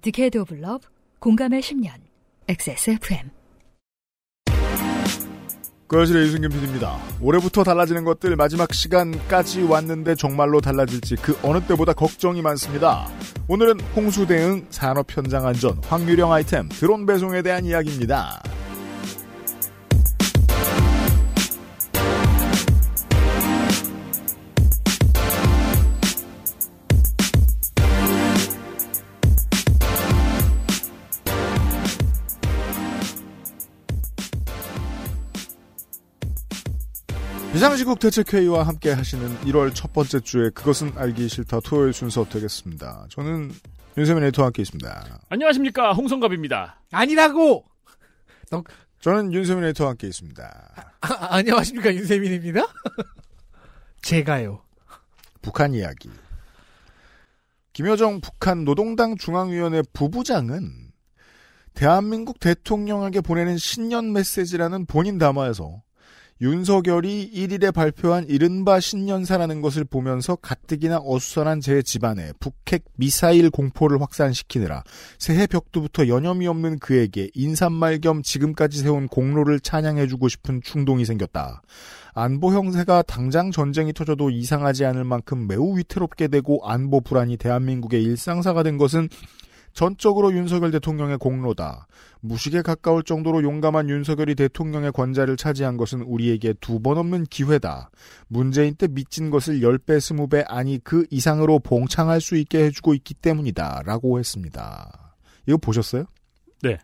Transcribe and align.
Decade 0.00 0.38
of 0.38 0.54
Love 0.54 0.86
공감의 1.18 1.60
10년 1.60 1.90
XSFM 2.46 3.30
그알싫의 5.88 6.24
유승균 6.24 6.50
PD입니다. 6.50 6.98
올해부터 7.20 7.64
달라지는 7.64 8.04
것들 8.04 8.36
마지막 8.36 8.72
시간까지 8.72 9.62
왔는데 9.62 10.14
정말로 10.14 10.60
달라질지 10.60 11.16
그 11.16 11.36
어느 11.42 11.60
때보다 11.62 11.94
걱정이 11.94 12.42
많습니다. 12.42 13.08
오늘은 13.48 13.80
홍수 13.96 14.26
대응, 14.26 14.66
산업 14.68 15.06
현장 15.16 15.46
안전, 15.46 15.78
확률형 15.84 16.30
아이템, 16.30 16.68
드론 16.68 17.06
배송에 17.06 17.40
대한 17.40 17.64
이야기입니다. 17.64 18.42
비상시국 37.58 37.98
대책회의와 37.98 38.62
함께 38.62 38.92
하시는 38.92 39.36
1월 39.40 39.74
첫 39.74 39.92
번째 39.92 40.20
주에 40.20 40.48
그것은 40.50 40.92
알기 40.94 41.28
싫다 41.28 41.58
토요일 41.58 41.92
순서 41.92 42.24
되겠습니다. 42.24 43.06
저는 43.10 43.50
윤세민 43.96 44.22
에디터와 44.22 44.46
함께 44.46 44.62
있습니다. 44.62 45.18
안녕하십니까 45.28 45.92
홍성갑입니다. 45.92 46.80
아니라고! 46.92 47.64
저는 49.00 49.32
윤세민 49.32 49.64
에디터와 49.64 49.90
함께 49.90 50.06
있습니다. 50.06 50.74
아, 51.00 51.08
안녕하십니까, 51.34 51.92
윤세민입니다? 51.92 52.60
제가요. 54.02 54.62
북한 55.42 55.74
이야기. 55.74 56.10
김여정 57.72 58.20
북한 58.20 58.64
노동당 58.64 59.16
중앙위원회 59.16 59.82
부부장은 59.92 60.92
대한민국 61.74 62.38
대통령에게 62.38 63.20
보내는 63.20 63.58
신년 63.58 64.12
메시지라는 64.12 64.86
본인 64.86 65.18
담화에서 65.18 65.82
윤석열이 66.40 67.32
1일에 67.34 67.74
발표한 67.74 68.26
이른바 68.28 68.78
신년사라는 68.78 69.60
것을 69.60 69.84
보면서 69.84 70.36
가뜩이나 70.36 71.00
어수선한 71.04 71.60
제 71.60 71.82
집안에 71.82 72.32
북핵 72.38 72.84
미사일 72.94 73.50
공포를 73.50 74.00
확산시키느라 74.00 74.84
새해 75.18 75.48
벽두부터 75.48 76.06
여념이 76.06 76.46
없는 76.46 76.78
그에게 76.78 77.28
인사말 77.34 77.98
겸 78.00 78.22
지금까지 78.22 78.78
세운 78.78 79.08
공로를 79.08 79.58
찬양해주고 79.58 80.28
싶은 80.28 80.60
충동이 80.62 81.04
생겼다. 81.04 81.62
안보 82.14 82.52
형세가 82.52 83.02
당장 83.02 83.50
전쟁이 83.50 83.92
터져도 83.92 84.30
이상하지 84.30 84.84
않을 84.84 85.04
만큼 85.04 85.48
매우 85.48 85.76
위태롭게 85.76 86.28
되고 86.28 86.60
안보 86.64 87.00
불안이 87.00 87.36
대한민국의 87.36 88.02
일상사가 88.02 88.62
된 88.62 88.78
것은 88.78 89.08
전적으로 89.72 90.32
윤석열 90.32 90.70
대통령의 90.70 91.18
공로다. 91.18 91.86
무식에 92.20 92.62
가까울 92.62 93.02
정도로 93.04 93.42
용감한 93.42 93.88
윤석열이 93.88 94.34
대통령의 94.34 94.92
권좌를 94.92 95.36
차지한 95.36 95.76
것은 95.76 96.02
우리에게 96.02 96.54
두 96.54 96.80
번 96.80 96.98
없는 96.98 97.24
기회다. 97.24 97.90
문재인 98.28 98.74
때 98.74 98.88
미친 98.88 99.30
것을 99.30 99.60
10배, 99.60 99.98
20배 99.98 100.44
아니 100.48 100.78
그 100.82 101.06
이상으로 101.10 101.58
봉창할 101.60 102.20
수 102.20 102.36
있게 102.36 102.64
해주고 102.64 102.94
있기 102.94 103.14
때문이다. 103.14 103.82
라고 103.84 104.18
했습니다. 104.18 105.14
이거 105.46 105.56
보셨어요? 105.58 106.04
네. 106.62 106.78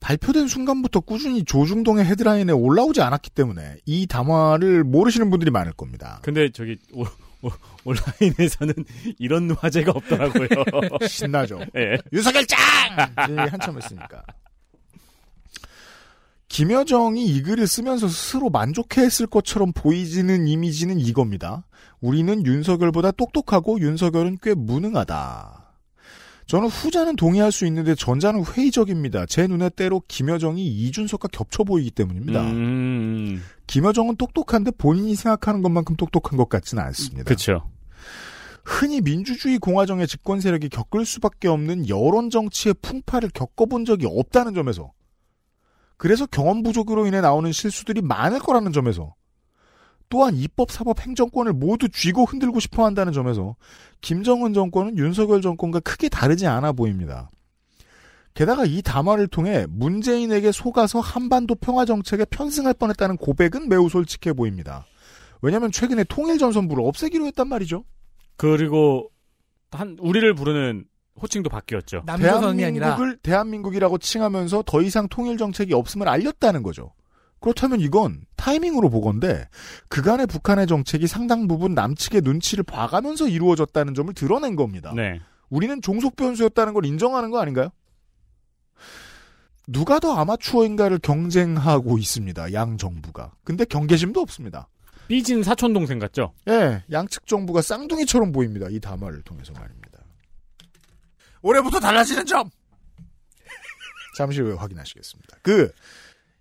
발표된 0.00 0.48
순간부터 0.48 1.00
꾸준히 1.00 1.44
조중동의 1.44 2.06
헤드라인에 2.06 2.52
올라오지 2.52 3.02
않았기 3.02 3.30
때문에 3.30 3.76
이 3.84 4.06
담화를 4.06 4.82
모르시는 4.84 5.28
분들이 5.28 5.50
많을 5.50 5.72
겁니다. 5.72 6.20
근데 6.22 6.50
저기 6.50 6.78
온라인에서는 7.84 8.74
이런 9.18 9.50
화제가 9.50 9.92
없더라고요. 9.92 10.48
신나죠. 11.08 11.60
예. 11.76 11.98
윤석열 12.12 12.46
짱! 12.46 12.58
이제 13.24 13.40
한참 13.40 13.76
했으니까. 13.76 14.22
김여정이 16.48 17.24
이 17.24 17.42
글을 17.42 17.66
쓰면서 17.66 18.08
스스로 18.08 18.50
만족해했을 18.50 19.28
것처럼 19.28 19.72
보이지는 19.72 20.48
이미지는 20.48 20.98
이겁니다. 20.98 21.64
우리는 22.00 22.44
윤석열보다 22.44 23.12
똑똑하고 23.12 23.80
윤석열은 23.80 24.38
꽤 24.42 24.54
무능하다. 24.54 25.59
저는 26.50 26.66
후자는 26.66 27.14
동의할 27.14 27.52
수 27.52 27.64
있는데 27.66 27.94
전자는 27.94 28.44
회의적입니다. 28.44 29.24
제 29.26 29.46
눈에 29.46 29.68
때로 29.68 30.02
김여정이 30.08 30.66
이준석과 30.66 31.28
겹쳐 31.28 31.62
보이기 31.62 31.92
때문입니다. 31.92 32.42
음, 32.42 33.40
김여정은 33.68 34.16
똑똑한데 34.16 34.72
본인이 34.72 35.14
생각하는 35.14 35.62
것만큼 35.62 35.94
똑똑한 35.94 36.36
것 36.36 36.48
같지는 36.48 36.82
않습니다. 36.82 37.22
그렇죠. 37.22 37.70
흔히 38.64 39.00
민주주의 39.00 39.60
공화정의 39.60 40.08
집권 40.08 40.40
세력이 40.40 40.70
겪을 40.70 41.04
수밖에 41.04 41.46
없는 41.46 41.88
여론 41.88 42.30
정치의 42.30 42.74
풍파를 42.82 43.30
겪어본 43.32 43.84
적이 43.84 44.06
없다는 44.08 44.52
점에서 44.52 44.90
그래서 45.98 46.26
경험 46.26 46.64
부족으로 46.64 47.06
인해 47.06 47.20
나오는 47.20 47.52
실수들이 47.52 48.02
많을 48.02 48.40
거라는 48.40 48.72
점에서 48.72 49.14
또한 50.10 50.36
입법, 50.36 50.70
사법, 50.70 51.00
행정권을 51.00 51.54
모두 51.54 51.88
쥐고 51.88 52.24
흔들고 52.24 52.60
싶어 52.60 52.84
한다는 52.84 53.12
점에서 53.12 53.56
김정은 54.02 54.52
정권은 54.52 54.98
윤석열 54.98 55.40
정권과 55.40 55.80
크게 55.80 56.08
다르지 56.08 56.46
않아 56.46 56.72
보입니다. 56.72 57.30
게다가 58.34 58.64
이 58.64 58.82
담화를 58.82 59.28
통해 59.28 59.66
문재인에게 59.70 60.52
속아서 60.52 61.00
한반도 61.00 61.54
평화 61.54 61.84
정책에 61.84 62.24
편승할 62.24 62.74
뻔했다는 62.74 63.16
고백은 63.16 63.68
매우 63.68 63.88
솔직해 63.88 64.34
보입니다. 64.34 64.84
왜냐하면 65.42 65.72
최근에 65.72 66.04
통일 66.04 66.38
전선부를 66.38 66.84
없애기로 66.84 67.26
했단 67.26 67.48
말이죠. 67.48 67.84
그리고 68.36 69.10
한 69.70 69.96
우리를 70.00 70.34
부르는 70.34 70.84
호칭도 71.22 71.50
바뀌었죠. 71.50 72.02
대한민국을 72.90 73.18
대한민국이라고 73.18 73.98
칭하면서 73.98 74.64
더 74.66 74.82
이상 74.82 75.06
통일 75.08 75.36
정책이 75.36 75.72
없음을 75.72 76.08
알렸다는 76.08 76.62
거죠. 76.62 76.92
그렇다면 77.40 77.80
이건 77.80 78.22
타이밍으로 78.36 78.90
보건데 78.90 79.48
그간의 79.88 80.26
북한의 80.26 80.66
정책이 80.66 81.06
상당 81.06 81.48
부분 81.48 81.74
남측의 81.74 82.20
눈치를 82.22 82.64
봐가면서 82.64 83.28
이루어졌다는 83.28 83.94
점을 83.94 84.12
드러낸 84.14 84.56
겁니다. 84.56 84.92
네. 84.94 85.20
우리는 85.48 85.80
종속 85.82 86.16
변수였다는 86.16 86.74
걸 86.74 86.84
인정하는 86.84 87.30
거 87.30 87.40
아닌가요? 87.40 87.70
누가 89.66 90.00
더 90.00 90.14
아마추어인가를 90.16 90.98
경쟁하고 90.98 91.98
있습니다. 91.98 92.52
양 92.52 92.76
정부가. 92.76 93.32
근데 93.44 93.64
경계심도 93.64 94.20
없습니다. 94.20 94.68
삐진 95.08 95.42
사촌 95.42 95.72
동생 95.72 95.98
같죠? 95.98 96.32
예, 96.48 96.84
양측 96.92 97.26
정부가 97.26 97.62
쌍둥이처럼 97.62 98.32
보입니다. 98.32 98.68
이 98.70 98.78
담화를 98.78 99.22
통해서 99.22 99.52
말입니다. 99.52 99.98
올해부터 101.42 101.80
달라지는 101.80 102.26
점! 102.26 102.48
잠시 104.16 104.40
후에 104.40 104.54
확인하시겠습니다. 104.54 105.38
그, 105.42 105.72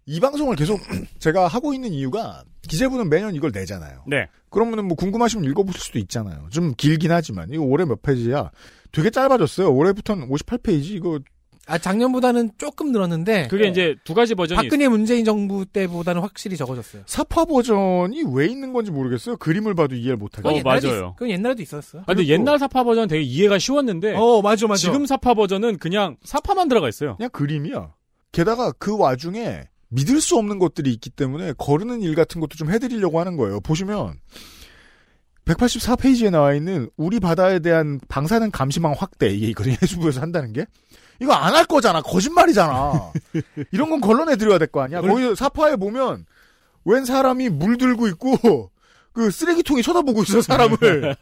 이 0.06 0.20
방송을 0.20 0.56
계속 0.56 0.80
제가 1.20 1.48
하고 1.48 1.74
있는 1.74 1.92
이유가 1.94 2.44
기재부는 2.68 3.10
매년 3.10 3.36
이걸 3.36 3.52
내잖아요. 3.54 4.04
네. 4.08 4.28
그러면은 4.50 4.86
뭐 4.88 4.96
궁금하시면 4.96 5.46
읽어보실 5.52 5.80
수도 5.82 6.00
있잖아요. 6.00 6.48
좀 6.52 6.74
길긴 6.76 7.12
하지만 7.12 7.50
이거 7.52 7.64
올해 7.64 7.86
몇 7.86 8.02
페이지야? 8.02 8.50
되게 8.92 9.09
짧아졌어요. 9.09 9.72
올해부터는 9.72 10.28
58페이지 10.30 10.92
이거 10.96 11.20
아 11.68 11.78
작년보다는 11.78 12.54
조금 12.58 12.92
늘었는데 12.92 13.48
그게 13.48 13.68
이제 13.68 13.96
두 14.04 14.16
가지 14.16 14.34
버전이 14.34 14.56
박근혜 14.59 14.88
문재인 14.88 15.24
정부 15.24 15.68
때보다는 15.68 16.20
확실히 16.24 16.58
적어졌어요. 16.58 17.04
사파 17.06 17.46
버전이 17.46 18.24
왜 18.34 18.48
있는 18.48 18.74
건지 18.74 18.90
모르겠어요. 18.90 19.38
그림을 19.38 19.76
봐도 19.76 19.94
이해를 19.94 20.18
못하게. 20.18 20.50
어, 20.50 20.62
맞아요. 20.64 20.80
있- 20.80 21.16
그건 21.16 21.30
옛날에도 21.30 21.62
있었어. 21.62 22.00
아, 22.00 22.04
근데 22.08 22.24
그리고- 22.24 22.32
옛날 22.34 22.58
사파 22.58 22.84
버전 22.84 23.08
되게 23.08 23.22
이해가 23.22 23.59
쉬웠는데 23.59 24.16
어 24.16 24.42
맞아 24.42 24.66
맞아. 24.66 24.80
지금 24.80 25.06
사파 25.06 25.36
버전은 25.36 25.78
그냥 25.78 26.18
사파만 26.24 26.70
들어가 26.70 26.90
있어요. 26.90 27.18
그냥 27.18 27.30
그림이야. 27.30 27.94
게다가 28.32 28.72
그 28.80 28.98
와중에 28.98 29.66
믿을 29.90 30.22
수 30.22 30.38
없는 30.38 30.60
것들이 30.60 30.92
있기 30.94 31.10
때문에 31.10 31.54
거르는 31.58 32.02
일 32.02 32.16
같은 32.16 32.40
것도 32.42 32.56
좀 32.56 32.70
해드리려고 32.72 33.20
하는 33.20 33.36
거예요. 33.38 33.60
보시면 33.62 34.20
184페이지에 35.46 36.30
나와 36.30 36.54
있는 36.54 36.90
우리 36.96 37.20
바다에 37.20 37.60
대한 37.60 38.00
방사능 38.08 38.52
감시망 38.52 38.94
확대 38.98 39.28
이게 39.30 39.48
있거든요. 39.48 39.76
해수부에서 39.82 40.22
한다는 40.22 40.53
게 40.53 40.66
이거 41.20 41.34
안 41.34 41.53
할 41.56 41.66
거잖아. 41.66 42.02
거짓말이잖아. 42.02 43.12
이런 43.72 43.90
건 43.90 44.00
걸러내 44.00 44.36
드려야 44.38 44.58
될 44.58 44.68
거 44.68 44.82
아니야. 44.82 45.02
거기 45.02 45.36
사파에 45.36 45.76
보면 45.76 46.26
웬 46.85 47.03
사람이 47.06 47.50
물 47.50 47.78
들고 47.78 48.08
있고 48.09 48.72
그 49.12 49.32
쓰레기통이 49.32 49.82
쳐다보고 49.82 50.22
있어 50.24 50.42
사람을. 50.42 51.16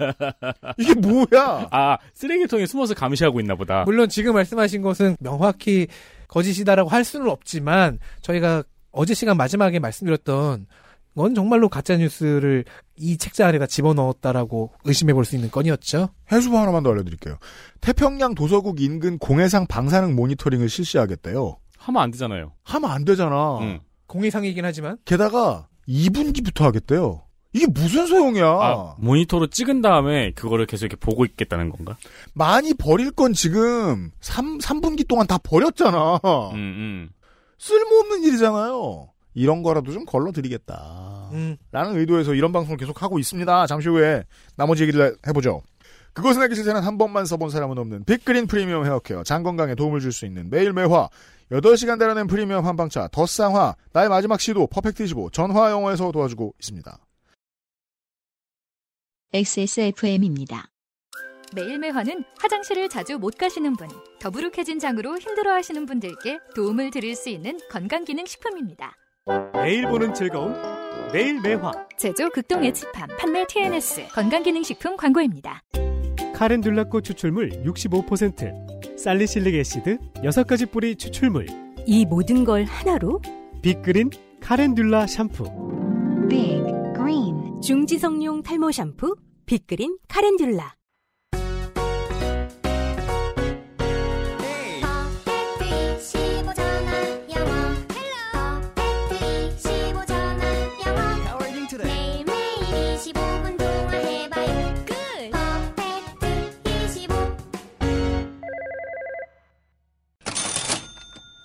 이게 0.78 0.94
뭐야? 0.94 1.70
아 1.72 1.98
쓰레기통에 2.13 2.66
숨어서 2.66 2.94
감시하고 2.94 3.40
있나 3.40 3.56
보다. 3.56 3.84
물론 3.86 4.10
지금 4.10 4.34
말씀하신 4.34 4.81
것은 4.81 5.16
명확히 5.22 5.88
거짓이다라고 6.27 6.89
할 6.89 7.03
수는 7.03 7.29
없지만 7.29 8.00
저희가 8.21 8.63
어제 8.91 9.13
시간 9.13 9.38
마지막에 9.38 9.79
말씀드렸던 9.79 10.68
건 11.15 11.33
정말로 11.35 11.68
가짜 11.68 11.97
뉴스를 11.97 12.63
이 12.95 13.18
책자 13.18 13.47
안에다 13.47 13.65
집어넣었다라고 13.65 14.71
의심해 14.85 15.13
볼 15.13 15.25
수 15.25 15.35
있는 15.35 15.50
건이었죠. 15.50 16.09
해수부 16.31 16.57
하나만 16.57 16.83
더 16.83 16.91
알려드릴게요. 16.91 17.38
태평양 17.81 18.35
도서국 18.35 18.79
인근 18.81 19.18
공해상 19.18 19.65
방사능 19.68 20.15
모니터링을 20.15 20.69
실시하겠대요. 20.69 21.57
하면 21.79 22.01
안 22.03 22.12
되잖아요. 22.12 22.53
하면 22.63 22.91
안 22.91 23.03
되잖아. 23.06 23.57
응. 23.62 23.79
공해상이긴 24.07 24.63
하지만 24.63 24.97
게다가 25.06 25.68
2분기부터 25.88 26.62
하겠대요. 26.63 27.24
이게 27.54 27.66
무슨 27.68 28.06
소용이야? 28.08 28.46
아, 28.46 28.96
모니터로 29.00 29.48
찍은 29.48 29.82
다음에 29.82 30.32
그거를 30.32 30.66
계속 30.66 30.86
이렇게 30.86 30.98
보고 31.00 31.26
있겠다는 31.26 31.70
건가? 31.70 31.98
많이 32.34 32.74
버릴 32.74 33.12
건 33.12 33.34
지금 33.34 34.12
3, 34.20 34.58
3분기 34.60 35.08
동안 35.08 35.26
다 35.28 35.38
버렸잖아. 35.38 36.20
음, 36.54 36.56
음. 36.56 37.10
쓸모없는 37.58 38.24
일이잖아요. 38.24 39.10
이런 39.34 39.64
거라도 39.64 39.92
좀 39.92 40.06
걸러드리겠다. 40.06 41.30
음. 41.34 41.58
라는 41.72 41.98
의도에서 41.98 42.34
이런 42.34 42.52
방송을 42.52 42.78
계속 42.78 43.02
하고 43.02 43.20
있습니다. 43.20 43.68
잠시 43.68 43.90
후에 43.90 44.24
나머지 44.56 44.84
얘기를 44.84 45.16
해보죠. 45.28 45.62
그것은 46.14 46.42
알기 46.42 46.56
싫다는 46.56 46.82
한 46.82 46.98
번만 46.98 47.26
써본 47.26 47.52
사람은 47.52 47.78
없는 47.78 48.04
빅그린 48.06 48.48
프리미엄 48.48 48.86
헤어케어 48.86 49.24
장건강에 49.24 49.76
도움을 49.76 50.00
줄 50.00 50.12
수 50.12 50.26
있는 50.26 50.50
매일 50.50 50.74
매화 50.74 51.10
8시간 51.52 52.00
달아낸 52.00 52.26
프리미엄 52.28 52.66
한방차 52.66 53.08
더쌍화 53.12 53.76
나의 53.94 54.10
마지막 54.10 54.42
시도 54.42 54.66
퍼펙트 54.68 55.04
25 55.04 55.30
전화 55.30 55.70
영어에서 55.70 56.12
도와주고 56.12 56.56
있습니다. 56.60 56.98
XSFM입니다. 59.33 60.69
매일매화는 61.53 62.24
화장실을 62.39 62.88
자주 62.88 63.18
못 63.18 63.38
가시는 63.38 63.75
분, 63.75 63.89
더부룩해진 64.19 64.79
장으로 64.79 65.18
힘들어하시는 65.18 65.85
분들께 65.85 66.39
도움을 66.56 66.91
드릴 66.91 67.13
수 67.13 67.29
있는 67.29 67.59
건강기능식품입니다. 67.69 68.94
매일 69.53 69.85
보는 69.88 70.13
즐거움 70.13 70.53
매일 71.12 71.41
매화 71.41 71.74
제조 71.97 72.29
극동의 72.29 72.74
칩함 72.74 73.09
판매 73.19 73.45
TNS 73.45 74.07
건강기능식품 74.13 74.95
광고입니다. 74.95 75.62
카렌듈라꽃 76.33 77.03
추출물 77.03 77.50
65% 77.65 78.97
살리실릭 78.97 79.56
애시드 79.56 79.97
6가지 80.24 80.71
뿌리 80.71 80.95
추출물 80.95 81.47
이 81.85 82.06
모든 82.06 82.45
걸 82.45 82.63
하나로 82.63 83.21
빅그린 83.62 84.09
카렌듈라 84.39 85.07
샴푸 85.07 85.44
Big 86.29 86.62
Green 86.62 86.87
중지성용 87.62 88.44
탈모 88.44 88.71
샴푸 88.71 89.15
빅그린 89.45 89.98
카렌듈라. 90.07 90.75
매일매일 101.83 102.95
25분 102.95 103.57
동안 103.57 103.94
해봐요 103.94 104.86
Perfect 105.75 106.69
25 106.86 107.13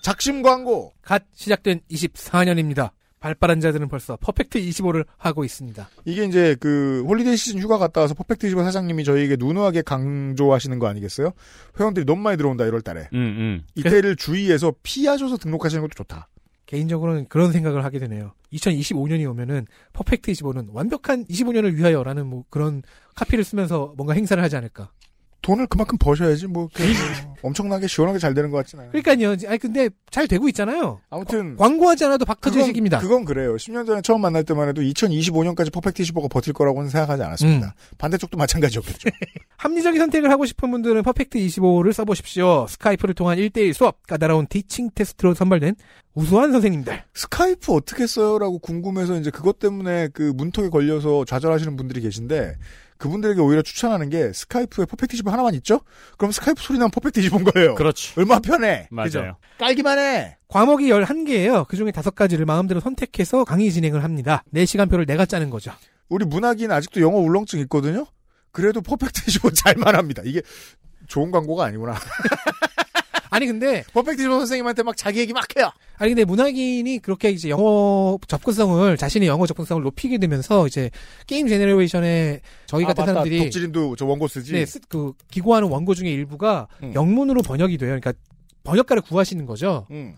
작심 0.03 0.43
광고. 0.43 0.93
갓 1.03 1.25
시작된 1.35 1.81
24년입니다. 1.91 2.93
발빠른 3.23 3.61
자들은 3.61 3.89
벌써 3.89 4.17
Perfect 4.17 4.61
25를 4.61 5.07
하고 5.17 5.45
있습니다. 5.45 5.89
이게 6.05 6.25
이제 6.25 6.57
그 6.59 7.05
holiday 7.07 7.37
시즌 7.37 7.61
휴가 7.61 7.79
갔다 7.79 8.01
와서 8.01 8.15
Perfect 8.15 8.49
25 8.49 8.65
사장님이 8.65 9.05
저희에게 9.05 9.37
누누하게 9.39 9.83
강조하시는 9.83 10.79
거 10.81 10.89
아니겠어요? 10.89 11.31
회원들이 11.79 12.05
너무 12.05 12.21
많이 12.21 12.37
들어온다 12.37 12.65
1월 12.65 12.83
달에. 12.83 13.09
음, 13.13 13.19
음. 13.19 13.63
이때를 13.77 14.17
주의해서 14.17 14.75
피하셔서 14.83 15.37
등록하시는 15.37 15.81
것도 15.83 15.93
좋다. 15.95 16.29
개인적으로는 16.67 17.27
그런 17.29 17.53
생각을 17.53 17.85
하게 17.85 18.01
되네요. 18.01 18.33
2025년이 18.55 19.31
오면은 19.31 19.67
Perfect 19.93 20.33
25는 20.33 20.69
완벽한 20.73 21.25
25년을 21.27 21.75
위하여라는 21.75 22.27
뭐 22.27 22.45
그런 22.51 22.83
카피를 23.15 23.45
쓰면서 23.45 23.95
뭔가 23.97 24.15
행사를 24.15 24.43
하지 24.43 24.57
않을까. 24.57 24.91
돈을 25.43 25.67
그만큼 25.67 25.99
버셔야지 25.99 26.47
뭐 26.47 26.69
이렇게 26.75 26.93
뭐 27.25 27.35
엄청나게 27.43 27.89
시원하게 27.89 28.19
잘 28.19 28.33
되는 28.33 28.51
것 28.51 28.59
같진 28.59 28.79
않아요. 28.79 28.93
그러니까요. 28.93 29.37
아니 29.49 29.59
근데 29.59 29.91
잘 30.11 30.29
되고 30.29 30.49
있잖아요. 30.49 31.01
아무튼 31.11 31.57
광고하지 31.57 32.05
않아도 32.05 32.25
박 32.25 32.41
터질 32.41 32.63
그건-. 32.63 33.01
그건 33.01 33.25
그래요. 33.25 33.57
10년 33.57 33.85
전에 33.87 34.01
처음 34.03 34.21
만날 34.21 34.45
때만 34.45 34.69
해도 34.69 34.81
2025년까지 34.81 35.73
Perfect 35.73 36.03
25가 36.05 36.31
버틸 36.31 36.53
거라고는 36.53 36.89
생각하지 36.89 37.23
않았습니다. 37.23 37.67
음. 37.67 37.95
반대쪽도 37.99 38.39
마찬가지였겠죠. 38.39 39.11
합리적인 39.59 39.99
선택을 40.01 40.31
하고 40.31 40.47
싶은 40.47 40.71
분들은 40.71 41.03
Perfect 41.03 41.39
25를 41.39 41.93
써보십시오. 41.93 42.67
Skype를 42.69 43.15
통한 43.15 43.39
1대1 43.39 43.73
수업, 43.73 44.07
까다로운 44.07 44.47
teaching 44.49 44.91
테스트로 44.95 45.35
선발된 45.35 45.75
우수한 46.15 46.53
선생님들. 46.53 47.03
Skype 47.15 47.73
어떻게 47.73 48.07
써요라고 48.07 48.59
궁금해서 48.59 49.19
이제 49.19 49.31
그것 49.31 49.59
때문에 49.59 50.09
그 50.13 50.33
문턱에 50.37 50.69
걸려서 50.69 51.25
좌절하시는 51.25 51.77
분들이 51.77 52.01
계신데 52.01 52.55
그분들에게 53.03 53.41
오히려 53.41 53.63
추천하는 53.63 54.11
게 54.11 54.33
Skype에 54.33 54.85
Perfect 54.87 55.17
25 55.17 55.33
하나만 55.33 55.55
있죠? 55.57 55.81
그럼 56.19 56.31
Skype 56.31 56.63
소리 56.63 56.79
나면 56.79 56.93
Perfect 56.93 57.21
25인 57.21 57.53
거예요. 57.53 57.75
그렇지. 57.75 58.13
얼마 58.17 58.39
편해. 58.39 58.87
맞아요. 58.93 59.07
그죠? 59.07 59.37
깔기만 59.59 59.99
해. 59.99 60.37
과목이 60.47 60.89
11개예요. 60.89 61.67
그중에 61.67 61.91
5가지를 61.91 62.45
마음대로 62.45 62.79
선택해서 62.79 63.43
강의 63.43 63.73
진행을 63.73 64.05
합니다. 64.05 64.45
4시간표를 64.55 65.05
내가 65.05 65.27
짜는 65.27 65.51
거죠. 65.51 65.73
우리 66.09 66.25
문학인 66.25 66.71
아직도 66.71 67.01
영어 67.01 67.17
울렁증 67.19 67.59
있거든요. 67.63 68.07
그래도 68.53 68.81
Perfect 68.81 69.23
25 69.27 69.51
잘만 69.55 69.97
합니다. 69.97 70.23
이게 70.25 70.41
좋은 71.09 71.33
광고가 71.33 71.65
아니구나. 71.65 71.97
아니 73.33 73.47
근데 73.47 73.83
퍼펙트 73.95 74.21
25 74.23 74.39
선생님한테 74.41 74.83
막 74.83 74.95
자기 74.97 75.21
얘기 75.21 75.33
막 75.33 75.45
해요. 75.57 75.71
아니 75.97 76.11
근데 76.11 76.25
문학인이 76.25 76.99
그렇게 76.99 77.31
이제 77.31 77.49
영어 77.49 78.19
접근성을 78.29 78.97
자신의 78.97 79.27
영어 79.29 79.47
접근성을 79.47 79.83
높이게 79.83 80.19
되면서 80.19 80.67
이제 80.67 80.91
게임 81.27 81.49
제네레이션에 81.49 82.41
저희 82.67 82.85
같은 82.85 83.03
아, 83.03 83.07
맞다. 83.07 83.13
사람들이 83.15 83.39
덕질인도 83.45 83.97
저 83.97 84.05
원고 84.05 84.29
쓰지. 84.29 84.53
네, 84.53 84.67
쓰- 84.67 84.81
그 84.89 85.15
기고하는 85.31 85.69
원고 85.69 85.95
중에 85.95 86.11
일부가 86.11 86.69
음. 86.83 86.93
영문으로 86.95 87.41
번역이 87.41 87.79
돼요. 87.79 87.99
그러니까 87.99 88.13
번역가를 88.65 89.03
구하시는 89.03 89.47
거죠. 89.47 89.87
음. 89.91 90.15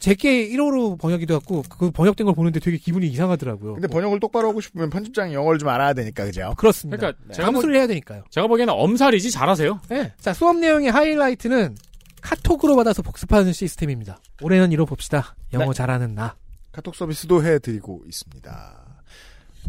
제게 0.00 0.48
1호로 0.50 0.98
번역이 0.98 1.26
돼갖고 1.26 1.62
그 1.68 1.90
번역된 1.90 2.24
걸 2.26 2.34
보는데 2.34 2.60
되게 2.60 2.76
기분이 2.78 3.06
이상하더라고요. 3.08 3.74
근데 3.74 3.88
번역을 3.88 4.20
똑바로 4.20 4.48
하고 4.48 4.60
싶으면 4.60 4.90
편집장이 4.90 5.32
영어를 5.34 5.58
좀 5.58 5.68
알아야 5.68 5.92
되니까 5.94 6.24
그죠? 6.24 6.54
그렇습니다. 6.58 6.96
그러니까 6.98 7.34
제가, 7.34 7.48
보, 7.48 7.52
감수를 7.54 7.76
해야 7.76 7.86
되니까요. 7.86 8.24
제가 8.30 8.46
보기에는 8.46 8.72
엄살이지 8.74 9.30
잘하세요. 9.30 9.80
네. 9.88 10.12
자, 10.20 10.34
수업 10.34 10.56
내용의 10.56 10.90
하이라이트는 10.90 11.76
카톡으로 12.24 12.74
받아서 12.74 13.02
복습하는 13.02 13.52
시스템입니다. 13.52 14.18
올해는 14.42 14.72
이뤄봅시다. 14.72 15.36
영어 15.52 15.66
네. 15.66 15.72
잘하는 15.74 16.14
나. 16.14 16.36
카톡 16.72 16.96
서비스도 16.96 17.44
해드리고 17.44 18.02
있습니다. 18.06 18.84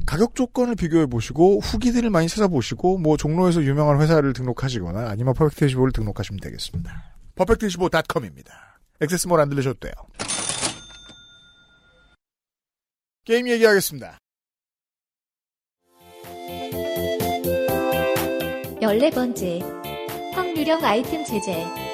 가격 0.05 0.35
조건을 0.35 0.75
비교해 0.75 1.05
보시고 1.05 1.59
후기들을 1.59 2.09
많이 2.09 2.27
찾아보시고 2.27 2.97
뭐 2.97 3.17
종로에서 3.17 3.61
유명한 3.63 4.01
회사를 4.01 4.33
등록하시거나 4.33 5.09
아니면 5.09 5.33
Perfect 5.33 5.67
25를 5.67 5.93
등록하시면 5.93 6.39
되겠습니다. 6.39 7.03
Perfect 7.35 7.67
25.com입니다. 7.67 8.79
XS몰 9.01 9.39
안 9.39 9.49
들으셔도 9.49 9.79
돼요. 9.79 9.93
게임 13.25 13.49
얘기하겠습니다. 13.49 14.17
14번째 18.81 20.33
확률형 20.33 20.83
아이템 20.83 21.25
제재 21.25 21.84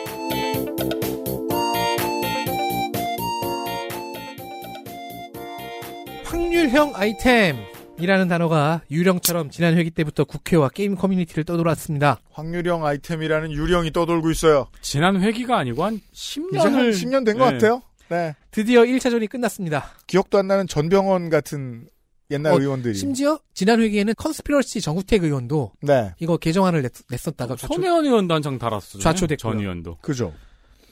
확률형 6.51 6.91
아이템이라는 6.95 8.27
단어가 8.27 8.81
유령처럼 8.91 9.51
지난 9.51 9.77
회기 9.77 9.89
때부터 9.89 10.25
국회와 10.25 10.67
게임 10.67 10.95
커뮤니티를 10.95 11.45
떠돌았습니다. 11.45 12.19
확률형 12.29 12.85
아이템이라는 12.85 13.53
유령이 13.53 13.93
떠돌고 13.93 14.31
있어요. 14.31 14.67
지난 14.81 15.21
회기가 15.21 15.57
아니고 15.57 15.85
한 15.85 16.01
이제 16.11 16.41
한 16.59 16.73
10년을 16.73 16.91
10년 16.91 17.25
된것 17.25 17.47
네. 17.47 17.53
같아요. 17.53 17.81
네. 18.09 18.35
드디어 18.51 18.81
1차전이 18.81 19.29
끝났습니다. 19.29 19.91
기억도 20.07 20.39
안 20.39 20.47
나는 20.47 20.67
전병헌 20.67 21.29
같은 21.29 21.87
옛날 22.31 22.51
어, 22.51 22.59
의원들이. 22.59 22.95
심지어 22.95 23.39
지난 23.53 23.79
회기에는 23.79 24.13
conspiracy 24.17 24.81
정우택 24.81 25.23
의원도 25.23 25.71
네. 25.83 26.13
이거 26.19 26.35
개정안을 26.35 26.81
냈, 26.81 26.91
냈었다가 27.09 27.55
좌초, 27.55 27.73
손혜원 27.73 28.03
의원도 28.05 28.33
한창 28.33 28.59
달았어. 28.59 28.99
좌초됐고요. 28.99 29.53
전 29.53 29.61
의원도. 29.61 29.99
그죠. 30.01 30.33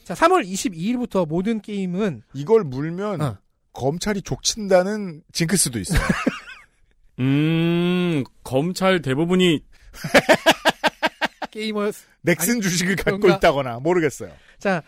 자, 0.05 0.13
3월 0.13 0.47
22일부터 0.47 1.27
모든 1.27 1.59
게임은 1.59 2.21
이걸 2.33 2.63
물면 2.63 3.21
어. 3.21 3.37
검찰이 3.73 4.21
족친다는 4.21 5.21
징크스도 5.31 5.79
있어요. 5.79 5.99
음, 7.19 8.23
검찰 8.43 9.01
대부분이 9.01 9.63
게이머 11.51 11.91
넥슨 12.21 12.53
아니, 12.53 12.61
주식을 12.61 12.95
갖고 12.95 13.19
그런가? 13.19 13.37
있다거나 13.37 13.79
모르겠어요. 13.79 14.31
자, 14.59 14.83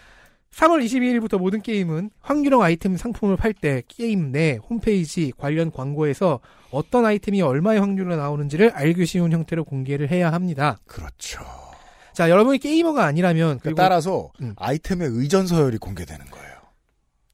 3월 0.51 0.83
22일부터 0.85 1.37
모든 1.37 1.61
게임은 1.61 2.11
확률형 2.19 2.61
아이템 2.61 2.97
상품을 2.97 3.37
팔 3.37 3.53
때 3.53 3.83
게임 3.87 4.31
내 4.31 4.59
홈페이지 4.69 5.31
관련 5.37 5.71
광고에서 5.71 6.39
어떤 6.71 7.05
아이템이 7.05 7.41
얼마의 7.41 7.79
확률로 7.79 8.15
나오는지를 8.15 8.71
알기 8.71 9.05
쉬운 9.05 9.31
형태로 9.31 9.63
공개를 9.63 10.11
해야 10.11 10.31
합니다. 10.31 10.77
그렇죠. 10.85 11.41
자, 12.13 12.29
여러분이 12.29 12.59
게이머가 12.59 13.05
아니라면 13.05 13.59
그리고 13.59 13.77
따라서 13.77 14.31
음. 14.41 14.53
아이템의 14.57 15.07
의전 15.11 15.47
서열이 15.47 15.77
공개되는 15.77 16.25
거예요. 16.29 16.51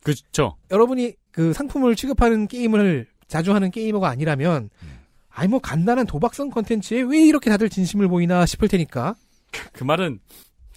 그렇죠. 0.04 0.56
여러분이 0.72 1.16
그 1.38 1.54
상품을 1.54 1.96
취급하는 1.96 2.48
게임을 2.48 3.06
자주 3.28 3.54
하는 3.54 3.70
게이머가 3.70 4.10
아니라면 4.10 4.72
음. 4.82 5.00
아니 5.30 5.48
뭐 5.48 5.60
간단한 5.60 6.08
도박성 6.08 6.50
컨텐츠에 6.50 7.02
왜 7.02 7.24
이렇게 7.28 7.52
다들 7.52 7.70
진심을 7.70 8.08
보이나 8.08 8.44
싶을 8.48 8.68
테니까 8.68 9.14
그 9.72 9.84
말은 9.84 10.18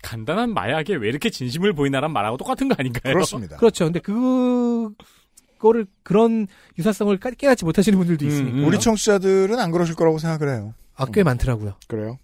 간단한 0.02 0.52
마약에 0.52 0.97
왜 0.97 1.09
이렇게 1.09 1.31
진심을 1.31 1.73
보이나란 1.73 2.12
말하고 2.12 2.37
똑같은 2.37 2.69
거 2.69 2.75
아닌가요? 2.79 3.14
그렇습니다. 3.14 3.57
그렇죠. 3.57 3.85
근데 3.87 4.00
그 4.00 4.93
그거를 5.57 5.87
그런 6.02 6.47
유사성을 6.79 7.17
깨- 7.17 7.31
깨닫지 7.31 7.64
못하시는 7.64 7.99
분들도 7.99 8.26
있으니까 8.26 8.59
음. 8.59 8.64
우리 8.67 8.79
청취자들은 8.79 9.59
안 9.59 9.71
그러실 9.71 9.95
거라고 9.95 10.19
생각을 10.19 10.55
해요. 10.55 10.75
아, 10.95 11.07
꽤 11.07 11.23
많더라고요. 11.23 11.76
그래요? 11.88 12.19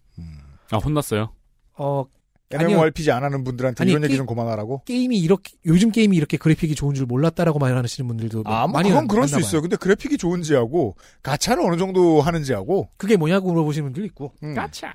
아 0.72 0.76
혼났어요. 0.76 1.32
어. 1.78 2.04
MMORPG 2.50 3.10
안 3.10 3.24
하는 3.24 3.42
분들한테 3.42 3.82
아니, 3.82 3.90
이런 3.90 4.04
얘기 4.04 4.12
게- 4.12 4.16
좀 4.18 4.26
그만하라고? 4.26 4.82
게임이 4.84 5.18
이렇게 5.18 5.54
요즘 5.66 5.90
게임이 5.90 6.16
이렇게 6.16 6.36
그래픽이 6.36 6.74
좋은 6.76 6.94
줄 6.94 7.06
몰랐다라고 7.06 7.58
말하시는 7.58 8.06
분들도 8.06 8.42
아, 8.46 8.60
뭐 8.68 8.74
많이 8.74 8.90
그건 8.90 9.08
그럴 9.08 9.26
수. 9.26 9.38
있어요. 9.40 9.60
근데 9.62 9.76
그래픽이 9.76 10.16
좋은지하고 10.16 10.94
가차를 11.22 11.64
어느 11.64 11.76
정도 11.76 12.20
하는지하고 12.20 12.88
그게 12.96 13.16
뭐냐고 13.16 13.50
물어보시는 13.52 13.86
분들도 13.88 14.06
있고. 14.06 14.32
음. 14.44 14.54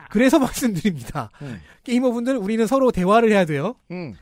그래서 0.09 0.39
말씀드립니다. 0.39 1.29
음. 1.41 1.59
게이머분들 1.83 2.37
우리는 2.37 2.65
서로 2.67 2.91
대화를 2.91 3.31
해야 3.31 3.43
돼요. 3.45 3.75
음. 3.91 4.13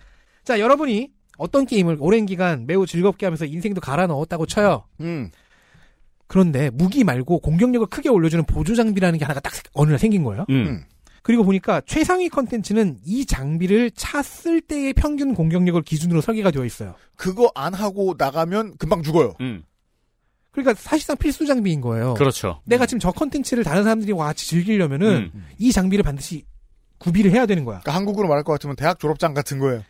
자, 0.43 0.59
여러분이 0.59 1.11
어떤 1.37 1.65
게임을 1.67 1.97
오랜 1.99 2.25
기간 2.25 2.65
매우 2.65 2.85
즐겁게 2.87 3.25
하면서 3.27 3.45
인생도 3.45 3.79
갈아 3.81 4.07
넣었다고 4.07 4.45
쳐요. 4.47 4.85
음. 5.01 5.29
그런데 6.27 6.69
무기 6.69 7.03
말고 7.03 7.39
공격력을 7.39 7.87
크게 7.87 8.09
올려주는 8.09 8.43
보조 8.45 8.75
장비라는 8.75 9.17
게 9.19 9.25
하나가 9.25 9.39
딱 9.39 9.53
어느 9.73 9.89
날 9.89 9.99
생긴 9.99 10.23
거예요. 10.23 10.45
음. 10.49 10.83
음. 11.19 11.23
그리고 11.23 11.43
보니까 11.43 11.81
최상위 11.85 12.29
컨텐츠는 12.29 12.99
이 13.05 13.25
장비를 13.25 13.91
찼을 13.91 14.61
때의 14.61 14.93
평균 14.93 15.33
공격력을 15.33 15.81
기준으로 15.81 16.21
설계가 16.21 16.51
되어 16.51 16.65
있어요. 16.65 16.95
그거 17.15 17.51
안 17.55 17.73
하고 17.73 18.15
나가면 18.17 18.77
금방 18.77 19.03
죽어요. 19.03 19.35
음. 19.41 19.63
그러니까 20.51 20.73
사실상 20.73 21.15
필수 21.17 21.45
장비인 21.45 21.81
거예요. 21.81 22.15
그렇죠. 22.15 22.61
내가 22.65 22.85
지금 22.85 22.99
저 22.99 23.11
컨텐츠를 23.11 23.63
다른 23.63 23.83
사람들이 23.83 24.13
같이 24.13 24.47
즐기려면은 24.47 25.31
음. 25.33 25.45
이 25.57 25.71
장비를 25.71 26.03
반드시 26.03 26.45
구비를 26.97 27.31
해야 27.31 27.45
되는 27.45 27.63
거야. 27.65 27.79
그러니까 27.79 27.95
한국으로 27.95 28.27
말할 28.27 28.43
것 28.43 28.53
같으면 28.53 28.75
대학 28.75 28.99
졸업장 28.99 29.33
같은 29.33 29.59
거예요. 29.59 29.83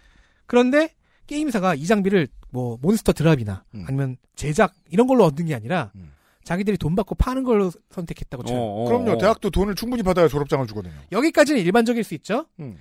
그런데 0.46 0.94
게임사가 1.28 1.76
이 1.76 1.86
장비를 1.86 2.28
뭐 2.52 2.78
몬스터 2.82 3.14
드랍이나 3.14 3.64
음. 3.76 3.86
아니면 3.88 4.18
제작 4.36 4.74
이런 4.90 5.08
걸로 5.08 5.24
얻는 5.26 5.46
게 5.46 5.56
아니라 5.56 5.92
음. 5.96 6.12
자기들이 6.50 6.80
돈 6.80 6.96
받고 6.96 7.14
파는 7.14 7.44
걸로 7.44 7.72
선택했다고 7.92 8.42
쳐요. 8.42 8.58
어, 8.58 8.62
어, 8.82 8.86
그럼요. 8.88 9.12
어. 9.12 9.18
대학도 9.20 9.52
돈을 9.52 9.76
충분히 9.76 10.02
받아야 10.02 10.28
졸업장을 10.28 10.66
주거든요. 10.66 10.96
여기까지는 11.12 11.62
일반적일 11.62 12.04
수 12.04 12.16
있죠. 12.16 12.48
음. 12.60 12.80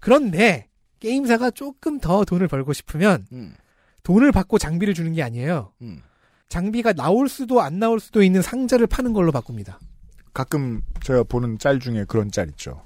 그런데 0.00 0.66
게임사가 0.98 1.52
조금 1.52 2.00
더 2.00 2.24
돈을 2.24 2.48
벌고 2.48 2.72
싶으면 2.72 3.24
음. 3.30 3.54
돈을 4.02 4.32
받고 4.32 4.58
장비를 4.58 4.94
주는 4.94 5.12
게 5.12 5.22
아니에요. 5.22 5.72
음. 5.80 6.00
장비가 6.48 6.92
나올 6.92 7.28
수도 7.28 7.60
안 7.60 7.78
나올 7.78 8.00
수도 8.00 8.20
있는 8.24 8.42
상자를 8.42 8.88
파는 8.88 9.12
걸로 9.12 9.30
바꿉니다. 9.30 9.78
가끔 10.34 10.82
제가 11.00 11.22
보는 11.22 11.58
짤 11.60 11.78
중에 11.78 12.04
그런 12.08 12.32
짤 12.32 12.48
있죠. 12.48 12.82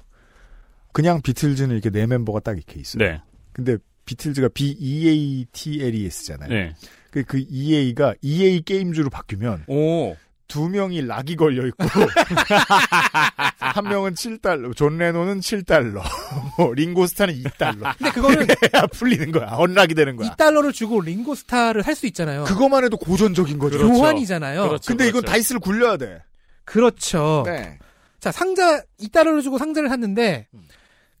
그냥 0.91 1.23
비틀즈는 1.23 1.73
이렇게 1.73 1.89
네 1.89 2.05
멤버가 2.05 2.39
딱 2.39 2.55
이렇게 2.55 2.79
있어요. 2.79 3.03
네. 3.03 3.19
근데 3.51 3.77
비틀즈가 4.05 4.49
B 4.49 4.77
E 4.79 5.09
A 5.09 5.45
T 5.51 5.81
L 5.81 5.95
E 5.95 6.05
S잖아요. 6.05 6.49
네. 6.49 6.75
그, 7.13 7.23
그 7.23 7.45
EA가 7.47 8.15
EA 8.21 8.63
Games로 8.63 9.11
바뀌면 9.11 9.65
오. 9.67 10.15
두 10.47 10.67
명이 10.67 11.03
lock이 11.05 11.35
걸려 11.35 11.67
있고 11.67 11.85
한 13.59 13.83
명은 13.83 14.15
7달러, 14.15 14.75
존 14.75 14.97
레노는 14.97 15.39
7달러, 15.39 16.01
뭐 16.57 16.73
링고스타는 16.73 17.35
2달러. 17.35 17.95
근데 17.97 18.11
그거는 18.11 18.47
풀리는 18.93 19.31
거야. 19.31 19.51
unlock이 19.51 19.93
되는 19.93 20.15
거야. 20.15 20.31
2달러를 20.31 20.73
주고 20.73 21.01
링고스타를 21.01 21.83
살수 21.83 22.07
있잖아요. 22.07 22.45
그거만 22.45 22.83
해도 22.83 22.97
고전적인 22.97 23.59
거죠. 23.59 23.77
그렇죠. 23.77 23.93
교환이잖아요. 23.93 24.67
그렇죠. 24.67 24.87
근데 24.87 25.07
이건 25.07 25.21
그렇죠. 25.21 25.31
dice를 25.31 25.61
굴려야 25.61 25.97
돼. 25.97 26.23
그렇죠. 26.65 27.43
네. 27.45 27.77
자, 28.19 28.31
상자 28.31 28.81
2달러를 28.99 29.43
주고 29.43 29.59
상자를 29.59 29.87
샀는데 29.89 30.47
음. 30.55 30.61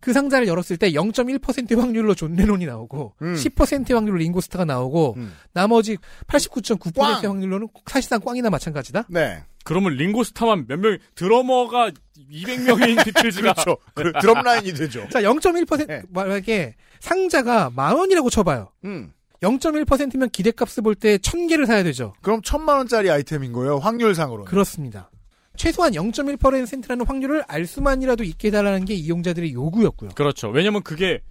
그 0.03 0.11
상자를 0.11 0.47
열었을 0.47 0.75
때 0.75 0.91
0.1% 0.91 1.77
확률로 1.77 2.13
존 2.13 2.35
레논이 2.35 2.65
나오고 2.65 3.13
음. 3.21 3.35
10% 3.35 3.93
확률로 3.93 4.17
링고스타가 4.17 4.65
나오고 4.65 5.13
음. 5.15 5.33
나머지 5.53 5.97
89.9% 6.27 6.93
꽝! 6.95 7.23
확률로는 7.23 7.69
사실상 7.87 8.19
꽝이나 8.19 8.49
마찬가지다. 8.49 9.05
네. 9.07 9.43
그러면 9.63 9.93
링고스타만 9.93 10.65
몇 10.67 10.77
명, 10.77 10.97
드러머가 11.15 11.89
200명인 12.29 13.01
비틀즈가. 13.05 13.53
그렇죠. 13.53 13.77
그 13.93 14.11
드럼 14.19 14.43
라인이 14.43 14.73
되죠. 14.73 15.07
자, 15.09 15.21
0.1% 15.21 15.87
네. 15.87 16.01
만약에 16.09 16.75
상자가 16.99 17.69
만 17.73 17.95
원이라고 17.95 18.29
쳐봐요. 18.29 18.71
음. 18.83 19.13
0.1%면 19.41 20.29
기대값을 20.31 20.83
볼때 20.83 21.17
1000개를 21.17 21.65
사야 21.65 21.83
되죠. 21.83 22.13
그럼 22.21 22.41
천만 22.43 22.77
원짜리 22.77 23.09
아이템인 23.09 23.53
거예요. 23.53 23.77
확률상으로는. 23.77 24.45
그렇습니다. 24.45 25.09
최소한 25.57 25.93
0.1%라는 25.93 27.05
확률을 27.05 27.43
알 27.47 27.65
수만이라도 27.65 28.23
있게 28.23 28.47
해달라는 28.47 28.85
게 28.85 28.93
이용자들의 28.95 29.53
요구였고요. 29.53 30.11
그렇죠. 30.15 30.49
왜냐면 30.49 30.81
그게 30.83 31.21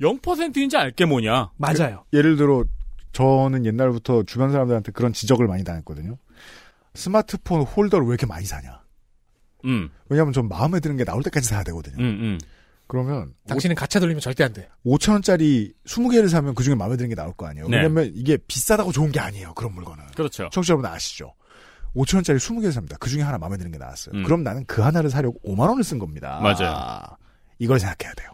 0%인지 0.00 0.76
알게 0.76 1.04
뭐냐. 1.04 1.52
맞아요. 1.56 2.04
예를 2.12 2.36
들어 2.36 2.64
저는 3.12 3.64
옛날부터 3.66 4.24
주변 4.24 4.50
사람들한테 4.50 4.92
그런 4.92 5.12
지적을 5.12 5.46
많이 5.46 5.64
당했거든요. 5.64 6.16
스마트폰 6.94 7.62
홀더를 7.62 8.06
왜 8.06 8.10
이렇게 8.10 8.26
많이 8.26 8.44
사냐? 8.44 8.82
음, 9.64 9.90
왜냐하면 10.08 10.32
전 10.32 10.48
마음에 10.48 10.80
드는 10.80 10.96
게 10.96 11.04
나올 11.04 11.22
때까지 11.22 11.46
사야 11.46 11.62
되거든요. 11.64 11.96
음, 11.98 12.04
음. 12.04 12.38
그러면 12.88 13.32
당신은 13.46 13.76
가차 13.76 14.00
돌리면 14.00 14.20
절대 14.20 14.44
안 14.44 14.52
돼. 14.52 14.68
5천 14.84 15.12
원짜리 15.12 15.72
20개를 15.86 16.28
사면 16.28 16.54
그 16.54 16.62
중에 16.64 16.74
마음에 16.74 16.96
드는 16.96 17.08
게 17.08 17.14
나올 17.14 17.32
거 17.32 17.46
아니에요. 17.46 17.68
네. 17.68 17.76
왜냐면 17.78 18.10
이게 18.14 18.36
비싸다고 18.36 18.92
좋은 18.92 19.12
게 19.12 19.20
아니에요. 19.20 19.54
그런 19.54 19.72
물건은. 19.72 20.04
그렇죠. 20.14 20.50
청취자 20.52 20.72
여러분 20.72 20.90
아시죠? 20.90 21.32
5천 21.94 22.16
원짜리 22.16 22.38
20개를 22.38 22.72
삽니다. 22.72 22.96
그 22.98 23.10
중에 23.10 23.22
하나 23.22 23.38
마음에 23.38 23.56
드는 23.56 23.70
게 23.70 23.78
나왔어요. 23.78 24.14
음. 24.14 24.22
그럼 24.24 24.42
나는 24.42 24.64
그 24.66 24.82
하나를 24.82 25.10
사려고 25.10 25.38
5만 25.44 25.68
원을 25.68 25.84
쓴 25.84 25.98
겁니다. 25.98 26.40
맞아요. 26.40 27.02
이걸 27.58 27.78
생각해야 27.78 28.14
돼요. 28.14 28.30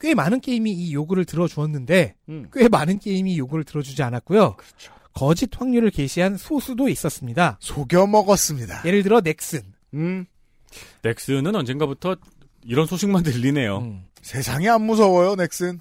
꽤 0.00 0.14
많은 0.14 0.40
게임이 0.40 0.70
이 0.72 0.94
요구를 0.94 1.24
들어주었는데 1.24 2.16
음. 2.28 2.48
꽤 2.52 2.68
많은 2.68 2.98
게임이 2.98 3.38
요구를 3.38 3.64
들어주지 3.64 4.02
않았고요. 4.02 4.56
그렇죠. 4.56 4.92
거짓 5.14 5.48
확률을 5.58 5.90
게시한 5.90 6.36
소수도 6.36 6.88
있었습니다. 6.88 7.56
속여 7.60 8.06
먹었습니다. 8.06 8.82
예를 8.84 9.02
들어 9.02 9.20
넥슨. 9.20 9.62
음. 9.94 10.26
넥슨은 11.02 11.54
언젠가부터 11.54 12.16
이런 12.64 12.86
소식만 12.86 13.22
들리네요. 13.22 13.78
음. 13.78 14.04
세상에 14.22 14.68
안 14.68 14.82
무서워요, 14.82 15.36
넥슨. 15.36 15.80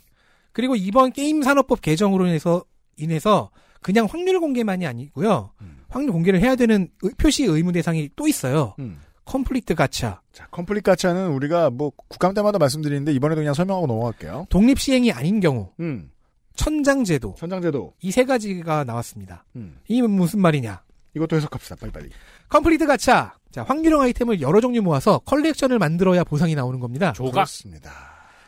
그리고 0.52 0.76
이번 0.76 1.12
게임 1.12 1.42
산업법 1.42 1.82
개정으로 1.82 2.28
인해서 2.28 2.64
인해서 2.96 3.50
그냥 3.82 4.06
확률 4.10 4.40
공개만이 4.40 4.86
아니고요. 4.86 5.52
음. 5.62 5.83
확률 5.94 6.12
공개를 6.12 6.42
해야 6.42 6.56
되는 6.56 6.90
의- 7.04 7.12
표시 7.18 7.44
의무 7.46 7.72
대상이 7.72 8.10
또 8.16 8.28
있어요. 8.28 8.76
음. 8.80 9.00
complete 9.26 9.76
가챠. 9.76 10.22
자, 10.34 10.48
complete 10.52 10.84
가챠는 10.84 11.30
우리가 11.32 11.70
뭐 11.70 11.92
국감 12.10 12.34
때마다 12.34 12.58
말씀드리는데 12.60 13.14
이번에도 13.14 13.40
그냥 13.40 13.54
설명하고 13.54 13.88
넘어갈게요. 13.88 14.48
독립 14.50 14.80
시행이 14.80 15.12
아닌 15.14 15.40
경우 15.40 15.70
음. 15.80 16.10
천장제도 16.56 17.36
천장제도. 17.38 17.94
이 18.02 18.12
세 18.12 18.26
가지가 18.26 18.84
나왔습니다. 18.84 19.46
음. 19.56 19.78
이 19.88 20.02
무슨 20.02 20.42
말이냐? 20.42 20.82
이것도 21.16 21.36
해석합시다. 21.38 21.76
빨리빨리. 21.78 22.10
complete 22.50 22.86
가챠. 22.86 23.36
자, 23.52 23.64
확률형 23.64 24.02
아이템을 24.02 24.42
여러 24.42 24.60
종류 24.62 24.82
모아서 24.82 25.20
컬렉션을 25.20 25.78
만들어야 25.80 26.24
보상이 26.24 26.56
나오는 26.56 26.80
겁니다. 26.80 27.14
조각. 27.14 27.34
그렇습니다. 27.34 27.92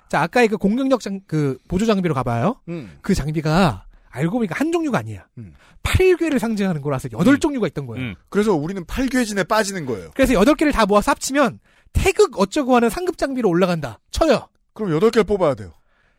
자, 0.09 0.21
아까의 0.23 0.47
그 0.47 0.57
공격력 0.57 0.99
장, 1.01 1.19
그 1.27 1.57
보조 1.67 1.85
장비로 1.85 2.13
가봐요. 2.13 2.59
음. 2.69 2.97
그 3.01 3.13
장비가 3.15 3.84
알고 4.15 4.37
보니까 4.37 4.55
한 4.57 4.71
종류가 4.71 4.99
아니야. 4.99 5.27
음. 5.37 5.53
8개를 5.83 6.39
상징하는 6.39 6.81
거라서 6.81 7.09
여덟 7.11 7.35
음. 7.35 7.39
종류가 7.39 7.67
있던 7.67 7.85
거예요. 7.85 8.03
음. 8.03 8.15
그래서 8.29 8.53
우리는 8.53 8.83
팔괘진에 8.85 9.43
빠지는 9.43 9.85
거예요. 9.85 10.11
그래서 10.15 10.33
여덟 10.33 10.55
개를 10.55 10.71
다 10.71 10.85
모아서 10.85 11.11
합치면 11.11 11.59
태극 11.93 12.39
어쩌고 12.39 12.75
하는 12.75 12.89
상급 12.89 13.17
장비로 13.17 13.49
올라간다. 13.49 13.99
쳐요. 14.11 14.47
그럼 14.73 14.91
여덟 14.91 15.11
개를 15.11 15.25
뽑아야 15.25 15.55
돼요. 15.55 15.73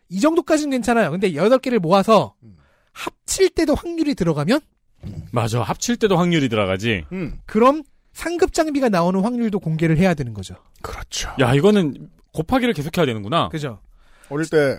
이 0.08 0.20
정도까지는 0.20 0.70
괜찮아요. 0.70 1.10
근데 1.10 1.34
여덟 1.34 1.58
개를 1.58 1.78
모아서 1.80 2.34
음. 2.42 2.56
합칠 2.92 3.50
때도 3.50 3.74
확률이 3.74 4.14
들어가면 4.14 4.60
맞아. 5.32 5.62
합칠 5.62 5.96
때도 5.96 6.16
확률이 6.16 6.48
들어가지. 6.48 7.04
음. 7.12 7.38
그럼 7.46 7.82
상급 8.12 8.52
장비가 8.52 8.88
나오는 8.88 9.20
확률도 9.20 9.60
공개를 9.60 9.98
해야 9.98 10.14
되는 10.14 10.32
거죠. 10.32 10.54
그렇죠. 10.82 11.30
야, 11.40 11.54
이거는 11.54 12.08
곱하기를 12.32 12.72
계속해야 12.74 13.04
되는구나. 13.06 13.48
그죠? 13.50 13.80
어릴 14.30 14.48
때, 14.48 14.78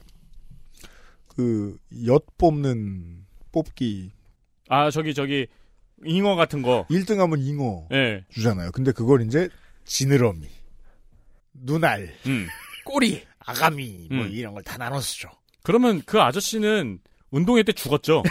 그, 1.37 1.77
엿 2.05 2.25
뽑는 2.37 3.25
뽑기. 3.53 4.11
아, 4.69 4.91
저기, 4.91 5.13
저기, 5.13 5.47
잉어 6.03 6.35
같은 6.35 6.61
거. 6.61 6.85
1등 6.89 7.17
하면 7.17 7.39
잉어 7.39 7.87
예. 7.93 8.25
주잖아요. 8.29 8.71
근데 8.71 8.91
그걸 8.91 9.21
이제 9.21 9.47
지느러미, 9.85 10.47
눈알, 11.53 12.13
음. 12.25 12.47
꼬리. 12.83 13.23
아가미, 13.39 14.09
뭐 14.11 14.25
음. 14.25 14.29
이런 14.31 14.53
걸 14.53 14.61
다 14.63 14.77
나눠서 14.77 15.15
줘. 15.19 15.29
그러면 15.63 16.01
그 16.05 16.19
아저씨는 16.19 16.99
운동회 17.31 17.63
때 17.63 17.71
죽었죠. 17.71 18.23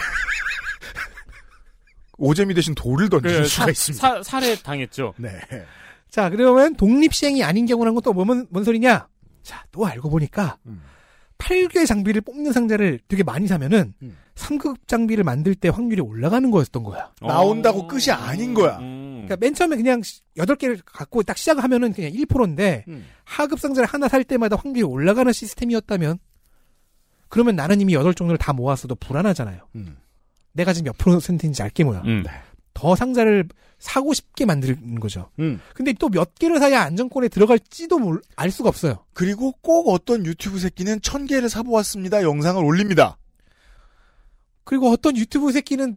오재미 2.19 2.55
대신 2.55 2.75
돌을 2.75 3.09
던질 3.09 3.31
그 3.43 3.49
수가 3.49 3.65
사- 3.65 3.71
있습니다. 3.71 4.09
사- 4.09 4.23
살해 4.23 4.55
당했죠. 4.57 5.15
네. 5.19 5.39
자, 6.11 6.31
그러면 6.31 6.75
독립시행이 6.77 7.43
아닌 7.45 7.67
경우라는 7.67 7.95
건또 7.95 8.13
뭔, 8.13 8.47
뭔 8.51 8.65
소리냐? 8.65 9.09
자, 9.43 9.65
또 9.71 9.87
알고 9.87 10.09
보니까 10.11 10.59
음. 10.67 10.83
8개 11.39 11.87
장비를 11.87 12.23
뽑는 12.23 12.53
상자를 12.53 13.01
되게 13.09 13.23
많이 13.23 13.47
사면은 13.47 13.95
음. 14.03 14.17
3급 14.35 14.87
장비를 14.87 15.25
만들 15.25 15.55
때 15.55 15.69
확률이 15.69 16.01
올라가는 16.01 16.51
거였던 16.51 16.83
거야. 16.83 17.11
나온다고 17.21 17.81
어. 17.81 17.87
끝이 17.87 18.11
아닌 18.11 18.55
거야. 18.55 18.79
음. 18.79 19.25
그러니까 19.25 19.37
맨 19.41 19.55
처음에 19.55 19.77
그냥 19.77 20.01
8개를 20.37 20.81
갖고 20.85 21.23
딱 21.23 21.37
시작하면은 21.37 21.93
그냥 21.93 22.13
1%인데 22.13 22.85
음. 22.89 23.07
하급 23.25 23.61
상자를 23.61 23.89
하나 23.89 24.09
살 24.09 24.25
때마다 24.25 24.57
확률이 24.57 24.83
올라가는 24.83 25.31
시스템이었다면 25.33 26.19
그러면 27.29 27.57
나는 27.57 27.81
이미 27.81 27.95
8종류를 27.95 28.39
다 28.39 28.53
모았어도 28.53 28.95
불안하잖아요. 28.95 29.61
음. 29.75 29.97
내가 30.53 30.73
지금 30.73 30.87
몇 30.87 30.99
퍼센트인지 30.99 31.63
알게 31.63 31.85
뭐야. 31.85 32.03
음. 32.05 32.25
더 32.77 32.95
상자를 32.95 33.49
사고 33.79 34.13
싶게 34.13 34.45
만드는 34.45 35.01
거죠. 35.01 35.31
음. 35.39 35.61
근데 35.75 35.95
또 35.95 36.09
몇 36.11 36.35
개를 36.35 36.59
사야 36.59 36.83
안정권에 36.83 37.29
들어갈지도 37.29 37.99
몰- 37.99 38.21
알 38.37 38.51
수가 38.51 38.69
없어요. 38.69 39.05
그리고 39.15 39.53
꼭 39.63 39.89
어떤 39.89 40.27
유튜브 40.27 40.59
새끼는 40.59 41.01
천 41.01 41.27
개를 41.27 41.49
사보았습니다. 41.49 42.23
영상을 42.23 42.63
올립니다. 42.63 43.17
그리고 44.65 44.91
어떤 44.91 45.17
유튜브 45.17 45.53
새끼는 45.53 45.97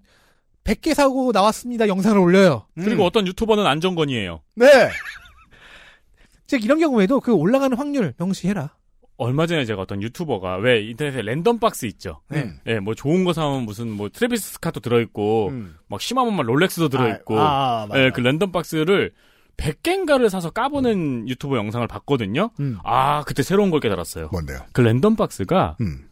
100개 0.63 0.93
사고 0.93 1.31
나왔습니다. 1.33 1.87
영상을 1.89 2.17
올려요. 2.17 2.65
그리고 2.75 3.03
음. 3.03 3.07
어떤 3.07 3.27
유튜버는 3.27 3.65
안정권이에요. 3.65 4.41
네. 4.55 4.65
즉 6.47 6.63
이런 6.63 6.79
경우에도 6.79 7.19
그 7.19 7.33
올라가는 7.33 7.75
확률 7.77 8.13
명시해라. 8.17 8.73
얼마 9.19 9.45
전에 9.45 9.65
제가 9.65 9.81
어떤 9.81 10.01
유튜버가 10.01 10.57
왜 10.57 10.81
인터넷에 10.81 11.21
random 11.21 11.59
box 11.59 11.85
있죠. 11.87 12.21
네. 12.29 12.53
예, 12.67 12.79
뭐 12.79 12.95
좋은 12.95 13.25
거 13.25 13.33
사면 13.33 13.63
무슨 13.63 13.91
뭐 13.91 14.07
트래비스 14.07 14.59
스캇도 14.59 14.81
들어 14.81 15.01
있고 15.01 15.49
음. 15.49 15.75
막 15.89 15.99
심하면 15.99 16.35
막 16.35 16.45
롤렉스도 16.45 16.87
들어 16.87 17.09
있고 17.09 17.37
아, 17.37 17.83
아, 17.83 17.87
맞아. 17.87 18.01
예, 18.01 18.11
그 18.11 18.21
random 18.21 18.53
box를 18.53 19.11
100개인가를 19.57 20.29
사서 20.29 20.51
까보는 20.51 21.27
유튜버 21.27 21.57
영상을 21.57 21.85
봤거든요. 21.85 22.51
음. 22.61 22.77
아, 22.85 23.25
그때 23.25 23.43
새로운 23.43 23.71
걸 23.71 23.81
깨달았어요. 23.81 24.29
뭔데요? 24.31 24.59
그 24.71 24.79
랜덤 24.79 25.17
박스가 25.17 25.75
음. 25.81 26.07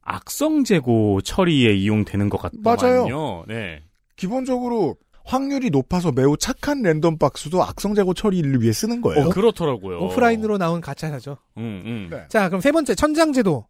악성 0.00 0.64
재고 0.64 1.20
처리에 1.20 1.74
이용되는 1.74 2.30
것 2.30 2.40
맞아요. 2.64 2.76
같더만요. 3.02 3.44
네. 3.46 3.82
기본적으로 4.16 4.96
확률이 5.28 5.68
높아서 5.68 6.10
매우 6.10 6.38
착한 6.38 6.82
랜덤 6.82 7.18
박스도 7.18 7.62
악성 7.62 7.94
재고 7.94 8.14
처리를 8.14 8.62
위해 8.62 8.72
쓰는 8.72 9.02
거예요. 9.02 9.26
어, 9.26 9.28
그렇더라고요. 9.28 10.00
오프라인으로 10.00 10.56
나온 10.56 10.80
가짜사죠. 10.80 11.36
음, 11.58 11.82
음. 11.84 12.08
네. 12.10 12.24
자, 12.30 12.48
그럼 12.48 12.62
세 12.62 12.72
번째 12.72 12.94
천장제도. 12.94 13.66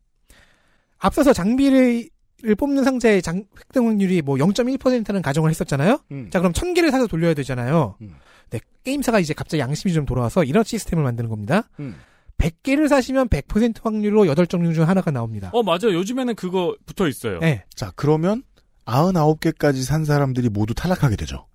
앞서서 0.98 1.32
장비를 1.32 2.08
뽑는 2.56 2.84
상자의 2.84 3.22
장, 3.22 3.44
획득 3.58 3.84
확률이 3.84 4.22
뭐 4.22 4.36
0.1%는 4.36 5.20
가정을 5.20 5.50
했었잖아요. 5.50 5.98
음. 6.12 6.30
자, 6.30 6.38
그럼 6.38 6.52
1000개를 6.52 6.92
사서 6.92 7.08
돌려야 7.08 7.34
되잖아요. 7.34 7.96
음. 8.02 8.14
네, 8.50 8.60
게임사가 8.84 9.18
이제 9.18 9.34
갑자기 9.34 9.60
양심이 9.60 9.92
좀 9.92 10.06
돌아와서 10.06 10.44
이런 10.44 10.62
시스템을 10.62 11.02
만드는 11.02 11.28
겁니다. 11.28 11.68
음. 11.80 11.96
100개를 12.38 12.86
사시면 12.86 13.28
100% 13.28 13.82
확률로 13.82 14.24
8종류 14.26 14.74
중 14.74 14.88
하나가 14.88 15.10
나옵니다. 15.10 15.50
어, 15.52 15.64
맞아요. 15.64 15.92
요즘에는 15.94 16.36
그거 16.36 16.76
붙어 16.86 17.08
있어요. 17.08 17.40
네. 17.40 17.64
자, 17.74 17.92
그러면 17.96 18.44
99개까지 18.92 19.82
산 19.84 20.04
사람들이 20.04 20.48
모두 20.48 20.74
탈락하게 20.74 21.16
되죠. 21.16 21.46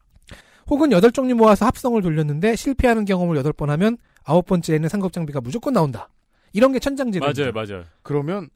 혹은 0.68 0.90
8종류 0.92 1.34
모아서 1.34 1.66
합성을 1.66 2.02
돌렸는데 2.02 2.56
실패하는 2.56 3.06
경험을 3.06 3.42
8번 3.44 3.68
하면 3.68 3.98
아홉 4.24 4.46
번째에는 4.46 4.88
상급 4.88 5.12
장비가 5.12 5.42
무조건 5.42 5.74
나온다. 5.74 6.10
이런 6.54 6.72
게 6.72 6.80
천장제도. 6.80 7.26
맞아요, 7.26 7.52
맞아요. 7.52 7.84
그러면 8.04 8.50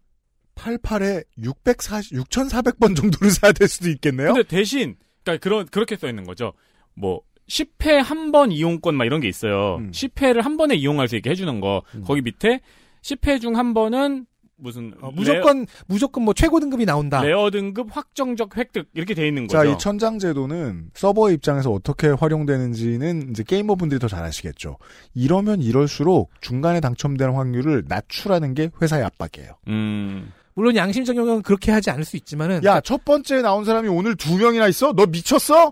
88에 0.55 1.23
640, 1.41 2.17
6,400번 2.17 2.95
정도를 2.95 3.31
사야 3.31 3.51
될 3.51 3.67
수도 3.67 3.89
있겠네요. 3.89 4.33
근데 4.33 4.47
대신, 4.47 4.95
그러니까 5.23 5.43
그런, 5.43 5.65
그렇게 5.67 5.95
써 5.97 6.07
있는 6.07 6.23
거죠. 6.23 6.53
뭐, 6.93 7.21
10회 7.49 8.01
한 8.03 8.31
번 8.31 8.51
이용권 8.51 8.95
막 8.95 9.05
이런 9.05 9.21
게 9.21 9.27
있어요. 9.27 9.77
음. 9.77 9.91
10회를 9.91 10.41
한 10.41 10.57
번에 10.57 10.75
이용할 10.75 11.07
수 11.07 11.15
있게 11.15 11.29
해주는 11.29 11.59
거. 11.61 11.81
음. 11.95 12.03
거기 12.05 12.21
밑에 12.21 12.61
10회 13.01 13.39
중 13.41 13.55
한 13.55 13.73
번은 13.73 14.25
무슨 14.59 14.91
어, 15.01 15.11
무조건 15.11 15.67
무조건 15.85 16.23
뭐 16.23 16.33
최고 16.33 16.59
등급이 16.59 16.85
나온다. 16.85 17.21
rare, 17.21 17.37
rare 17.37 17.51
등급 17.51 17.95
확정적 17.95 18.57
획득 18.57 18.89
이렇게 18.93 19.13
돼 19.13 19.27
있는 19.27 19.47
자, 19.47 19.59
거죠. 19.59 19.71
이 19.71 19.77
천장 19.77 20.17
제도는 20.19 20.89
서버 20.95 21.29
입장에서 21.31 21.71
어떻게 21.71 22.07
활용되는지는 22.07 23.29
이제 23.31 23.43
게이머분들이 23.43 23.99
더 23.99 24.07
잘 24.07 24.23
아시겠죠. 24.23 24.77
이러면 25.13 25.61
이럴수록 25.61 26.31
중간에 26.41 26.79
당첨되는 26.79 27.35
확률을 27.35 27.83
낮추라는 27.87 28.53
게 28.55 28.69
회사의 28.81 29.03
압박이에요. 29.03 29.51
음. 29.67 30.31
물론 30.55 30.75
양심적 30.75 31.15
영역은 31.15 31.43
그렇게 31.43 31.71
하지 31.71 31.91
않을 31.91 32.03
수 32.03 32.17
있지만은 32.17 32.63
야, 32.63 32.81
첫 32.81 33.05
번째 33.05 33.41
나온 33.43 33.63
사람이 33.63 33.89
오늘 33.89 34.15
두 34.15 34.37
명이나 34.37 34.67
있어? 34.69 34.91
너 34.93 35.05
미쳤어? 35.05 35.67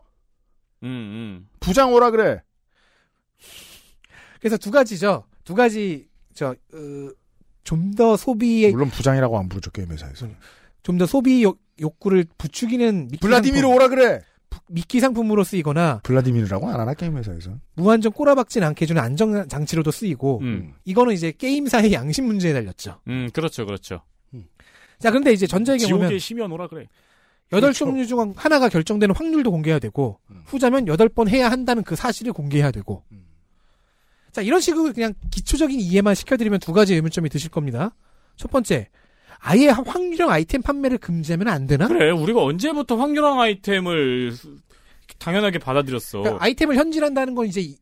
음, 0.83 0.87
음. 0.87 1.47
부장 1.59 1.91
오라 1.91 2.11
그래. 2.11 2.43
그래서 4.39 4.57
두 4.57 4.69
가지죠. 4.69 5.23
두 5.43 5.55
가지 5.55 6.07
저 6.35 6.53
좀 7.65 7.91
더 7.95 8.15
소비에 8.15 8.71
물론 8.71 8.89
부장이라고 8.89 9.37
안 9.37 9.49
부르죠, 9.49 9.71
게임 9.71 9.91
회사에서. 9.91 10.27
좀 10.83 10.97
더 10.97 11.05
소비 11.05 11.43
욕, 11.43 11.59
욕구를 11.81 12.25
부추기는 12.37 13.09
상품, 13.19 13.75
오라 13.75 13.87
그래. 13.89 14.21
미끼 14.69 14.99
상품으로 15.01 15.43
쓰이거나 15.43 15.99
블라디미르라고 16.03 16.69
안 16.69 16.79
하나, 16.79 16.93
게임 16.93 17.17
회사에서. 17.17 17.51
무한정 17.75 18.13
꼬라박진 18.13 18.63
않게 18.63 18.83
해주는 18.83 19.01
안정 19.01 19.47
장치로도 19.49 19.91
쓰이고 19.91 20.39
음. 20.41 20.73
이거는 20.85 21.13
이제 21.13 21.31
게임사의 21.31 21.91
양심 21.91 22.25
문제에 22.25 22.53
달렸죠. 22.53 23.01
음, 23.09 23.29
그렇죠, 23.33 23.65
그렇죠. 23.65 24.01
자, 24.97 25.09
그런데 25.11 25.33
이제 25.33 25.45
전자의 25.45 25.79
경우면 25.79 26.07
지옥의 26.07 26.19
심연 26.21 26.51
오라 26.53 26.67
그래. 26.67 26.87
여덟 27.51 27.69
그렇죠. 27.71 27.85
종류 27.85 28.07
중 28.07 28.33
하나가 28.35 28.69
결정되는 28.69 29.13
확률도 29.13 29.51
공개해야 29.51 29.79
되고 29.79 30.19
음. 30.31 30.41
후자면 30.45 30.87
여덟 30.87 31.09
번 31.09 31.27
해야 31.27 31.51
한다는 31.51 31.83
그 31.83 31.95
사실을 31.95 32.31
공개해야 32.31 32.71
되고 32.71 33.03
음. 33.11 33.24
자 34.35 34.41
이런 34.41 34.59
식으로 34.59 34.91
그냥 34.91 35.13
기초적인 35.31 35.79
이해만 35.79 36.13
시켜드리면 36.13 36.59
두 36.59 36.73
가지 36.73 36.93
의문점이 36.93 37.29
드실 37.29 37.49
겁니다. 37.49 37.95
첫 38.35 38.51
번째 38.51 38.89
아예 39.39 39.69
확률형 39.69 40.29
아이템 40.29 40.61
판매를 40.61 40.97
금지하면 40.97 41.47
안 41.47 41.67
되나? 41.67 41.87
그래, 41.87 42.11
우리가 42.11 42.43
언제부터 42.43 42.97
확률형 42.97 43.39
아이템을 43.39 44.33
당연하게 45.19 45.59
받아들였어. 45.59 46.19
그러니까 46.19 46.43
아이템을 46.43 46.75
현질한다는 46.75 47.33
건 47.33 47.47
이제 47.47 47.61
이- 47.61 47.77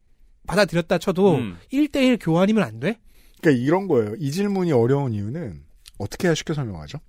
받아들였다 0.45 0.99
쳐도 0.99 1.37
음. 1.37 1.57
1대1 1.71 2.19
교환이면 2.21 2.61
안 2.63 2.79
돼? 2.79 2.99
그러니까 3.41 3.63
이런 3.65 3.87
거예요. 3.87 4.13
이 4.19 4.29
질문이 4.29 4.71
어려운 4.73 5.11
이유는 5.11 5.63
어떻게 5.97 6.27
해야 6.27 6.35
쉽게 6.35 6.53
설명하죠? 6.53 6.99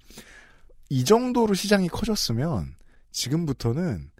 이 0.89 1.05
정도로 1.05 1.53
시장이 1.53 1.89
커졌으면 1.89 2.77
지금부터는 3.11 4.11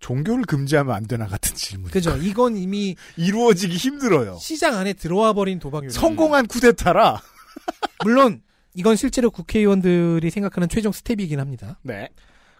종교를 0.00 0.44
금지하면 0.44 0.94
안 0.94 1.06
되나 1.06 1.26
같은 1.26 1.54
질문. 1.54 1.90
그죠? 1.90 2.16
이건 2.16 2.56
이미 2.56 2.96
이루어지기 3.16 3.76
힘들어요. 3.76 4.36
시장 4.40 4.76
안에 4.76 4.92
들어와 4.92 5.32
버린 5.32 5.58
도박이에요. 5.58 5.90
성공한 5.90 6.46
쿠데타라. 6.46 7.20
물론 8.04 8.42
이건 8.74 8.96
실제로 8.96 9.30
국회의원들이 9.30 10.30
생각하는 10.30 10.68
최종 10.68 10.92
스텝이긴 10.92 11.40
합니다. 11.40 11.78
네. 11.82 12.08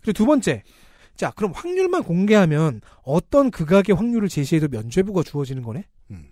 그리고 0.01 0.13
두 0.13 0.27
번째. 0.27 0.63
자, 1.17 1.33
그럼 1.33 1.53
확률만 1.53 2.05
공개하면 2.05 2.81
어떤 3.03 3.51
극악의 3.51 3.97
확률을 3.97 4.29
제시해도 4.29 4.69
면죄부가 4.69 5.25
주어지는 5.25 5.63
거네? 5.65 5.85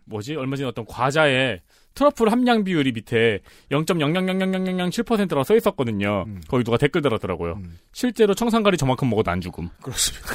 뭐지? 0.06 0.36
얼마 0.36 0.56
전에 0.56 0.68
어떤 0.68 0.86
과자에 0.86 1.60
트러플 1.94 2.30
함량 2.30 2.64
비율이 2.64 2.92
밑에 2.92 3.40
0.0000007%라고 3.70 5.44
써 5.44 5.56
있었거든요. 5.56 6.24
음. 6.26 6.40
거기 6.48 6.64
누가 6.64 6.76
댓글 6.78 7.02
달았더라고요. 7.02 7.54
음. 7.54 7.78
실제로 7.92 8.34
청산가리 8.34 8.76
저만큼 8.76 9.10
먹어도 9.10 9.30
안 9.30 9.40
죽음. 9.40 9.68
그렇습니다. 9.82 10.28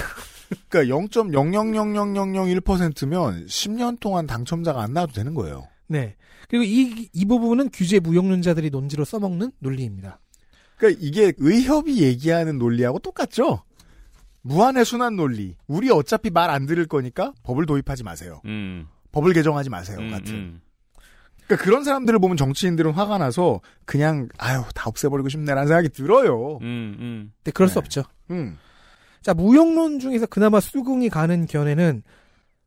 그러니까 0.70 0.96
0.0000001%면 0.96 3.46
10년 3.46 4.00
동안 4.00 4.28
당첨자가 4.28 4.82
안 4.82 4.94
나와도 4.94 5.14
되는 5.14 5.34
거예요. 5.34 5.68
네. 5.88 6.16
그리고 6.50 6.64
이, 6.64 7.10
이 7.14 7.26
부분은 7.26 7.70
규제 7.72 8.00
무용론자들이 8.00 8.70
논지로 8.70 9.06
써먹는 9.06 9.52
논리입니다. 9.60 10.20
그러니까 10.78 11.00
이게 11.02 11.34
의협이 11.38 12.02
얘기하는 12.04 12.58
논리하고 12.58 13.00
똑같죠? 13.00 13.64
무한의 14.42 14.84
순환 14.86 15.16
논리. 15.16 15.56
우리 15.68 15.92
어차피 15.92 16.30
말 16.32 16.50
안 16.50 16.66
들을 16.66 16.86
거니까 16.88 17.34
법을 17.44 17.66
도입하지 17.66 18.04
마세요. 18.04 18.42
음. 18.46 18.88
법을 19.12 19.34
개정하지 19.34 19.70
마세요. 19.70 19.98
음, 20.00 20.10
같은. 20.10 20.34
음. 20.34 20.62
그러니까 21.46 21.64
그런 21.66 21.84
사람들을 21.84 22.18
보면 22.20 22.38
정치인들은 22.38 22.92
화가 22.94 23.18
나서 23.18 23.60
그냥 23.86 24.30
아유 24.38 24.64
다 24.74 24.90
없애버리고 24.90 25.30
싶네라는 25.30 25.68
생각이 25.68 25.90
들어요. 25.90 26.58
음, 26.62 26.96
음. 27.00 27.34
근데 27.38 27.52
그럴 27.52 27.68
네. 27.68 27.74
수 27.74 27.80
없죠. 27.80 28.04
음. 28.32 28.58
자, 29.22 29.34
무용론 29.34 30.00
중에서 30.00 30.26
그나마 30.26 30.60
수긍이 30.60 31.10
가는 31.10 31.46
견해는 31.46 32.04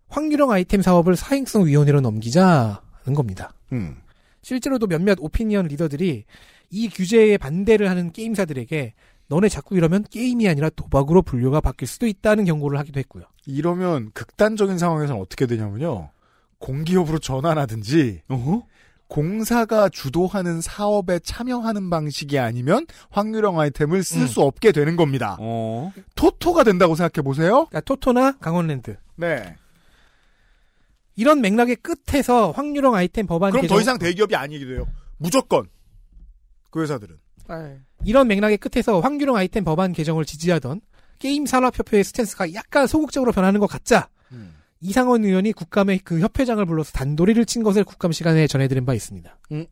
확률형 0.09 0.51
아이템 0.51 0.83
사업을 0.83 1.17
사행성 1.17 1.67
위원회로 1.67 2.01
넘기자는 2.01 3.15
겁니다. 3.15 3.53
음. 3.73 3.97
실제로도 4.43 4.87
몇몇 4.87 5.19
오피니언 5.21 5.67
리더들이 5.67 6.25
이 6.71 6.89
규제에 6.89 7.39
반대를 7.39 7.91
하는 7.91 8.13
게임사들에게 8.13 8.95
너네 9.29 9.49
자꾸 9.49 9.77
이러면 9.77 10.05
게임이 10.11 10.49
아니라 10.49 10.69
도박으로 10.71 11.23
분류가 11.23 11.61
바뀔 11.61 11.89
수도 11.89 12.07
있다는 12.07 12.45
경고를 12.45 12.79
하기도 12.79 13.01
했고요. 13.01 13.25
이러면 13.47 14.11
극단적인 14.13 14.79
상황에서는 14.79 15.21
어떻게 15.21 15.47
되냐면요. 15.47 16.11
공기업으로 16.59 17.19
전환하든지 17.19 18.23
공사가 19.09 19.89
주도하는 19.89 20.61
사업에 20.61 21.19
참여하는 21.19 21.91
방식이 21.91 22.39
아니면 22.39 22.87
확률형 23.11 23.61
아이템을 23.61 24.03
쓸 24.03 24.23
음. 24.23 24.27
수 24.27 24.41
없게 24.41 24.73
되는 24.73 24.97
겁니다. 24.97 25.37
어. 25.41 25.93
토토가 26.15 26.65
된다고 26.65 26.95
생각해 26.95 27.23
보세요. 27.25 27.67
그러니까 27.67 27.81
토토나 27.83 28.39
강원랜드 28.39 28.97
네. 29.17 29.57
이런 31.17 31.41
맥락의 31.41 31.77
끝에서 31.77 32.51
확률형 32.51 32.95
아이템 32.95 33.27
법안 33.27 33.51
그럼 33.51 33.63
개정 33.63 33.77
더 33.77 33.81
이상 33.81 33.99
대기업이 33.99 34.35
아니게 34.35 34.65
돼요. 34.65 34.87
무조건 35.17 35.69
그 36.71 36.83
회사들은. 36.83 37.17
이런 38.05 38.27
맥락의 38.27 38.59
끝에서 38.59 39.01
확률형 39.01 39.37
아이템 39.37 39.65
법안 39.65 39.93
개정을 39.93 40.25
지지하던 40.25 40.81
게임 41.19 41.47
산업협회의 41.47 42.03
스탠스가 42.03 42.53
약간 42.55 42.87
소극적으로 42.87 43.33
변하는 43.33 43.61
것 43.61 43.67
같자 43.67 44.09
이상원 44.85 45.25
의원이 45.25 45.53
국감에 45.53 45.99
그 46.05 46.21
협회장을 46.21 46.65
불러서 46.67 46.93
단도리를 46.93 47.43
친 47.47 47.63
것을 47.63 47.85
국감 47.85 48.13
시간에 48.13 48.47
전해드린 48.47 48.85
바 48.85 48.93
있습니다. 48.93 49.39
음. 49.53 49.67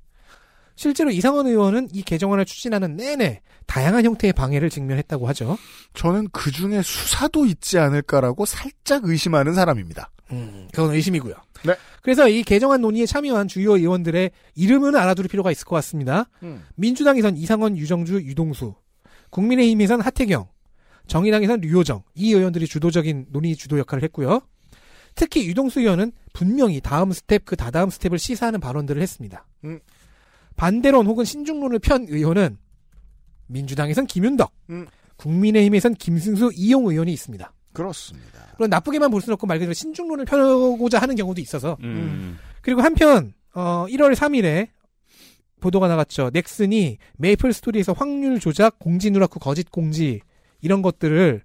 실제로 0.75 1.11
이상원 1.11 1.47
의원은 1.47 1.89
이 1.93 2.03
개정안을 2.03 2.47
추진하는 2.47 2.97
내내 2.97 3.43
다양한 3.67 4.07
형태의 4.07 4.33
방해를 4.33 4.71
직면했다고 4.71 5.29
하죠. 5.29 5.59
저는 5.93 6.29
그 6.33 6.51
중에 6.51 6.81
수사도 6.81 7.45
있지 7.45 7.79
않을까라고 7.79 8.47
살짝 8.47 9.05
의심하는 9.05 9.53
사람입니다. 9.53 10.11
음, 10.31 10.67
그건 10.73 10.95
의심이고요. 10.95 11.35
네. 11.67 11.75
그래서 12.01 12.27
이 12.27 12.43
개정안 12.43 12.81
논의에 12.81 13.05
참여한 13.05 13.49
주요 13.49 13.77
의원들의 13.77 14.31
이름은 14.55 14.97
알아둘 14.97 15.29
필요가 15.29 15.53
있을 15.53 15.67
것 15.67 15.77
같습니다. 15.77 16.31
민주당에선 16.77 17.37
이상헌, 17.37 17.77
유정주, 17.77 18.23
유동수, 18.23 18.75
국민의힘에선 19.29 20.01
하태경, 20.01 20.49
정의당에선 21.07 21.61
류호정 21.61 22.03
이 22.15 22.33
의원들이 22.33 22.67
주도적인 22.67 23.27
논의 23.29 23.57
주도 23.57 23.79
역할을 23.79 24.03
했고요. 24.05 24.41
특히 25.15 25.47
유동수 25.47 25.81
의원은 25.81 26.13
분명히 26.33 26.81
다음 26.81 27.13
스텝 27.13 27.45
그 27.45 27.57
다다음 27.57 27.91
스텝을 27.91 28.19
시사하는 28.19 28.61
발언들을 28.61 29.01
했습니다. 29.01 29.47
음. 29.65 29.81
반대론 30.57 31.07
혹은 31.07 31.25
신중론을 31.25 31.79
편 31.79 32.07
의원은 32.09 32.59
민주당에선 33.47 34.07
김윤덕, 34.07 34.53
음. 34.71 34.87
국민의힘에선 35.17 35.95
김승수, 35.95 36.53
이용 36.55 36.87
의원이 36.87 37.13
있습니다. 37.13 37.53
그렇습니다. 37.73 38.47
물론 38.59 38.71
나쁘게만 38.71 39.11
볼 39.11 39.21
수는 39.21 39.35
없고 39.35 39.47
말 39.47 39.59
그대로 39.59 39.73
신중론을 39.73 40.25
펴고자 40.25 40.99
하는 40.99 41.17
경우도 41.17 41.41
있어서 41.41 41.77
음. 41.83 42.39
그리고 42.61 42.83
한편 42.83 43.33
어 43.55 43.87
1월 43.89 44.15
3일에 44.15 44.69
보도가 45.61 45.89
나갔죠. 45.89 46.31
넥슨이 46.33 46.99
메이플 47.17 47.53
스토리에서 47.53 47.93
확률 47.93 48.41
조작, 48.41 48.79
공지 48.79 49.11
누락후 49.11 49.39
거짓 49.39 49.71
공지 49.71 50.21
이런 50.61 50.83
것들을 50.83 51.43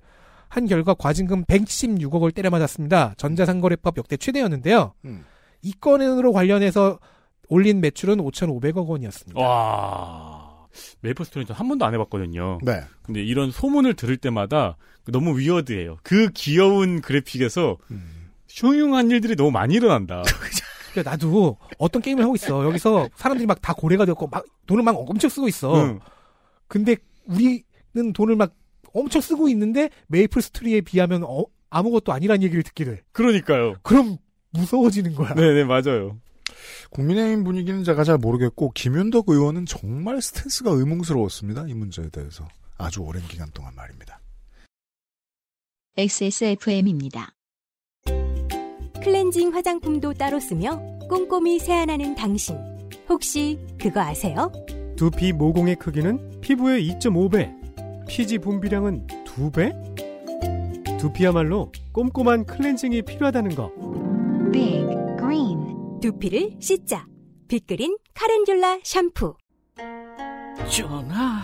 한 0.49 0.65
결과 0.65 0.93
과징금 0.93 1.45
116억을 1.45 2.33
때려맞았습니다. 2.33 3.15
전자상거래법 3.17 3.97
역대 3.97 4.17
최대였는데요. 4.17 4.93
음. 5.05 5.25
이 5.61 5.73
건으로 5.79 6.31
관련해서 6.33 6.99
올린 7.49 7.81
매출은 7.81 8.17
5,500억 8.17 8.87
원이었습니다. 8.87 9.39
와. 9.41 10.67
메이플 11.01 11.25
스토리는 11.25 11.53
한 11.55 11.67
번도 11.67 11.85
안 11.85 11.93
해봤거든요. 11.93 12.59
네. 12.63 12.81
근데 13.01 13.21
이런 13.23 13.51
소문을 13.51 13.95
들을 13.95 14.15
때마다 14.17 14.77
너무 15.07 15.39
위어드해요. 15.39 15.97
그 16.03 16.29
귀여운 16.33 17.01
그래픽에서 17.01 17.77
음. 17.91 18.29
흉흉한 18.49 19.09
일들이 19.11 19.35
너무 19.35 19.51
많이 19.51 19.75
일어난다. 19.75 20.23
그러니까 20.91 21.11
나도 21.11 21.57
어떤 21.77 22.01
게임을 22.01 22.23
하고 22.23 22.35
있어. 22.35 22.65
여기서 22.65 23.07
사람들이 23.15 23.45
막 23.47 23.59
다 23.61 23.73
고래가 23.73 24.05
되었고 24.05 24.27
막 24.27 24.45
돈을 24.65 24.83
막 24.83 24.95
엄청 24.97 25.29
쓰고 25.29 25.47
있어. 25.47 25.75
응. 25.83 25.99
근데 26.67 26.95
우리는 27.25 28.13
돈을 28.13 28.35
막 28.35 28.53
엄청 28.93 29.21
쓰고 29.21 29.49
있는데 29.49 29.89
메이플 30.07 30.41
스토리에 30.41 30.81
비하면 30.81 31.23
어, 31.23 31.45
아무것도 31.69 32.11
아니란 32.13 32.43
얘기를 32.43 32.63
듣게 32.63 32.85
돼. 32.85 33.01
그러니까요. 33.11 33.75
그럼 33.83 34.17
무서워지는 34.51 35.15
거야. 35.15 35.33
네네, 35.33 35.65
맞아요. 35.65 36.19
국민의힘 36.91 37.43
분위기는 37.43 37.83
제가 37.83 38.03
잘 38.03 38.17
모르겠고 38.17 38.71
김윤덕 38.71 39.29
의원은 39.29 39.65
정말 39.65 40.21
스탠스가 40.21 40.71
의문스러웠습니다. 40.71 41.65
이 41.67 41.73
문제에 41.73 42.09
대해서 42.09 42.47
아주 42.77 43.01
오랜 43.01 43.21
기간 43.27 43.49
동안 43.53 43.75
말입니다. 43.75 44.19
XSFM입니다. 45.97 47.33
클렌징 49.03 49.53
화장품도 49.53 50.13
따로 50.13 50.39
쓰며 50.39 50.79
꼼꼼히 51.09 51.59
세안하는 51.59 52.15
당신. 52.15 52.57
혹시 53.09 53.57
그거 53.79 54.01
아세요? 54.01 54.51
두피 54.95 55.31
모공의 55.31 55.77
크기는 55.77 56.41
피부의 56.41 56.87
2.5배, 56.89 57.56
피지 58.07 58.39
분비량은 58.39 59.07
2배? 59.25 60.97
두피야말로 60.99 61.71
꼼꼼한 61.91 62.45
클렌징이 62.45 63.03
필요하다는 63.03 63.55
거. 63.55 63.71
Big 64.51 64.85
Green 65.19 65.99
두피를 66.01 66.55
씻자. 66.59 67.05
빅그린 67.47 67.97
카렌듈라 68.13 68.79
샴푸. 68.83 69.35
전하, 70.69 71.43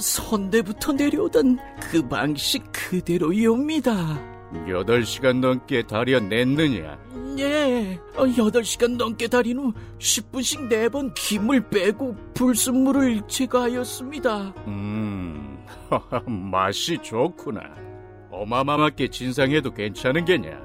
선대부터 0.00 0.92
내려오던 0.92 1.58
그 1.90 2.06
방식 2.08 2.62
그대로이옵니다. 2.72 4.34
8시간 4.68 5.40
넘게 5.40 5.82
다려냈느냐? 5.86 6.98
예, 7.38 7.98
어, 8.14 8.24
8시간 8.24 8.96
넘게 8.96 9.26
달인 9.26 9.58
후 9.58 9.72
10분씩 9.98 10.68
4번 10.70 11.12
김을 11.14 11.68
빼고 11.68 12.14
불순물을 12.34 13.22
제거하였습니다. 13.26 14.54
음, 14.68 15.53
맛이 16.26 16.98
좋구나. 16.98 17.60
어마마하게 18.30 19.08
진상해도 19.08 19.72
괜찮은 19.72 20.24
게냐? 20.24 20.60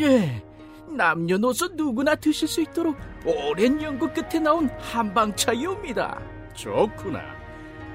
예, 0.00 0.42
남녀노소 0.88 1.68
누구나 1.74 2.14
드실 2.14 2.46
수 2.48 2.62
있도록 2.62 2.96
오랜 3.24 3.80
연구 3.82 4.08
끝에 4.12 4.38
나온 4.40 4.68
한방차이옵니다. 4.78 6.20
좋구나. 6.54 7.20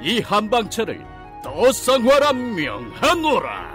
이 0.01 0.19
한방차를 0.19 0.99
더 1.43 1.71
쌍화라 1.71 2.33
명하노라. 2.33 3.73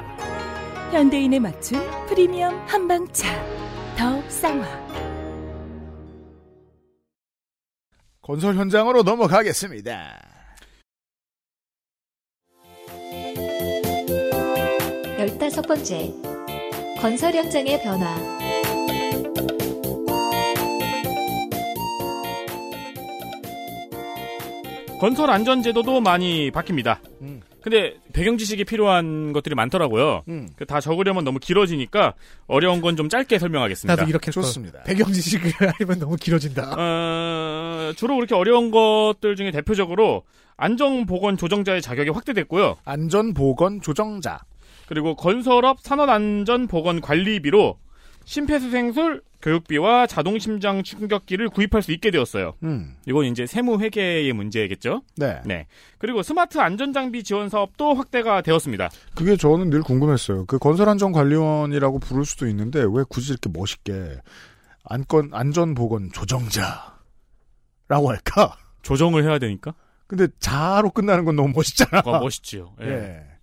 현대인에 0.93 1.39
맞춘 1.39 1.79
프리미엄 2.07 2.55
한방차 2.67 3.29
더 3.97 4.23
쌍화 4.29 4.67
건설 8.23 8.55
현장으로 8.57 9.03
넘어가겠습니다. 9.03 10.38
다섯 15.39 15.63
번째. 15.63 16.13
건설 17.01 17.35
현장의 17.35 17.83
변화. 17.83 18.17
건설 25.01 25.31
안전 25.31 25.63
제도도 25.63 26.01
많이 26.01 26.51
바뀝니다. 26.51 26.99
음. 27.23 27.41
근데 27.61 27.95
배경 28.13 28.37
지식이 28.39 28.65
필요한 28.65 29.33
것들이 29.33 29.55
많더라고요. 29.55 30.23
음. 30.29 30.49
그다 30.57 30.81
적으려면 30.81 31.23
너무 31.25 31.39
길어지니까 31.39 32.15
어려운 32.47 32.81
건 32.81 32.97
좀 32.97 33.09
짧게 33.09 33.39
설명하겠습니다. 33.39 33.95
나도 33.95 34.09
이렇게. 34.09 34.31
좋습니다. 34.33 34.83
배경 34.85 35.13
지식을 35.13 35.53
알면 35.81 36.01
너무 36.01 36.17
길어진다. 36.17 36.75
어, 36.77 37.93
주로 37.95 38.17
그렇게 38.17 38.35
어려운 38.35 38.71
것들 38.73 39.37
중에 39.37 39.53
대표적으로 39.53 40.25
안전보건 40.57 41.37
조정자의 41.37 41.81
자격이 41.81 42.11
확대됐고요. 42.11 42.77
안전보건 42.85 43.81
조정자. 43.83 44.41
그리고 44.89 45.15
건설업 45.15 45.81
산업안전보건관리비로 45.81 47.79
심폐소생술 48.25 49.23
교육비와 49.41 50.07
자동심장 50.07 50.83
충격기를 50.83 51.49
구입할 51.51 51.83
수 51.83 51.93
있게 51.93 52.11
되었어요. 52.11 52.55
음. 52.63 52.97
이건 53.07 53.27
이제 53.27 53.47
세무회계의 53.47 54.33
문제겠죠? 54.33 55.03
네. 55.17 55.41
네. 55.45 55.67
그리고 55.99 56.23
스마트 56.23 56.59
안전장비 56.59 57.23
지원 57.23 57.49
사업도 57.49 57.95
확대가 57.95 58.43
되었습니다. 58.43 58.91
그게 59.15 59.37
저는 59.37 59.71
늘 59.71 59.83
궁금했어요. 59.83 60.47
그 60.47 60.59
건설안전관리원이라고 60.59 62.01
부를 62.01 62.25
수도 62.25 62.49
있는데 62.49 62.81
왜 62.81 63.05
굳이 63.09 63.33
이렇게 63.33 63.49
멋있게 63.53 64.17
안건 64.85 65.31
안전보건 65.33 66.11
조정자라고 66.13 66.91
할까? 68.09 68.57
조정을 68.83 69.25
해야 69.25 69.39
되니까? 69.39 69.75
근데 70.07 70.27
자로 70.41 70.91
끝나는 70.91 71.25
건 71.25 71.37
너무 71.37 71.53
멋있잖아. 71.55 72.03
와, 72.05 72.19
멋있지요. 72.21 72.75
예. 72.83 72.89
예. 72.89 73.38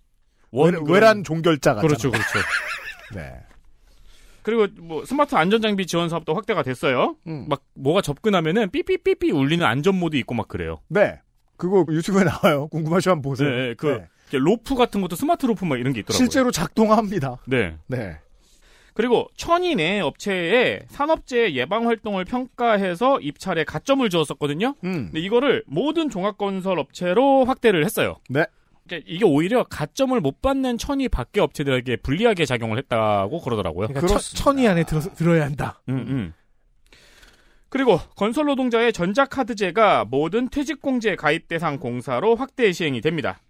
원- 0.50 0.74
외, 0.86 0.94
외란 0.94 1.24
종결자가 1.24 1.80
그렇죠, 1.80 2.10
그렇죠. 2.10 2.38
네. 3.14 3.32
그리고 4.42 4.66
뭐 4.80 5.04
스마트 5.04 5.34
안전 5.34 5.60
장비 5.60 5.86
지원 5.86 6.08
사업도 6.08 6.34
확대가 6.34 6.62
됐어요. 6.62 7.16
음. 7.26 7.46
막 7.48 7.62
뭐가 7.74 8.00
접근하면은 8.00 8.70
삐삐삐삐 8.70 9.32
울리는 9.32 9.64
안전 9.66 9.96
모드 9.96 10.16
있고 10.16 10.34
막 10.34 10.46
그래요. 10.46 10.80
네. 10.88 11.18
그거 11.56 11.84
유튜브에 11.90 12.22
나와요. 12.24 12.68
궁금하시면 12.68 13.22
보세요. 13.22 13.48
네, 13.50 13.74
그 13.74 13.86
네. 14.30 14.38
로프 14.38 14.74
같은 14.76 15.00
것도 15.00 15.16
스마트 15.16 15.46
로프 15.46 15.64
막 15.64 15.78
이런 15.80 15.92
게 15.92 16.00
있더라고요. 16.00 16.16
실제로 16.16 16.50
작동합니다. 16.50 17.38
네. 17.46 17.76
네. 17.88 18.18
그리고 18.94 19.28
내 19.76 20.00
업체에 20.00 20.82
산업재해 20.88 21.54
예방 21.54 21.86
활동을 21.86 22.24
평가해서 22.24 23.20
입찰에 23.20 23.64
가점을 23.64 24.08
주었었거든요. 24.08 24.74
음. 24.84 24.92
근데 25.06 25.20
이거를 25.20 25.64
모든 25.66 26.08
종합 26.08 26.38
건설 26.38 26.78
업체로 26.78 27.44
확대를 27.44 27.84
했어요. 27.84 28.16
네. 28.30 28.44
이게- 28.86 29.02
이게 29.06 29.24
오히려 29.24 29.64
가점을 29.64 30.18
못 30.20 30.40
받는 30.40 30.78
천위 30.78 31.08
밖에 31.08 31.40
업체들에게 31.40 31.96
불리하게 31.96 32.44
작용을 32.46 32.78
했다고 32.78 33.40
그러더라고요. 33.40 33.88
그러니까 33.88 34.06
천, 34.06 34.18
천위 34.18 34.66
안에 34.68 34.84
들어, 34.84 35.00
들어야 35.00 35.44
한다. 35.44 35.82
음, 35.88 35.94
음. 36.08 36.32
그리고 37.68 37.98
건설 38.16 38.46
노동자의 38.46 38.92
전자카드제가 38.92 40.04
모든 40.08 40.48
퇴직공제 40.48 41.16
가입 41.16 41.48
대상 41.48 41.78
공사로 41.78 42.36
확대 42.36 42.70
시행이 42.72 43.00
됩니다. 43.00 43.40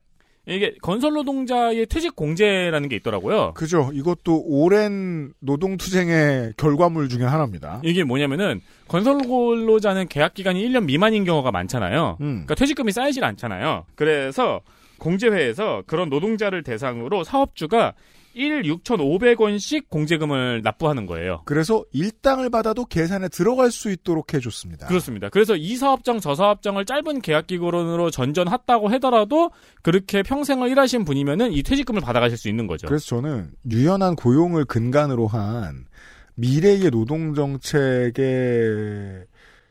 이게 0.49 0.75
건설 0.81 1.13
노동자의 1.13 1.87
퇴직 1.87 2.15
공제라는 2.15 2.89
게 2.89 2.97
있더라고요. 2.97 3.53
그죠. 3.55 3.91
이것도 3.93 4.43
오랜 4.47 5.33
노동 5.41 5.77
투쟁의 5.77 6.55
결과물 6.57 7.09
중에 7.09 7.25
하나입니다. 7.25 7.81
이게 7.85 8.05
뭐냐면은 8.05 8.61
건설 8.87 9.19
근로자는 9.19 10.07
계약 10.09 10.35
기간이 10.35 10.67
1년 10.69 10.85
미만인 10.85 11.25
경우가 11.25 11.51
많잖아요. 11.51 12.17
음. 12.21 12.27
그러니까 12.47 12.55
퇴직금이 12.55 12.93
쌓이질 12.93 13.25
않잖아요. 13.25 13.87
그래서 13.97 14.61
공제회에서 14.99 15.85
그런 15.87 16.09
노동자를 16.09 16.63
대상으로 16.63 17.25
사업주가 17.25 17.95
1 18.37 18.65
6,500원씩 18.65 19.89
공제금을 19.89 20.61
납부하는 20.63 21.07
거예요. 21.07 21.41
그래서 21.47 21.85
일당을 21.93 22.51
받아도 22.51 22.85
계산에 22.85 23.29
들어갈 23.29 23.71
수 23.71 23.91
있도록 23.91 24.35
해줬습니다. 24.35 24.89
그렇습니다. 24.89 25.31
그래서 25.31 25.57
이 25.57 25.77
사업장 25.77 26.21
저 26.21 26.35
사업장을 26.35 26.85
짧은 26.85 27.23
계약 27.23 27.47
기간으로 27.47 28.11
전전했다고 28.11 28.89
하더라도 28.89 29.51
그렇게 29.81 30.23
평생을 30.23 30.71
일하신 30.71 31.07
분이면은 31.07 31.53
이 31.53 31.63
퇴직금을 31.63 32.03
받아가실 32.03 32.37
수 32.37 32.51
있는 32.51 32.67
거죠. 32.67 32.87
그래서 32.87 33.07
저는 33.07 33.53
유연한 33.71 34.15
고용을 34.17 34.67
근간으로 34.67 35.27
한 35.29 35.87
미래의 36.35 36.91
노동 36.91 37.33
정책의 37.33 39.25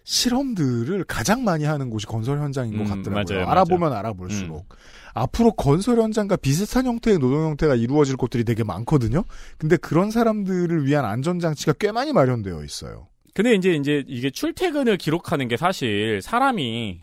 실험들을 0.05 1.03
가장 1.05 1.43
많이 1.43 1.65
하는 1.65 1.89
곳이 1.89 2.05
건설 2.05 2.37
현장인 2.39 2.77
것 2.77 2.83
음, 2.83 3.03
같더라고요. 3.03 3.37
맞아요, 3.39 3.49
알아보면 3.49 3.89
맞아요. 3.89 3.99
알아볼수록. 3.99 4.69
앞으로 5.15 5.51
건설 5.53 5.99
현장과 5.99 6.35
비슷한 6.37 6.85
형태의 6.85 7.17
노동 7.17 7.43
형태가 7.49 7.75
이루어질 7.75 8.15
곳들이 8.15 8.43
되게 8.43 8.63
많거든요. 8.63 9.23
근데 9.57 9.77
그런 9.77 10.11
사람들을 10.11 10.85
위한 10.85 11.05
안전 11.05 11.39
장치가 11.39 11.73
꽤 11.73 11.91
많이 11.91 12.13
마련되어 12.13 12.63
있어요. 12.63 13.07
근데 13.33 13.53
이제 13.55 13.71
이제 13.73 14.03
이게 14.07 14.29
출퇴근을 14.29 14.97
기록하는 14.97 15.47
게 15.47 15.57
사실 15.57 16.21
사람이 16.21 17.01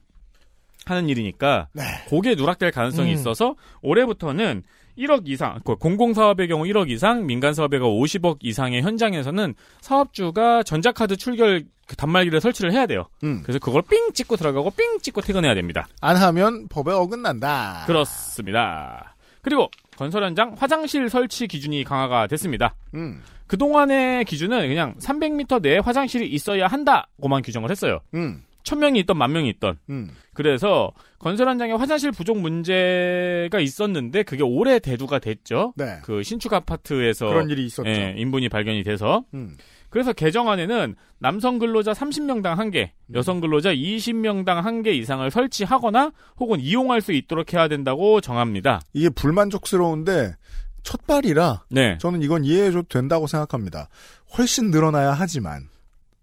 하는 0.87 1.09
일이니까 1.09 1.69
그게 2.09 2.35
누락될 2.35 2.71
가능성이 2.71 3.11
음. 3.11 3.15
있어서 3.15 3.57
올해부터는 3.83 4.63
1억 4.99 5.29
이상, 5.29 5.61
그 5.65 5.77
공공사업의 5.77 6.49
경우 6.49 6.65
1억 6.65 6.91
이상, 6.91 7.27
민간사업의 7.27 7.81
경우 7.81 8.01
50억 8.03 8.39
이상의 8.43 8.83
현장에서는 8.83 9.55
사업주가 9.81 10.63
전자카드 10.63 11.17
출결 11.17 11.65
그 11.87 11.97
단말기를 11.97 12.41
설치를 12.41 12.73
해야 12.73 12.87
돼요. 12.87 13.07
음. 13.25 13.43
그래서 13.43 13.59
그걸 13.59 13.83
삥 13.83 14.13
찍고 14.15 14.37
들어가고 14.37 14.71
삥 14.71 15.01
찍고 15.01 15.21
퇴근해야 15.21 15.55
됩니다. 15.55 15.89
안 16.01 16.17
하면 16.17 16.69
법에 16.69 16.93
어긋난다. 16.93 17.85
그렇습니다. 17.87 19.17
그리고 19.43 19.71
건설 19.97 20.25
현장 20.25 20.55
화장실 20.57 21.09
설치 21.09 21.47
기준이 21.47 21.85
강화가 21.85 22.27
됐습니다. 22.29 22.75
음. 22.95 23.21
그동안의 23.47 24.25
기준은 24.25 24.69
그냥 24.69 24.95
300m 24.99 25.61
내에 25.61 25.79
화장실이 25.79 26.27
있어야 26.29 26.69
한다고만 26.69 27.43
규정을 27.43 27.71
했어요. 27.71 28.01
음. 28.15 28.43
1000명이 28.63 28.97
있던 28.99 29.19
만 29.19 29.33
명이 29.33 29.49
있던. 29.51 29.79
음. 29.91 30.11
그래서 30.33 30.93
건설 31.23 31.49
현장에 31.49 31.73
화장실 31.73 32.11
부족 32.11 32.39
문제가 32.39 33.61
있었는데 33.61 34.25
그게 34.25 34.43
올해 34.43 34.81
대두가 34.81 35.21
됐죠. 35.21 35.73
네. 35.77 36.01
그 36.03 36.25
신축 36.25 36.53
아파트에서 36.53 37.29
그런 37.29 37.49
일이 37.49 37.65
있었죠. 37.65 37.89
예, 37.89 38.15
인분이 38.17 38.49
발견이 38.49 38.83
돼서 38.83 39.25
음. 39.33 39.57
그래서 39.89 40.13
개정안에는 40.13 40.97
남성 41.19 41.59
근로자 41.59 41.93
30명당 41.93 42.57
1개, 42.57 42.89
음. 43.07 43.15
여성 43.15 43.41
근로자 43.41 43.73
20명당 43.73 44.63
1개 44.65 44.89
이상을 44.89 45.31
설치하거나 45.31 46.11
혹은 46.41 46.59
이용할 46.59 47.01
수 47.01 47.13
있도록 47.13 47.53
해야 47.53 47.69
된다고 47.69 48.21
정합니다. 48.21 48.81
이게 48.93 49.09
불만족스러운데 49.09 50.35
첫발이라 50.83 51.65
네. 51.71 51.99
저는 51.99 52.23
이건 52.23 52.45
이해해줘도 52.45 52.89
된다고 52.89 53.29
생각합니다. 53.29 53.89
훨씬 54.37 54.73
늘어나야 54.73 55.13
하지만 55.13 55.69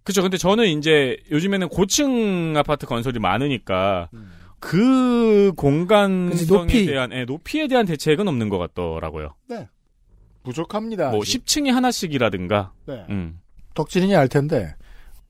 그렇죠. 0.03 0.23
근데 0.23 0.37
저는 0.37 0.65
이제 0.65 1.17
요즘에는 1.31 1.69
고층 1.69 2.55
아파트 2.57 2.85
건설이 2.85 3.19
많으니까 3.19 4.09
그 4.59 5.51
공간성에 5.55 6.29
그치, 6.31 6.47
높이. 6.47 6.85
대한 6.85 7.11
예, 7.13 7.25
높이에 7.25 7.67
대한 7.67 7.85
대책은 7.85 8.27
없는 8.27 8.49
것 8.49 8.57
같더라고요. 8.57 9.35
네. 9.47 9.67
부족합니다. 10.43 11.11
뭐 11.11 11.21
아직. 11.21 11.45
10층이 11.45 11.71
하나씩이라든가. 11.71 12.73
네. 12.85 13.05
음. 13.09 13.39
덕질인이 13.73 14.15
알 14.15 14.27
텐데 14.27 14.75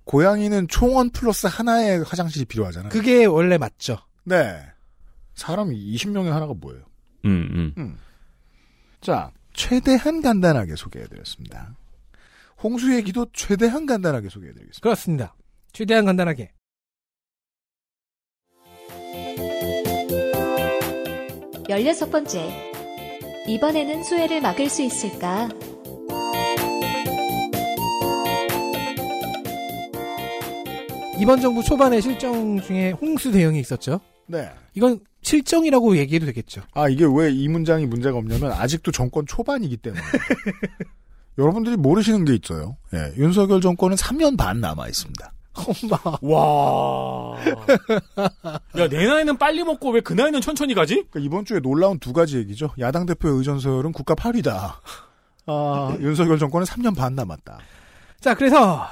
고양이는 0.05 0.67
총원 0.67 1.11
플러스 1.11 1.47
하나의 1.47 2.03
화장실이 2.03 2.45
필요하잖아요. 2.45 2.89
그게 2.89 3.25
원래 3.25 3.57
맞죠. 3.57 3.97
네. 4.23 4.59
사람이 5.35 5.75
20명에 5.95 6.29
하나가 6.29 6.53
뭐예요? 6.53 6.83
음, 7.25 7.73
음. 7.77 7.97
자, 9.01 9.31
최대한 9.53 10.21
간단하게 10.21 10.75
소개해드렸습니다. 10.75 11.75
홍수 12.61 12.93
얘기도 12.95 13.27
최대한 13.33 13.85
간단하게 13.85 14.29
소개해드리겠습니다. 14.29 14.81
그렇습니다. 14.81 15.35
최대한 15.71 16.05
간단하게. 16.05 16.51
열여섯 21.69 22.09
번째. 22.11 22.71
이번에는 23.47 24.03
수해를 24.03 24.41
막을 24.41 24.69
수 24.69 24.81
있을까? 24.81 25.49
이번 31.19 31.41
정부 31.41 31.61
초반에 31.63 31.99
실정 31.99 32.59
중에 32.61 32.91
홍수 32.91 33.31
대응이 33.31 33.59
있었죠. 33.59 33.99
네. 34.27 34.49
이건 34.73 34.99
실정이라고 35.21 35.97
얘기해도 35.97 36.25
되겠죠. 36.27 36.61
아, 36.73 36.87
이게 36.87 37.03
왜 37.05 37.29
이 37.31 37.47
문장이 37.49 37.85
문제가 37.85 38.17
없냐면 38.17 38.53
아직도 38.53 38.91
정권 38.91 39.25
초반이기 39.27 39.77
때문에. 39.77 40.01
여러분들이 41.37 41.75
모르시는 41.77 42.25
게 42.25 42.35
있어요. 42.35 42.77
예, 42.93 43.13
윤석열 43.17 43.59
정권은 43.61 43.95
3년 43.97 44.37
반 44.37 44.59
남아 44.61 44.87
있습니다. 44.87 45.33
엄마. 45.67 46.17
와. 46.21 47.37
야, 48.77 48.87
내 48.89 49.05
나이는 49.07 49.37
빨리 49.37 49.63
먹고 49.63 49.91
왜 49.91 50.01
그 50.01 50.13
나이는 50.13 50.41
천천히 50.41 50.73
가지? 50.73 50.95
그러니까 51.09 51.19
이번 51.19 51.45
주에 51.45 51.59
놀라운 51.59 51.99
두 51.99 52.13
가지 52.13 52.37
얘기죠. 52.37 52.71
야당 52.79 53.05
대표의 53.05 53.37
의전 53.37 53.59
서열은 53.59 53.91
국가 53.91 54.15
8위다. 54.15 54.73
아, 55.45 55.97
윤석열 56.01 56.39
정권은 56.39 56.65
3년 56.65 56.95
반 56.95 57.15
남았다. 57.15 57.59
자, 58.19 58.33
그래서 58.35 58.87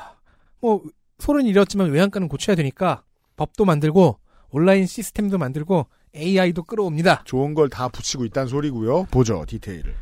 뭐 0.62 0.84
소는 1.19 1.45
잃었지만 1.45 1.89
외양간은 1.91 2.27
고쳐야 2.27 2.56
되니까 2.56 3.03
법도 3.36 3.65
만들고 3.65 4.19
온라인 4.49 4.86
시스템도 4.86 5.38
만들고 5.38 5.88
AI도 6.15 6.63
끌어옵니다. 6.63 7.23
좋은 7.25 7.53
걸 7.53 7.69
다 7.69 7.88
붙이고 7.89 8.25
있다는 8.25 8.47
소리고요. 8.47 9.06
보죠, 9.12 9.43
디테일을. 9.47 9.93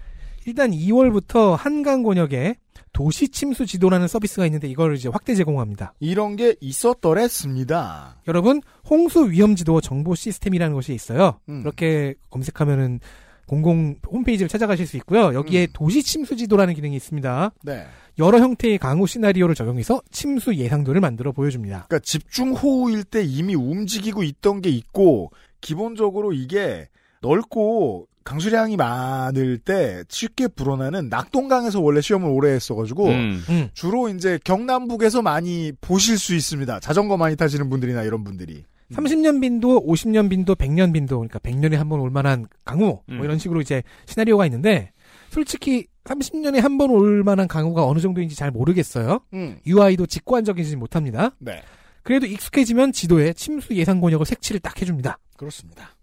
일단 0.46 0.72
2월부터 0.72 1.56
한강 1.58 2.04
권역에 2.04 2.56
도시 2.96 3.28
침수 3.28 3.66
지도라는 3.66 4.08
서비스가 4.08 4.46
있는데 4.46 4.70
이걸 4.70 4.96
이제 4.96 5.10
확대 5.10 5.36
제공합니다. 5.36 5.94
이런 6.00 6.38
게 6.38 6.56
있었더랬습니다. 6.62 8.16
여러분 8.26 8.62
홍수 8.90 9.30
위험 9.30 9.58
지도 9.58 9.82
정보 9.82 10.16
시스템이라는 10.16 10.74
것이 10.74 10.94
있어요. 10.94 11.42
음. 11.50 11.62
그렇게 11.62 12.16
검색하면은 12.30 13.02
공공 13.48 13.98
홈페이지를 14.10 14.48
찾아가실 14.48 14.88
수 14.88 14.96
있고요. 14.96 15.34
여기에 15.34 15.68
도시 15.74 16.04
침수 16.04 16.38
지도라는 16.38 16.74
기능이 16.74 16.96
있습니다. 16.96 17.52
네. 17.64 17.86
여러 18.18 18.40
형태의 18.40 18.78
강우 18.78 19.08
시나리오를 19.08 19.56
적용해서 19.56 20.02
침수 20.10 20.56
예상도를 20.56 21.02
만들어 21.02 21.34
보여줍니다. 21.34 21.88
그러니까 21.90 22.00
집중 22.00 22.54
호우일 22.54 23.04
때 23.04 23.22
이미 23.26 23.56
움직이고 23.56 24.24
있던 24.24 24.62
게 24.62 24.70
있고 24.70 25.32
기본적으로 25.60 26.32
이게 26.32 26.88
넓고 27.22 28.08
강수량이 28.26 28.76
많을 28.76 29.60
때 29.60 30.04
쉽게 30.10 30.48
불어나는 30.50 31.10
낙동강에서 31.10 31.80
원래 31.80 32.02
시험을 32.02 32.28
오래 32.30 32.52
했어가지고 32.52 33.08
음. 33.08 33.44
음. 33.50 33.70
주로 33.74 34.10
이제 34.10 34.38
경남북에서 34.44 35.22
많이 35.22 35.72
보실 35.80 36.18
수 36.18 36.36
있습니다. 36.36 36.80
자전거 36.82 37.16
많이 37.18 37.36
타시는 37.38 37.70
분들이나 37.70 38.04
이런 38.04 38.24
분들이. 38.24 38.66
30년 38.92 39.42
빈도, 39.42 39.86
50년 39.88 40.30
빈도, 40.30 40.54
100년 40.56 40.94
빈도, 40.94 41.18
그러니까 41.18 41.40
100년에 41.40 41.76
한 41.76 41.88
번 41.90 42.00
올 42.02 42.10
만한 42.12 42.46
강우, 42.66 43.02
음. 43.10 43.16
뭐 43.16 43.26
이런 43.26 43.40
식으로 43.40 43.62
이제 43.62 43.82
시나리오가 44.06 44.46
있는데, 44.46 44.92
솔직히 45.32 45.88
30년에 46.04 46.62
한 46.62 46.78
번 46.78 46.92
올 46.92 47.24
만한 47.24 47.48
강우가 47.48 47.86
어느 47.88 48.00
정도인지 48.00 48.36
잘 48.36 48.52
모르겠어요. 48.52 49.22
음. 49.34 49.58
UI도 49.66 50.06
직관적이지 50.06 50.76
못합니다. 50.76 51.32
네. 51.40 51.64
그래도 52.04 52.28
익숙해지면 52.28 52.92
지도에 52.92 53.34
침수 53.34 53.74
예상 53.76 54.00
권역을 54.02 54.26
색칠을 54.28 54.60
딱 54.60 54.80
해줍니다. 54.80 55.18
그렇습니다. 55.36 55.95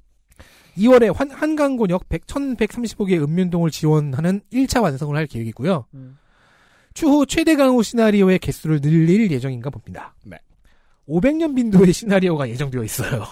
2월에 0.76 1.14
환, 1.14 1.30
한강 1.30 1.76
권역 1.76 2.08
100, 2.08 2.26
1135개 2.26 3.20
읍면동을 3.22 3.70
지원하는 3.70 4.40
1차 4.52 4.82
완성을 4.82 5.14
할 5.16 5.26
계획이고요. 5.26 5.86
추후 6.94 7.26
최대 7.26 7.56
강우 7.56 7.82
시나리오의 7.82 8.38
개수를 8.38 8.80
늘릴 8.80 9.30
예정인가 9.30 9.70
봅니다. 9.70 10.14
네. 10.24 10.38
500년 11.08 11.54
빈도의 11.56 11.92
시나리오가 11.92 12.48
예정되어 12.48 12.84
있어요. 12.84 13.24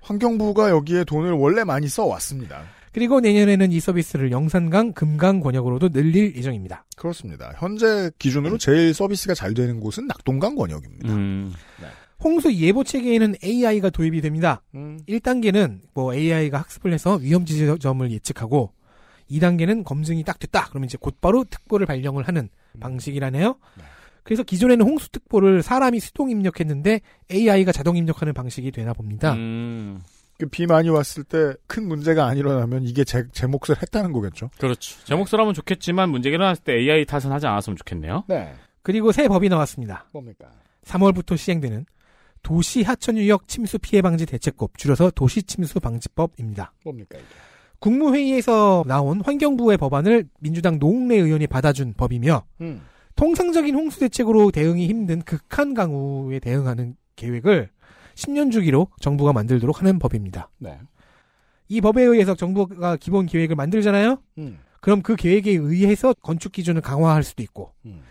환경부가 0.00 0.70
여기에 0.70 1.04
돈을 1.04 1.32
원래 1.32 1.64
많이 1.64 1.88
써왔습니다. 1.88 2.62
그리고 2.92 3.20
내년에는 3.20 3.70
이 3.72 3.80
서비스를 3.80 4.32
영산강, 4.32 4.92
금강 4.92 5.40
권역으로도 5.40 5.90
늘릴 5.90 6.34
예정입니다. 6.36 6.84
그렇습니다. 6.96 7.52
현재 7.58 8.10
기준으로 8.18 8.58
제일 8.58 8.92
서비스가 8.92 9.34
잘 9.34 9.54
되는 9.54 9.80
곳은 9.80 10.06
낙동강 10.06 10.56
권역입니다. 10.56 11.12
음. 11.12 11.52
홍수 12.22 12.52
예보 12.52 12.84
체계에는 12.84 13.36
AI가 13.42 13.90
도입이 13.90 14.20
됩니다. 14.20 14.62
음. 14.74 14.98
1단계는 15.08 15.80
뭐 15.94 16.14
AI가 16.14 16.58
학습을 16.58 16.92
해서 16.92 17.16
위험 17.16 17.44
지점을 17.44 18.10
예측하고 18.10 18.72
2단계는 19.30 19.84
검증이 19.84 20.24
딱 20.24 20.38
됐다. 20.38 20.66
그러면 20.68 20.86
이제 20.86 20.98
곧바로 21.00 21.44
특보를 21.44 21.86
발령을 21.86 22.26
하는 22.26 22.48
방식이라네요. 22.80 23.56
그래서 24.22 24.42
기존에는 24.42 24.84
홍수 24.84 25.10
특보를 25.10 25.62
사람이 25.62 25.98
수동 26.00 26.30
입력했는데 26.30 27.00
AI가 27.30 27.72
자동 27.72 27.96
입력하는 27.96 28.34
방식이 28.34 28.70
되나 28.72 28.92
봅니다. 28.92 29.32
음. 29.34 30.02
그비 30.40 30.66
많이 30.66 30.88
왔을 30.88 31.22
때 31.24 31.54
큰 31.66 31.86
문제가 31.86 32.26
안 32.26 32.36
일어나면 32.36 32.82
이게 32.84 33.04
제, 33.04 33.26
제 33.32 33.46
몫을 33.46 33.80
했다는 33.80 34.12
거겠죠. 34.12 34.50
그렇죠. 34.58 34.98
제 35.04 35.14
몫을 35.14 35.38
하면 35.38 35.54
좋겠지만 35.54 36.10
문제가 36.10 36.34
일어났을 36.34 36.64
때 36.64 36.74
AI 36.74 37.04
탓은 37.04 37.30
하지 37.30 37.46
않았으면 37.46 37.76
좋겠네요. 37.76 38.24
네. 38.28 38.54
그리고 38.82 39.12
새 39.12 39.28
법이 39.28 39.48
나왔습니다. 39.48 40.08
뭡니까? 40.12 40.50
3월부터 40.84 41.36
시행되는 41.36 41.86
도시 42.42 42.82
하천 42.82 43.18
유역 43.18 43.46
침수 43.48 43.78
피해 43.78 44.00
방지 44.02 44.24
대책법 44.26 44.78
줄여서 44.78 45.10
도시 45.10 45.42
침수 45.42 45.78
방지법입니다. 45.78 46.72
뭡니까 46.84 47.18
이게? 47.18 47.26
국무회의에서 47.78 48.84
나온 48.86 49.20
환경부의 49.22 49.78
법안을 49.78 50.28
민주당 50.40 50.78
노웅래 50.78 51.16
의원이 51.16 51.46
받아준 51.46 51.94
법이며 51.94 52.44
음. 52.62 52.82
통상적인 53.16 53.74
홍수 53.74 54.00
대책으로 54.00 54.50
대응이 54.50 54.86
힘든 54.86 55.20
극한 55.22 55.74
강우에 55.74 56.38
대응하는 56.38 56.96
계획을 57.16 57.70
10년 58.20 58.52
주기로 58.52 58.88
정부가 59.00 59.32
만들도록 59.32 59.80
하는 59.80 59.98
법입니다. 59.98 60.50
네. 60.58 60.78
이 61.68 61.80
법에 61.80 62.02
의해서 62.02 62.34
정부가 62.34 62.96
기본 62.96 63.26
계획을 63.26 63.56
만들잖아요. 63.56 64.18
음. 64.38 64.58
그럼 64.80 65.02
그 65.02 65.16
계획에 65.16 65.52
의해서 65.52 66.12
건축 66.14 66.52
기준을 66.52 66.80
강화할 66.80 67.22
수도 67.22 67.42
있고 67.42 67.72
음. 67.84 68.02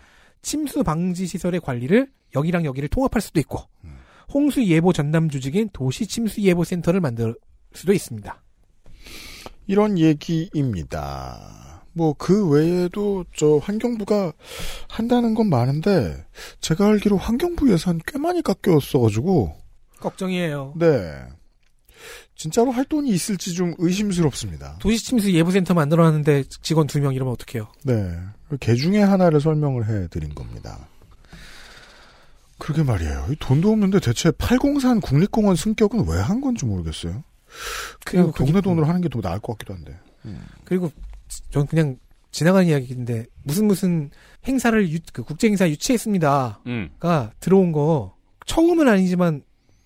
침수 0.42 0.82
방지 0.82 1.26
시설의 1.26 1.60
관리를 1.60 2.08
여기랑 2.34 2.64
여기를 2.64 2.88
통합할 2.88 3.20
수도 3.20 3.40
있고 3.40 3.60
음. 3.84 3.98
홍수 4.32 4.64
예보 4.64 4.92
전담 4.92 5.28
조직인 5.28 5.68
도시 5.72 6.06
침수 6.06 6.40
예보 6.40 6.64
센터를 6.64 7.00
만들 7.00 7.34
수도 7.72 7.92
있습니다. 7.92 8.42
이런 9.66 9.98
얘기입니다. 9.98 11.60
뭐 11.92 12.14
그 12.14 12.48
외에도 12.48 13.24
저 13.34 13.56
환경부가 13.56 14.32
한다는 14.88 15.34
건 15.34 15.48
많은데 15.50 16.24
제가 16.60 16.86
알기로 16.86 17.16
환경부 17.16 17.70
예산 17.72 18.00
꽤 18.06 18.18
많이 18.18 18.42
깎였어 18.42 19.00
가지고 19.00 19.54
걱정이에요. 20.00 20.74
네 20.76 21.22
진짜로 22.34 22.70
할 22.70 22.84
돈이 22.86 23.10
있을지 23.10 23.52
좀 23.52 23.74
의심스럽습니다. 23.78 24.76
도시 24.80 25.04
침수 25.04 25.30
예보 25.32 25.50
센터 25.50 25.74
만들어놨는데 25.74 26.44
직원 26.62 26.86
두 26.86 26.98
명 27.00 27.12
이러면 27.14 27.34
어떡해요? 27.34 27.68
네. 27.84 28.18
개 28.60 28.74
중에 28.74 29.00
하나를 29.02 29.40
설명을 29.40 29.86
해드린 29.86 30.34
겁니다. 30.34 30.78
그러게 32.58 32.82
말이에요. 32.82 33.26
이 33.30 33.36
돈도 33.38 33.70
없는데 33.70 34.00
대체 34.00 34.30
팔공산 34.32 35.00
국립공원 35.00 35.56
승격은 35.56 36.06
왜 36.08 36.18
한 36.20 36.40
건지 36.40 36.64
모르겠어요. 36.66 37.22
그냥 38.04 38.32
동네 38.32 38.60
돈으로 38.60 38.86
하는 38.86 39.00
게 39.00 39.08
더 39.08 39.20
나을 39.20 39.38
것 39.40 39.52
같기도 39.58 39.74
한데. 39.74 39.98
그리고 40.64 40.90
전 41.50 41.66
그냥 41.66 41.96
지나간 42.30 42.66
이야기인데 42.66 43.26
무슨 43.42 43.66
무슨 43.66 44.10
행사를 44.46 44.90
유, 44.92 44.98
그 45.12 45.22
국제 45.24 45.48
행사 45.48 45.68
유치했습니다가 45.68 46.60
음. 46.66 46.90
들어온 47.40 47.72
거 47.72 48.14
처음은 48.46 48.88
아니지만 48.88 49.42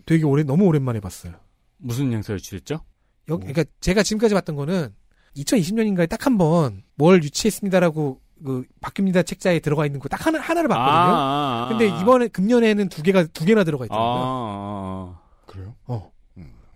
되게 0.06 0.24
오래 0.24 0.42
너무 0.42 0.64
오랜만에 0.64 1.00
봤어요. 1.00 1.34
무슨 1.78 2.12
행사를 2.12 2.38
취했죠? 2.40 2.80
여, 3.28 3.36
그러니까 3.36 3.64
제가 3.80 4.02
지금까지 4.02 4.34
봤던 4.34 4.54
거는 4.56 4.94
2020년인가에 5.36 6.08
딱 6.08 6.26
한 6.26 6.36
번 6.38 6.82
뭘 6.96 7.22
유치했습니다라고 7.24 8.20
그 8.44 8.64
바뀝니다 8.80 9.24
책자에 9.26 9.58
들어가 9.60 9.86
있는 9.86 10.00
거 10.00 10.08
딱 10.08 10.26
하나 10.26 10.38
하나를 10.40 10.68
봤거든요. 10.68 10.92
아, 10.92 11.18
아, 11.18 11.64
아. 11.64 11.68
근데 11.68 11.86
이번에 12.00 12.28
금년에는 12.28 12.88
두 12.88 13.02
개가 13.02 13.24
두 13.32 13.44
개나 13.44 13.64
들어가 13.64 13.84
아, 13.84 13.86
있더라고요. 13.86 14.22
아, 14.24 15.20
그래요? 15.46 15.74
어. 15.86 16.12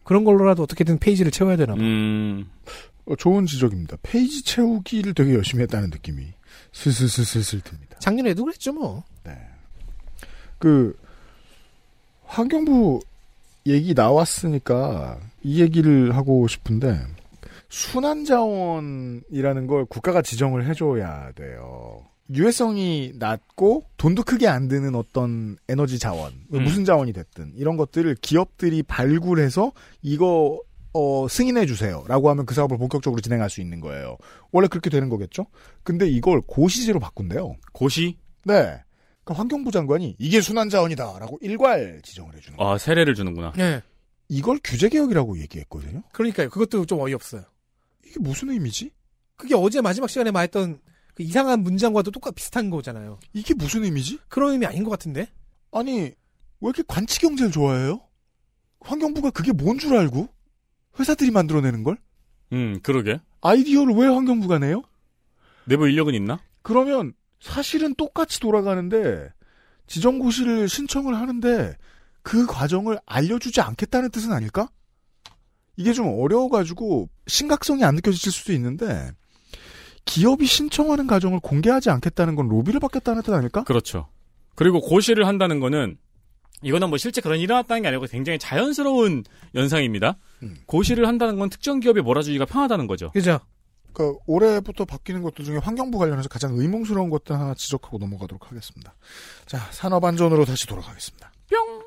그런 0.04 0.24
걸로라도 0.24 0.62
어떻게든 0.62 0.98
페이지를 0.98 1.30
채워야 1.30 1.56
되나 1.56 1.74
아. 1.74 1.76
봐. 1.76 1.82
음. 1.82 2.48
어, 3.04 3.14
좋은 3.16 3.44
지적입니다. 3.46 3.96
페이지 4.02 4.42
채우기를 4.42 5.12
되게 5.14 5.34
열심히 5.34 5.62
했다는 5.62 5.90
느낌이 5.90 6.24
슬슬슬슬슬 6.72 7.60
듭니다. 7.60 7.98
작년에도 8.00 8.44
그랬죠 8.44 8.72
뭐. 8.72 9.04
그 10.58 10.96
환경부 12.24 13.00
얘기 13.68 13.94
나왔으니까 13.94 15.18
이 15.42 15.60
얘기를 15.60 16.16
하고 16.16 16.46
싶은데 16.48 16.98
순환 17.68 18.24
자원이라는 18.24 19.66
걸 19.66 19.84
국가가 19.84 20.22
지정을 20.22 20.66
해줘야 20.66 21.32
돼요. 21.32 22.02
유해성이 22.30 23.12
낮고 23.16 23.84
돈도 23.96 24.22
크게 24.24 24.48
안 24.48 24.68
드는 24.68 24.94
어떤 24.94 25.56
에너지 25.68 25.98
자원, 25.98 26.32
음. 26.52 26.62
무슨 26.62 26.84
자원이 26.84 27.12
됐든 27.12 27.52
이런 27.56 27.76
것들을 27.76 28.16
기업들이 28.20 28.82
발굴해서 28.82 29.72
이거 30.02 30.60
어, 30.92 31.26
승인해 31.28 31.66
주세요라고 31.66 32.28
하면 32.30 32.44
그 32.44 32.54
사업을 32.54 32.76
본격적으로 32.76 33.20
진행할 33.20 33.48
수 33.50 33.60
있는 33.60 33.80
거예요. 33.80 34.16
원래 34.52 34.68
그렇게 34.68 34.90
되는 34.90 35.08
거겠죠? 35.08 35.46
근데 35.82 36.08
이걸 36.08 36.40
고시제로 36.46 36.98
바꾼대요. 36.98 37.56
고시? 37.72 38.18
네. 38.44 38.80
그러니까 39.28 39.34
환경부 39.42 39.70
장관이 39.70 40.16
이게 40.18 40.40
순환 40.40 40.70
자원이다라고 40.70 41.38
일괄 41.42 42.00
지정을 42.02 42.34
해주는 42.34 42.56
거예요. 42.56 42.72
아, 42.72 42.78
세례를 42.78 43.14
주는구나. 43.14 43.52
네. 43.56 43.82
이걸 44.30 44.58
규제 44.64 44.88
개혁이라고 44.88 45.38
얘기했거든요. 45.40 46.02
그러니까요. 46.12 46.48
그것도 46.48 46.86
좀 46.86 47.00
어이없어요. 47.00 47.42
이게 48.06 48.18
무슨 48.20 48.50
의미지? 48.50 48.90
그게 49.36 49.54
어제 49.54 49.80
마지막 49.82 50.08
시간에 50.08 50.30
말했던 50.30 50.80
그 51.14 51.22
이상한 51.22 51.62
문장과도 51.62 52.10
똑같 52.10 52.34
비슷한 52.34 52.70
거잖아요. 52.70 53.18
이게 53.34 53.52
무슨 53.54 53.84
의미지? 53.84 54.18
그런 54.28 54.52
의미 54.52 54.64
아닌 54.66 54.82
것 54.82 54.90
같은데? 54.90 55.28
아니 55.72 56.00
왜 56.00 56.14
이렇게 56.62 56.82
관치 56.88 57.20
경제를 57.20 57.52
좋아해요? 57.52 58.00
환경부가 58.80 59.30
그게 59.30 59.52
뭔 59.52 59.78
줄 59.78 59.94
알고 59.96 60.28
회사들이 60.98 61.30
만들어내는 61.30 61.82
걸 61.84 61.98
음, 62.52 62.80
그러게. 62.82 63.20
아이디어를 63.42 63.94
왜 63.94 64.06
환경부가 64.06 64.58
내요? 64.58 64.82
내부 65.66 65.86
인력은 65.86 66.14
있나? 66.14 66.40
그러면 66.62 67.12
사실은 67.40 67.94
똑같이 67.94 68.40
돌아가는데 68.40 69.28
지정고시를 69.86 70.68
신청을 70.68 71.14
하는데 71.14 71.76
그 72.22 72.46
과정을 72.46 72.98
알려주지 73.06 73.60
않겠다는 73.60 74.10
뜻은 74.10 74.32
아닐까? 74.32 74.68
이게 75.76 75.92
좀 75.92 76.08
어려워가지고 76.08 77.08
심각성이 77.26 77.84
안 77.84 77.94
느껴질 77.94 78.32
수도 78.32 78.52
있는데 78.52 79.10
기업이 80.04 80.46
신청하는 80.46 81.06
과정을 81.06 81.40
공개하지 81.40 81.90
않겠다는 81.90 82.34
건 82.34 82.48
로비를 82.48 82.80
받겠다는 82.80 83.22
뜻 83.22 83.32
아닐까? 83.32 83.62
그렇죠. 83.64 84.08
그리고 84.54 84.80
고시를 84.80 85.26
한다는 85.26 85.60
거는 85.60 85.96
이거는 86.62 86.88
뭐 86.88 86.98
실제 86.98 87.20
그런 87.20 87.36
일이 87.36 87.44
일어났다는 87.44 87.82
게 87.82 87.88
아니고 87.88 88.06
굉장히 88.06 88.38
자연스러운 88.38 89.22
연상입니다. 89.54 90.16
음. 90.42 90.56
고시를 90.66 91.06
한다는 91.06 91.38
건 91.38 91.50
특정 91.50 91.78
기업에 91.78 92.00
몰아주기가 92.00 92.46
편하다는 92.46 92.86
거죠. 92.88 93.10
그죠? 93.12 93.38
그 93.98 94.16
올해부터 94.26 94.84
바뀌는 94.84 95.22
것들 95.22 95.44
중에 95.44 95.56
환경부 95.56 95.98
관련해서 95.98 96.28
가장 96.28 96.52
의문스러운 96.56 97.10
것들 97.10 97.34
하나 97.34 97.52
지적하고 97.54 97.98
넘어가도록 97.98 98.48
하겠습니다. 98.48 98.94
자, 99.44 99.58
산업 99.72 100.04
안전으로 100.04 100.44
다시 100.44 100.68
돌아가겠습니다. 100.68 101.32
뿅! 101.50 101.82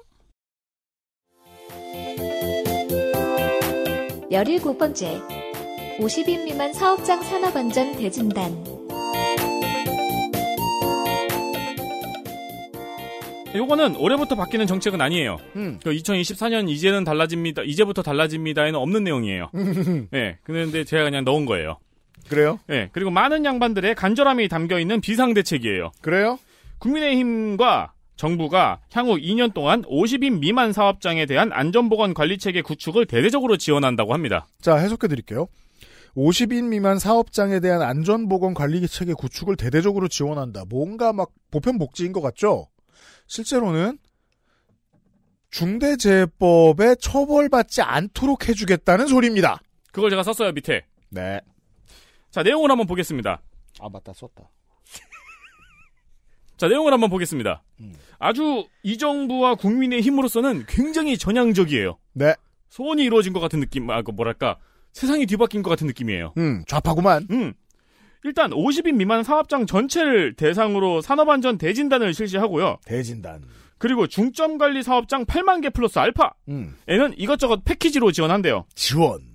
17번째 4.30 5.26
50인 6.00 6.44
미만 6.44 6.74
사업장 6.74 7.24
산업안전 7.24 7.96
대진단 7.96 8.62
요거는 13.56 13.96
올해부터 13.96 14.36
바뀌는 14.36 14.68
정책은 14.68 15.00
아니에요. 15.00 15.38
음. 15.56 15.80
그 15.82 15.92
2024년 15.92 16.70
이제는 16.70 17.06
달라집니다. 17.06 17.64
이제부터 17.64 18.02
달라집니다에는 18.02 18.78
없는 18.78 19.06
내용이에요. 19.06 19.50
네. 20.12 20.40
그런데 20.44 20.84
제가 20.84 21.04
그냥 21.04 21.24
넣은 21.24 21.46
거예요. 21.46 21.78
그래요? 22.32 22.60
네. 22.68 22.90
그리고 22.94 23.12
많은 23.12 23.44
양반들의 23.44 23.94
간절함이 23.96 24.48
담겨 24.48 24.80
있는 24.80 25.02
비상 25.02 25.34
대책이에요. 25.34 25.92
그래요? 26.02 26.40
국민의힘과 26.80 27.94
정부가 28.16 28.80
향후 28.94 29.18
2년 29.18 29.54
동안 29.54 29.82
50인 29.84 30.40
미만 30.40 30.74
사업장에 30.74 31.26
대한 31.26 31.52
안전보건 31.52 32.14
관리 32.14 32.38
체계 32.38 32.62
구축을 32.62 33.06
대대적으로 33.06 33.58
지원한다고 33.58 34.14
합니다. 34.14 34.48
자, 34.62 34.78
해석해 34.78 35.08
드릴게요. 35.08 35.48
50인 36.16 36.70
미만 36.70 37.00
사업장에 37.00 37.60
대한 37.60 37.82
안전보건 37.82 38.54
관리 38.54 38.86
체계 38.88 39.14
구축을 39.14 39.56
대대적으로 39.56 40.08
지원한다. 40.08 40.66
뭔가 40.70 41.14
막 41.14 41.32
보편복지인 41.52 42.14
것 42.14 42.22
같죠? 42.22 42.68
실제로는 43.28 43.98
중대재해법에 45.50 46.96
처벌받지 46.96 47.82
않도록 47.82 48.48
해주겠다는 48.48 49.08
소리입니다. 49.08 49.62
그걸 49.92 50.10
제가 50.10 50.24
썼어요, 50.24 50.54
밑에. 50.54 50.86
네. 51.10 51.42
자, 52.32 52.44
내용을 52.44 52.72
한번 52.72 52.88
보겠습니다. 52.88 53.42
아, 53.80 53.90
맞다, 53.90 54.14
썼다. 54.14 54.50
자, 56.58 56.68
내용을 56.68 56.94
한번 56.94 57.10
보겠습니다. 57.10 57.64
아주 58.20 58.68
이 58.84 58.98
정부와 58.98 59.56
국민의 59.56 60.02
힘으로서는 60.02 60.66
굉장히 60.68 61.18
전향적이에요. 61.18 61.98
네. 62.14 62.36
소원이 62.70 63.04
이루어진 63.04 63.34
것 63.34 63.40
같은 63.40 63.60
느낌, 63.60 63.90
아, 63.90 64.02
그 64.02 64.12
뭐랄까. 64.12 64.58
세상이 64.94 65.26
뒤바뀐 65.26 65.64
것 65.64 65.70
같은 65.70 65.88
느낌이에요. 65.88 66.34
음, 66.38 66.64
좌파구만. 66.68 67.28
음. 67.32 67.54
일단 68.24 68.52
50인 68.52 68.94
미만 68.96 69.24
사업장 69.24 69.66
전체를 69.66 70.36
대상으로 70.36 71.02
산업안전 71.02 71.58
대진단을 71.58 72.14
실시하고요. 72.14 72.78
대진단. 72.86 73.44
그리고 73.80 74.06
중점관리 74.06 74.84
사업장 74.84 75.26
8만 75.26 75.64
개 75.64 75.70
플러스 75.70 75.98
알파. 75.98 76.34
음. 76.50 76.76
에는 76.88 77.16
이것저것 77.18 77.62
패키지로 77.66 78.12
지원한대요. 78.12 78.66
지원. 78.76 79.31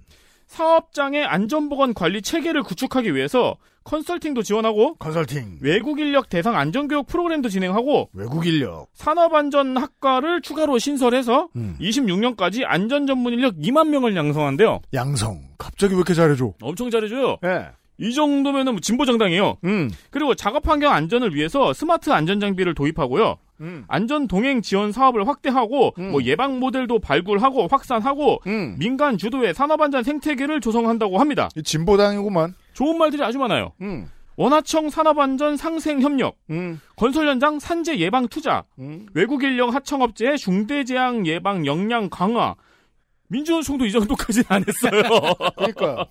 사업장의 0.56 1.24
안전보건 1.26 1.92
관리 1.92 2.22
체계를 2.22 2.62
구축하기 2.62 3.14
위해서 3.14 3.56
컨설팅도 3.84 4.42
지원하고 4.42 4.94
컨설팅. 4.96 5.58
외국 5.60 6.00
인력 6.00 6.28
대상 6.30 6.56
안전교육 6.56 7.06
프로그램도 7.06 7.48
진행하고 7.50 8.08
외국 8.14 8.46
인력. 8.46 8.86
산업안전학과를 8.94 10.40
추가로 10.40 10.78
신설해서 10.78 11.48
음. 11.56 11.76
26년까지 11.80 12.62
안전 12.64 13.06
전문 13.06 13.34
인력 13.34 13.54
2만 13.56 13.88
명을 13.88 14.16
양성한대요. 14.16 14.80
양성. 14.94 15.40
갑자기 15.58 15.92
왜 15.92 15.98
이렇게 15.98 16.14
잘해줘? 16.14 16.54
엄청 16.62 16.90
잘해줘요. 16.90 17.36
예. 17.44 17.68
이 17.98 18.12
정도면은 18.14 18.80
진보 18.80 19.04
정당이에요. 19.04 19.56
음. 19.64 19.90
그리고 20.10 20.34
작업 20.34 20.66
환경 20.68 20.92
안전을 20.92 21.34
위해서 21.34 21.72
스마트 21.72 22.10
안전 22.10 22.40
장비를 22.40 22.74
도입하고요. 22.74 23.36
음. 23.60 23.84
안전 23.88 24.28
동행 24.28 24.62
지원 24.62 24.92
사업을 24.92 25.26
확대하고 25.26 25.94
뭐 25.96 26.22
예방 26.24 26.58
모델도 26.60 26.98
발굴하고 27.00 27.68
확산하고 27.68 28.40
음. 28.46 28.76
민간 28.78 29.18
주도의 29.18 29.54
산업 29.54 29.80
안전 29.80 30.02
생태계를 30.02 30.60
조성한다고 30.60 31.18
합니다. 31.18 31.48
이 31.56 31.62
진보당이구만. 31.62 32.54
좋은 32.74 32.98
말들이 32.98 33.22
아주 33.22 33.38
많아요. 33.38 33.72
음. 33.80 34.08
원하청 34.36 34.90
산업안전 34.90 35.56
상생 35.56 36.02
협력, 36.02 36.36
음. 36.50 36.78
건설 36.96 37.26
현장 37.26 37.58
산재 37.58 37.98
예방 37.98 38.28
투자, 38.28 38.64
음. 38.78 39.06
외국 39.14 39.42
인력 39.42 39.74
하청업체의 39.74 40.36
중대재앙 40.38 41.26
예방 41.26 41.64
역량 41.66 42.10
강화. 42.10 42.54
민주노총도 43.28 43.86
이 43.86 43.92
정도까지는 43.92 44.44
안 44.48 44.64
했어요. 44.68 45.02
그러니까 45.56 46.06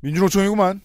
민주노총이구만. 0.00 0.80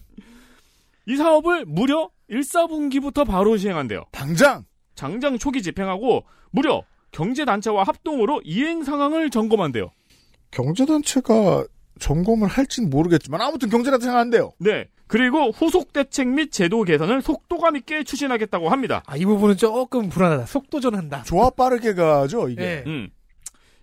이 1.06 1.16
사업을 1.16 1.66
무려 1.66 2.10
1, 2.28 2.40
4분기부터 2.40 3.26
바로 3.26 3.56
시행한대요. 3.56 4.04
당장 4.10 4.64
장장 5.00 5.38
초기 5.38 5.62
집행하고 5.62 6.26
무려 6.50 6.84
경제단체와 7.12 7.84
합동으로 7.84 8.42
이행 8.44 8.84
상황을 8.84 9.30
점검한대요. 9.30 9.90
경제단체가 10.50 11.64
점검을 11.98 12.46
할진 12.48 12.90
모르겠지만 12.90 13.40
아무튼 13.40 13.70
경제단체가 13.70 14.18
안 14.18 14.28
돼요. 14.28 14.52
네. 14.58 14.88
그리고 15.06 15.52
후속 15.52 15.94
대책 15.94 16.28
및 16.28 16.52
제도 16.52 16.82
개선을 16.82 17.22
속도감 17.22 17.76
있게 17.78 18.04
추진하겠다고 18.04 18.68
합니다. 18.68 19.02
아, 19.06 19.16
이 19.16 19.24
부분은 19.24 19.56
조금 19.56 20.10
불안하다. 20.10 20.44
속도전한다. 20.44 21.22
좋아 21.22 21.48
빠르게 21.48 21.94
가죠 21.94 22.50
이게. 22.50 22.60
네. 22.60 22.84
음. 22.86 23.08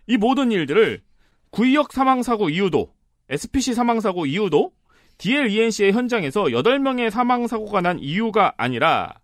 이 0.06 0.18
모든 0.18 0.52
일들을 0.52 1.02
구의역 1.50 1.94
사망사고 1.94 2.50
이유도, 2.50 2.94
SPC 3.30 3.74
사망사고 3.74 4.28
이유도, 4.28 4.72
DLENC의 5.18 5.94
현장에서 5.94 6.44
8명의 6.44 7.10
사망사고가 7.10 7.82
난 7.82 7.98
이유가 8.00 8.54
아니라 8.56 9.16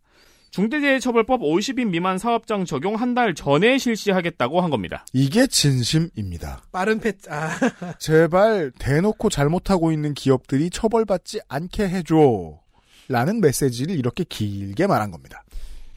중대재해처벌법 0.53 1.41
50인 1.41 1.87
미만 1.89 2.19
사업장 2.19 2.63
적용 2.65 2.93
한 2.95 3.13
달 3.15 3.33
전에 3.35 3.77
실시하겠다고 3.79 4.61
한 4.61 4.69
겁니다. 4.71 5.05
이게 5.13 5.45
진심입니다. 5.47 6.63
빠른 6.71 6.99
패, 6.99 7.13
아. 7.29 7.49
제발 7.99 8.71
대놓고 8.79 9.29
잘못하고 9.29 9.91
있는 9.91 10.13
기업들이 10.15 10.69
처벌받지 10.71 11.41
않게 11.47 11.89
해줘. 11.89 12.59
라는 13.07 13.41
메시지를 13.41 13.95
이렇게 13.97 14.23
길게 14.23 14.87
말한 14.87 15.11
겁니다. 15.11 15.43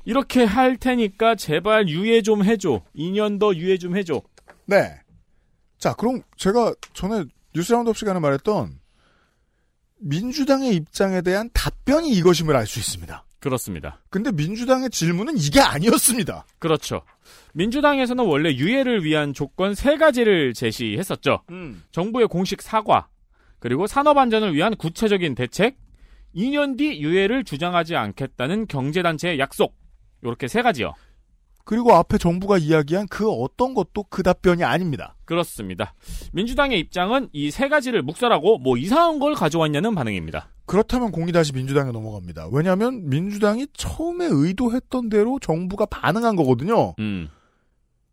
이렇게 0.05 0.45
할 0.45 0.77
테니까 0.79 1.35
제발 1.37 1.89
유예 1.89 2.23
좀 2.23 2.43
해줘. 2.45 2.83
2년 2.97 3.39
더 3.39 3.55
유예 3.55 3.77
좀 3.79 3.97
해줘. 3.97 4.21
네. 4.67 4.95
자, 5.79 5.93
그럼 5.95 6.23
제가 6.39 6.75
전에 6.95 7.25
뉴스 7.55 7.73
roundup 7.73 7.97
시간에 7.97 8.21
말했던 8.21 8.79
민주당의 10.01 10.75
입장에 10.75 11.21
대한 11.23 11.51
답변이 11.53 12.11
이것임을 12.11 12.57
알 12.57 12.67
수 12.67 12.79
있습니다. 12.79 13.25
그렇습니다. 13.39 14.03
근데 14.11 14.33
민주당의 14.33 14.91
질문은 14.91 15.37
이게 15.37 15.61
아니었습니다. 15.61 16.47
그렇죠. 16.59 17.03
민주당에서는 17.55 18.25
원래 18.25 18.51
유예를 18.55 19.05
위한 19.05 19.33
조건 19.35 19.75
세 19.75 19.97
가지를 19.97 20.55
제시했었죠. 20.55 21.43
정부의 21.93 22.29
공식 22.29 22.63
사과, 22.63 23.09
그리고 23.59 23.87
산업 23.87 24.19
안전을 24.19 24.55
위한 24.55 24.75
구체적인 24.77 25.35
대책, 25.35 25.77
2년 26.35 26.77
뒤 26.77 27.01
유예를 27.01 27.45
주장하지 27.45 27.97
않겠다는 27.97 28.67
경제단체의 28.67 29.39
약속. 29.39 29.75
이렇게 30.23 30.49
세 30.49 30.63
가지요. 30.63 30.93
그리고 31.65 31.95
앞에 31.95 32.19
정부가 32.19 32.59
이야기한 32.59 33.07
그 33.09 33.29
어떤 33.29 33.75
것도 33.75 34.05
그 34.05 34.23
답변이 34.23 34.63
아닙니다. 34.65 35.17
그렇습니다. 35.25 35.95
민주당의 36.33 36.79
입장은 36.79 37.29
이 37.33 37.51
세 37.51 37.69
가지를 37.69 38.03
묵살하고 38.03 38.59
뭐 38.59 38.77
이상한 38.77 39.19
걸 39.19 39.35
가져왔냐는 39.35 39.95
반응입니다. 39.95 40.49
그렇다면 40.67 41.13
공이 41.13 41.33
다시 41.33 41.53
민주당에 41.53 41.93
넘어갑니다. 41.93 42.49
왜냐하면 42.53 43.09
민주당이 43.09 43.69
처음에 43.73 44.27
의도했던 44.29 45.09
대로 45.09 45.39
정부가 45.39 45.87
반응한 45.87 46.37
거거든요. 46.37 46.95
음, 46.99 47.29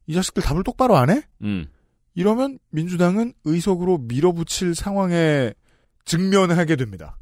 이 0.08 0.14
자식들 0.14 0.44
답을 0.44 0.64
똑바로 0.64 0.96
안 0.96 1.10
해? 1.10 1.24
음. 1.42 1.68
이러면 2.16 2.60
민주당은 2.70 3.34
의석으로 3.44 3.98
밀어붙일 4.00 4.76
상황에 4.76 5.54
직면하게 6.06 6.76
됩니다. 6.76 7.18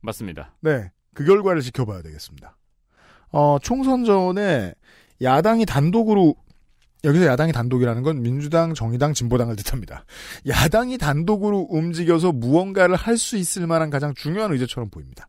맞습니다. 0.00 0.54
네. 0.60 0.90
그 1.14 1.24
결과를 1.24 1.62
지켜봐야 1.62 2.02
되겠습니다. 2.02 2.56
어, 3.30 3.58
총선 3.62 4.04
전에 4.04 4.74
야당이 5.22 5.64
단독으로 5.64 6.34
여기서 7.04 7.26
야당이 7.26 7.52
단독이라는 7.52 8.02
건 8.02 8.22
민주당, 8.22 8.74
정의당, 8.74 9.12
진보당을 9.14 9.56
뜻합니다. 9.56 10.04
야당이 10.46 10.98
단독으로 10.98 11.68
움직여서 11.70 12.32
무언가를 12.32 12.96
할 12.96 13.14
수 13.18 13.36
있을 13.36 13.66
만한 13.66 13.90
가장 13.90 14.12
중요한 14.14 14.52
의제처럼 14.52 14.90
보입니다. 14.90 15.28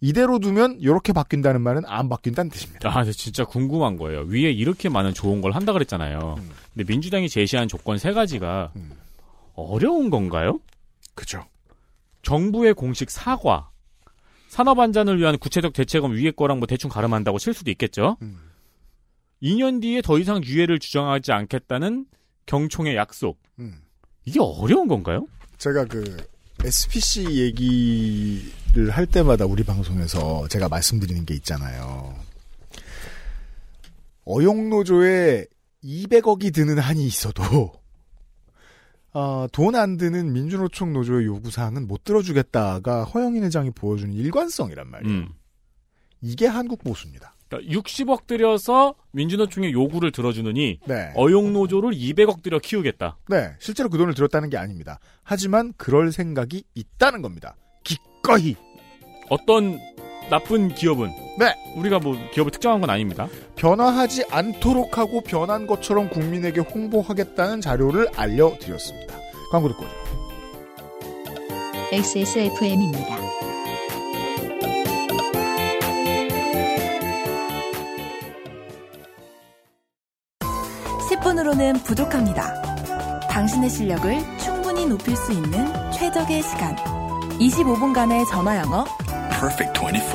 이대로 0.00 0.38
두면 0.38 0.76
이렇게 0.80 1.12
바뀐다는 1.12 1.60
말은 1.60 1.82
안 1.86 2.08
바뀐다는 2.08 2.50
뜻입니다. 2.50 2.90
아, 2.98 3.04
진짜 3.04 3.44
궁금한 3.44 3.96
거예요. 3.96 4.20
위에 4.28 4.50
이렇게 4.50 4.88
많은 4.88 5.12
좋은 5.14 5.40
걸 5.40 5.52
한다 5.52 5.72
그랬잖아요. 5.72 6.36
근데 6.74 6.84
민주당이 6.90 7.28
제시한 7.28 7.68
조건 7.68 7.98
세 7.98 8.12
가지가 8.12 8.72
어려운 9.54 10.10
건가요? 10.10 10.60
그죠. 11.14 11.44
정부의 12.22 12.74
공식 12.74 13.10
사과, 13.10 13.70
산업 14.48 14.78
안전을 14.78 15.18
위한 15.18 15.38
구체적 15.38 15.72
대책은 15.72 16.12
위에 16.16 16.30
거랑 16.30 16.58
뭐 16.58 16.66
대충 16.66 16.90
가름한다고 16.90 17.38
칠 17.38 17.54
수도 17.54 17.70
있겠죠. 17.70 18.16
2년 19.42 19.82
뒤에 19.82 20.02
더 20.02 20.18
이상 20.18 20.42
유예를 20.42 20.78
주장하지 20.78 21.32
않겠다는 21.32 22.06
경총의 22.46 22.96
약속. 22.96 23.38
음. 23.58 23.80
이게 24.24 24.40
어려운 24.40 24.88
건가요? 24.88 25.26
제가 25.58 25.84
그 25.84 26.16
SPC 26.64 27.40
얘기를 27.40 28.90
할 28.90 29.06
때마다 29.06 29.44
우리 29.44 29.62
방송에서 29.62 30.48
제가 30.48 30.68
말씀드리는 30.68 31.24
게 31.24 31.34
있잖아요. 31.34 32.14
어용노조에 34.24 35.46
200억이 35.84 36.52
드는 36.52 36.78
한이 36.78 37.06
있어도 37.06 37.72
어, 39.12 39.46
돈안 39.52 39.96
드는 39.96 40.32
민주노총 40.32 40.92
노조의 40.92 41.26
요구사항은 41.26 41.86
못 41.86 42.04
들어주겠다가 42.04 43.04
허영인 43.04 43.44
회장이 43.44 43.70
보여주는 43.70 44.12
일관성이란 44.12 44.90
말이에요. 44.90 45.18
음. 45.18 45.28
이게 46.20 46.46
한국 46.46 46.82
보수입니다. 46.82 47.35
그러니까 47.48 47.78
60억 47.80 48.26
들여서 48.26 48.94
민주노총의 49.12 49.72
요구를 49.72 50.12
들어주느니 50.12 50.80
네. 50.86 51.12
어용노조를 51.14 51.92
200억 51.92 52.42
들여 52.42 52.58
키우겠다. 52.58 53.18
네, 53.28 53.52
실제로 53.58 53.88
그 53.88 53.98
돈을 53.98 54.14
들였다는 54.14 54.50
게 54.50 54.56
아닙니다. 54.56 54.98
하지만 55.22 55.72
그럴 55.76 56.12
생각이 56.12 56.64
있다는 56.74 57.22
겁니다. 57.22 57.56
기꺼이. 57.84 58.56
어떤 59.28 59.78
나쁜 60.30 60.74
기업은 60.74 61.08
네. 61.38 61.54
우리가 61.76 61.98
뭐 61.98 62.16
기업을 62.32 62.50
특정한 62.50 62.80
건 62.80 62.90
아닙니다. 62.90 63.28
변화하지 63.54 64.24
않도록 64.30 64.98
하고 64.98 65.20
변한 65.20 65.66
것처럼 65.66 66.08
국민에게 66.08 66.60
홍보하겠다는 66.60 67.60
자료를 67.60 68.08
알려드렸습니다. 68.16 69.14
광고 69.50 69.68
듣고 69.68 69.84
오죠. 69.84 70.06
XSFM입니다. 71.92 73.45
십 81.36 81.40
분으로는 81.40 81.74
부족합니다. 81.84 82.62
당신의 83.28 83.68
실력을 83.68 84.38
충분히 84.38 84.86
높일 84.86 85.14
수 85.16 85.32
있는 85.32 85.66
최적의 85.92 86.42
시간. 86.42 86.74
25분간의 87.38 88.26
전화 88.30 88.56
영어. 88.56 88.86
Perfect 89.28 89.78
25. 89.78 90.08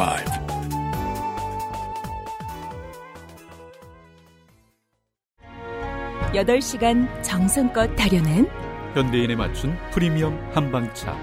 여덟 6.33 6.59
시간 6.59 7.07
정성껏 7.21 7.95
다려낸 7.95 8.47
현대인에 8.95 9.35
맞춘 9.35 9.77
프리미엄 9.91 10.39
한방차 10.53 11.15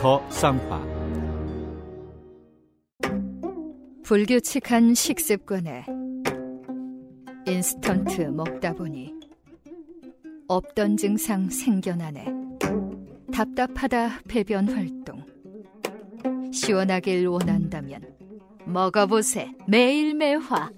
더 0.00 0.24
쌍화 0.30 0.80
불규칙한 4.04 4.94
식습관에 4.94 5.86
인스턴트 7.46 8.22
먹다 8.22 8.74
보니 8.74 9.19
없던 10.50 10.96
증상 10.96 11.48
생겨나네. 11.48 12.26
답답하다 13.32 14.22
배변 14.28 14.68
활동. 14.68 15.24
시원하길 16.52 17.28
원한다면 17.28 18.02
먹어보세 18.66 19.52
매일 19.68 20.12
매화. 20.12 20.72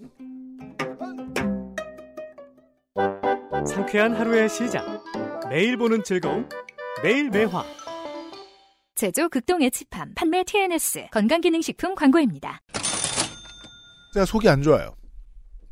상쾌한 3.67 4.13
하루의 4.13 4.51
시작. 4.51 5.03
매일 5.49 5.79
보는 5.79 6.05
즐거움. 6.05 6.47
매일 7.03 7.31
매화. 7.31 7.65
제조 8.95 9.31
극동 9.31 9.63
에치팜 9.63 10.13
판매 10.15 10.45
TNS 10.45 11.07
건강기능식품 11.11 11.95
광고입니다. 11.95 12.61
제가 14.13 14.27
속이 14.27 14.51
안 14.51 14.61
좋아요. 14.61 14.95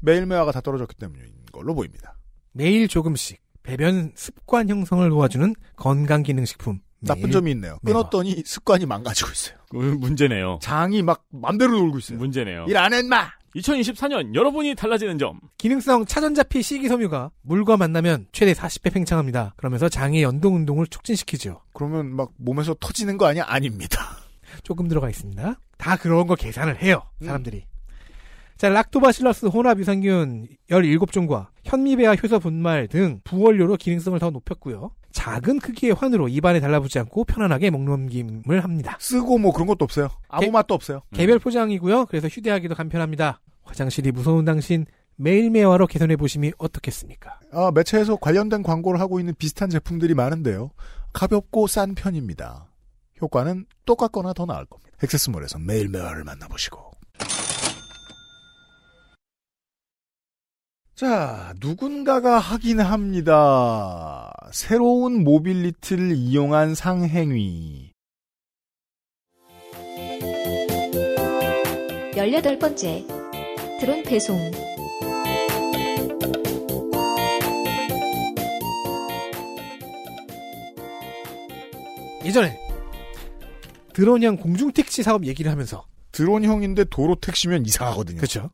매일 0.02 0.24
매화가 0.24 0.52
다 0.52 0.62
떨어졌기 0.62 0.96
때문인 0.96 1.34
걸로 1.52 1.74
보입니다. 1.74 2.16
매일 2.52 2.88
조금씩 2.88 3.49
배변 3.70 4.12
습관 4.16 4.68
형성을 4.68 5.08
도와주는 5.08 5.54
건강기능식품. 5.76 6.80
나쁜 7.02 7.30
점이 7.30 7.52
있네요. 7.52 7.78
끊었더니 7.84 8.42
습관이 8.44 8.84
망가지고 8.84 9.30
있어요. 9.30 9.56
문제네요. 9.72 10.58
장이 10.60 11.02
막 11.02 11.24
맘대로 11.30 11.72
놀고 11.78 11.98
있어요. 11.98 12.18
문제네요. 12.18 12.66
일 12.68 12.76
안 12.76 12.92
했마! 12.92 13.30
2024년 13.56 14.34
여러분이 14.34 14.74
달라지는 14.74 15.18
점. 15.18 15.40
기능성 15.58 16.04
차전자피 16.06 16.62
식이섬유가 16.62 17.30
물과 17.42 17.76
만나면 17.76 18.26
최대 18.32 18.52
40배 18.52 18.92
팽창합니다. 18.92 19.54
그러면서 19.56 19.88
장의 19.88 20.22
연동 20.22 20.56
운동을 20.56 20.86
촉진시키죠. 20.88 21.60
그러면 21.72 22.14
막 22.14 22.30
몸에서 22.36 22.74
터지는 22.78 23.16
거 23.18 23.26
아니야? 23.26 23.44
아닙니다. 23.48 23.98
조금 24.62 24.88
들어가 24.88 25.08
있습니다. 25.08 25.58
다 25.78 25.96
그런 25.96 26.26
거 26.26 26.34
계산을 26.34 26.82
해요. 26.82 27.02
사람들이. 27.24 27.64
자, 28.60 28.68
락토바실러스 28.68 29.46
혼합 29.46 29.78
유산균 29.78 30.46
17종과 30.68 31.46
현미배와 31.64 32.16
효소 32.16 32.40
분말 32.40 32.88
등 32.88 33.22
부원료로 33.24 33.76
기능성을 33.76 34.18
더 34.18 34.28
높였고요. 34.28 34.90
작은 35.12 35.60
크기의 35.60 35.94
환으로 35.94 36.28
입안에 36.28 36.60
달라붙지 36.60 36.98
않고 36.98 37.24
편안하게 37.24 37.70
목넘김을 37.70 38.62
합니다. 38.62 38.98
쓰고 39.00 39.38
뭐 39.38 39.54
그런 39.54 39.66
것도 39.66 39.82
없어요. 39.86 40.10
아무 40.28 40.44
개- 40.44 40.50
맛도 40.50 40.74
없어요. 40.74 41.00
개별 41.14 41.38
포장이고요. 41.38 42.04
그래서 42.04 42.28
휴대하기도 42.28 42.74
간편합니다. 42.74 43.40
화장실이 43.62 44.12
무서운 44.12 44.44
당신 44.44 44.84
매일매화로 45.16 45.86
개선해 45.86 46.16
보심이 46.16 46.52
어떻겠습니까? 46.58 47.40
아, 47.52 47.70
매체에서 47.74 48.16
관련된 48.16 48.62
광고를 48.62 49.00
하고 49.00 49.20
있는 49.20 49.34
비슷한 49.38 49.70
제품들이 49.70 50.12
많은데요. 50.12 50.70
가볍고 51.14 51.66
싼 51.66 51.94
편입니다. 51.94 52.66
효과는 53.22 53.64
똑같거나 53.86 54.34
더 54.34 54.44
나을 54.44 54.66
겁니다. 54.66 54.90
액세스몰에서 55.02 55.58
매일매화를 55.60 56.24
만나보시고. 56.24 56.90
자, 61.00 61.54
누군가가 61.62 62.38
하긴 62.38 62.78
합니다. 62.78 64.30
새로운 64.52 65.24
모빌리티를 65.24 66.14
이용한 66.14 66.74
상행위. 66.74 67.92
18번째. 72.12 73.06
드론 73.80 74.02
배송. 74.02 74.38
예전에 82.26 82.58
드론형 83.94 84.36
공중택시 84.36 85.02
사업 85.02 85.24
얘기를 85.24 85.50
하면서 85.50 85.86
드론형인데 86.12 86.84
도로 86.90 87.14
택시면 87.14 87.64
이상하거든요. 87.64 88.18
그렇죠. 88.18 88.50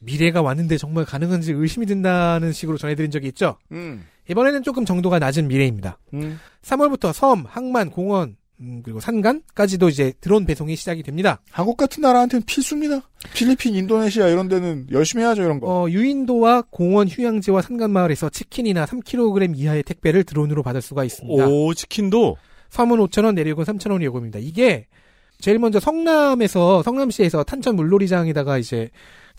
미래가 0.00 0.42
왔는데 0.42 0.76
정말 0.78 1.04
가능한지 1.04 1.52
의심이 1.52 1.86
든다는 1.86 2.52
식으로 2.52 2.78
전해드린 2.78 3.10
적이 3.10 3.28
있죠. 3.28 3.56
음. 3.72 4.04
이번에는 4.28 4.62
조금 4.62 4.84
정도가 4.84 5.18
낮은 5.18 5.48
미래입니다. 5.48 5.98
음. 6.14 6.38
3월부터 6.62 7.12
섬, 7.12 7.44
항만, 7.46 7.90
공원, 7.90 8.36
음, 8.60 8.82
그리고 8.84 9.00
산간까지도 9.00 9.88
이제 9.88 10.12
드론 10.20 10.44
배송이 10.44 10.76
시작이 10.76 11.02
됩니다. 11.02 11.40
한국 11.50 11.76
같은 11.76 12.02
나라한테는 12.02 12.44
필수입니다. 12.44 13.00
필리핀, 13.34 13.74
인도네시아 13.74 14.28
이런 14.28 14.48
데는 14.48 14.86
열심히 14.90 15.24
해야죠, 15.24 15.42
이런 15.42 15.60
거. 15.60 15.66
어, 15.66 15.90
유인도와 15.90 16.64
공원, 16.70 17.08
휴양지와 17.08 17.62
산간 17.62 17.90
마을에서 17.90 18.28
치킨이나 18.28 18.84
3kg 18.84 19.56
이하의 19.56 19.82
택배를 19.82 20.24
드론으로 20.24 20.62
받을 20.62 20.82
수가 20.82 21.04
있습니다. 21.04 21.46
오, 21.46 21.72
치킨도? 21.72 22.36
섬은 22.68 22.98
5,000원, 22.98 23.34
내륙은 23.34 23.64
3,000원이 23.64 24.04
요금입니다. 24.04 24.38
이게 24.40 24.86
제일 25.40 25.58
먼저 25.58 25.80
성남에서 25.80 26.82
성남시에서 26.82 27.44
탄천 27.44 27.76
물놀이장에다가 27.76 28.58
이제 28.58 28.90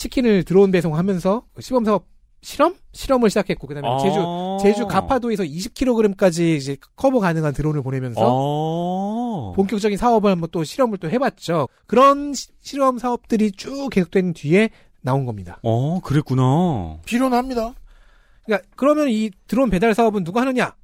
치킨을 0.06 0.43
드론 0.43 0.72
배송하면서 0.72 1.43
시범 1.60 1.86
사업 1.86 2.08
실험 2.41 2.74
실험을 2.91 3.30
시작했고 3.30 3.68
그다음에 3.68 3.88
아. 3.88 3.99
제주 3.99 4.18
제주 4.64 4.88
가파도에서 4.88 5.43
20kg까지 5.43 6.56
이제 6.58 6.76
커버 6.95 7.20
가능한 7.20 7.54
드론을 7.54 7.84
보내면서 7.84 8.20
어. 8.24 9.54
본격적인 9.56 9.99
사업을 9.99 10.32
한번 10.32 10.49
또 10.52 10.64
실험을 10.64 10.97
또 10.97 11.08
해봤죠. 11.08 11.68
그런 11.86 12.34
시- 12.34 12.47
실험 12.62 12.97
사업들이 12.97 13.52
쭉 13.52 13.89
계속된 13.91 14.34
뒤에 14.34 14.72
나온 15.02 15.26
겁니다. 15.26 15.60
어, 15.62 15.99
그랬구나. 15.99 16.97
필요합니다. 17.06 17.76
그러니까 18.45 18.68
그러면 18.76 19.08
이 19.10 19.30
드론 19.45 19.70
배달 19.70 19.93
사업은 19.93 20.24
누가 20.24 20.41
하느냐? 20.41 20.76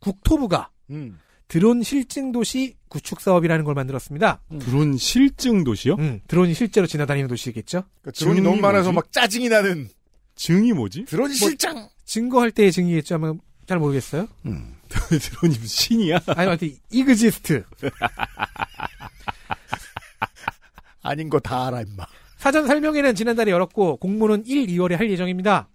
국토부가 0.00 0.70
음. 0.90 1.20
드론 1.48 1.82
실증 1.82 2.30
도시 2.30 2.76
구축 2.88 3.20
사업이라는 3.20 3.64
걸 3.64 3.74
만들었습니다. 3.74 4.40
드론 4.60 4.96
실증 4.98 5.64
도시요? 5.64 5.94
음, 5.94 6.20
드론이 6.28 6.52
실제로 6.54 6.86
지나다니는 6.86 7.28
도시겠죠? 7.28 7.84
그러니까 8.02 8.18
드론이 8.18 8.40
너무 8.42 8.60
많아서 8.60 8.92
막 8.92 9.10
짜증이 9.10 9.48
나는. 9.48 9.88
증이 10.34 10.72
뭐지? 10.72 11.06
드론 11.06 11.32
실장! 11.32 11.88
증거할 12.04 12.50
때의 12.50 12.70
증이겠죠? 12.72 13.14
아마 13.16 13.32
잘 13.66 13.78
모르겠어요. 13.78 14.28
드론이 14.42 15.54
무슨 15.58 15.66
신이야? 15.66 16.20
아니, 16.28 16.46
하여튼 16.48 16.74
이그지스트. 16.90 17.64
아닌 21.02 21.28
거 21.30 21.38
다 21.40 21.68
알아, 21.68 21.80
임마. 21.82 22.06
사전 22.36 22.66
설명회는 22.66 23.14
지난달에 23.14 23.50
열었고 23.50 23.96
공모는 23.96 24.44
1, 24.46 24.66
2월에 24.68 24.96
할 24.96 25.10
예정입니다. 25.10 25.68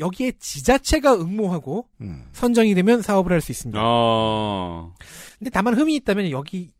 여기에 0.00 0.32
지자체가 0.40 1.14
응모하고 1.14 1.86
선정이 2.32 2.74
되면 2.74 3.02
사업을 3.02 3.32
할 3.32 3.40
수 3.40 3.52
있습니다. 3.52 3.78
어. 3.82 4.94
근데 5.38 5.50
다만 5.50 5.74
흠이 5.78 5.94
있다면 5.96 6.30
여기 6.30 6.70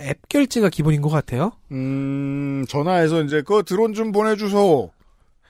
앱 0.00 0.28
결제가 0.28 0.68
기본인 0.70 1.00
것 1.02 1.08
같아요. 1.10 1.52
음, 1.72 2.64
전화해서 2.68 3.22
이제 3.24 3.42
그 3.42 3.62
드론 3.64 3.92
좀 3.94 4.12
보내주소. 4.12 4.92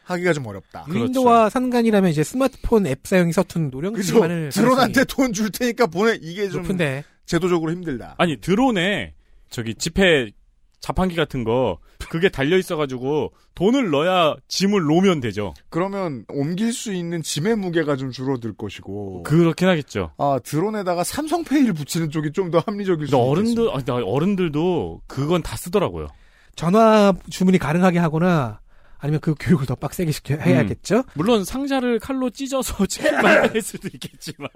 하기가 0.04 0.32
좀 0.32 0.46
어렵다. 0.46 0.86
윈도와 0.88 1.50
산간이라면 1.50 2.10
이제 2.10 2.24
스마트폰 2.24 2.86
앱 2.88 3.00
사용이 3.04 3.32
서툰? 3.32 3.70
노령층만을 3.70 4.50
드론한테 4.50 5.04
돈 5.04 5.32
줄 5.32 5.50
테니까 5.52 5.86
보내. 5.86 6.18
이게 6.20 6.48
좀 6.48 6.62
높은데 6.62 7.04
제도적으로 7.26 7.70
힘들다. 7.70 8.16
아니, 8.18 8.36
드론에 8.40 9.14
저기 9.50 9.74
지폐 9.76 10.32
자판기 10.80 11.14
같은 11.14 11.44
거 11.44 11.78
그게 12.08 12.28
달려 12.30 12.56
있어가지고 12.56 13.32
돈을 13.54 13.90
넣어야 13.90 14.34
짐을 14.48 14.82
놓으면 14.82 15.20
되죠. 15.20 15.52
그러면 15.68 16.24
옮길 16.28 16.72
수 16.72 16.92
있는 16.94 17.22
짐의 17.22 17.56
무게가 17.56 17.96
좀 17.96 18.10
줄어들 18.10 18.54
것이고. 18.54 19.22
그렇긴 19.24 19.68
하겠죠. 19.68 20.12
아 20.18 20.38
드론에다가 20.42 21.04
삼성페이를 21.04 21.74
붙이는 21.74 22.10
쪽이 22.10 22.32
좀 22.32 22.50
더 22.50 22.58
합리적일 22.66 23.06
수 23.06 23.10
근데 23.12 23.22
있겠습니다. 23.30 23.62
어른들 23.62 23.70
아니, 23.76 23.84
나 23.84 23.94
어른들도 24.10 25.02
그건 25.06 25.42
다 25.42 25.56
쓰더라고요. 25.56 26.08
전화 26.56 27.12
주문이 27.28 27.58
가능하게 27.58 27.98
하거나 27.98 28.60
아니면 28.98 29.20
그 29.20 29.34
교육을 29.38 29.66
더 29.66 29.74
빡세게 29.74 30.10
시켜 30.12 30.34
해야겠죠. 30.36 31.04
물론 31.14 31.44
상자를 31.44 31.98
칼로 32.00 32.28
찢어서 32.30 32.84
체크만 32.88 33.50
할 33.50 33.62
수도 33.62 33.88
있겠지만. 33.94 34.48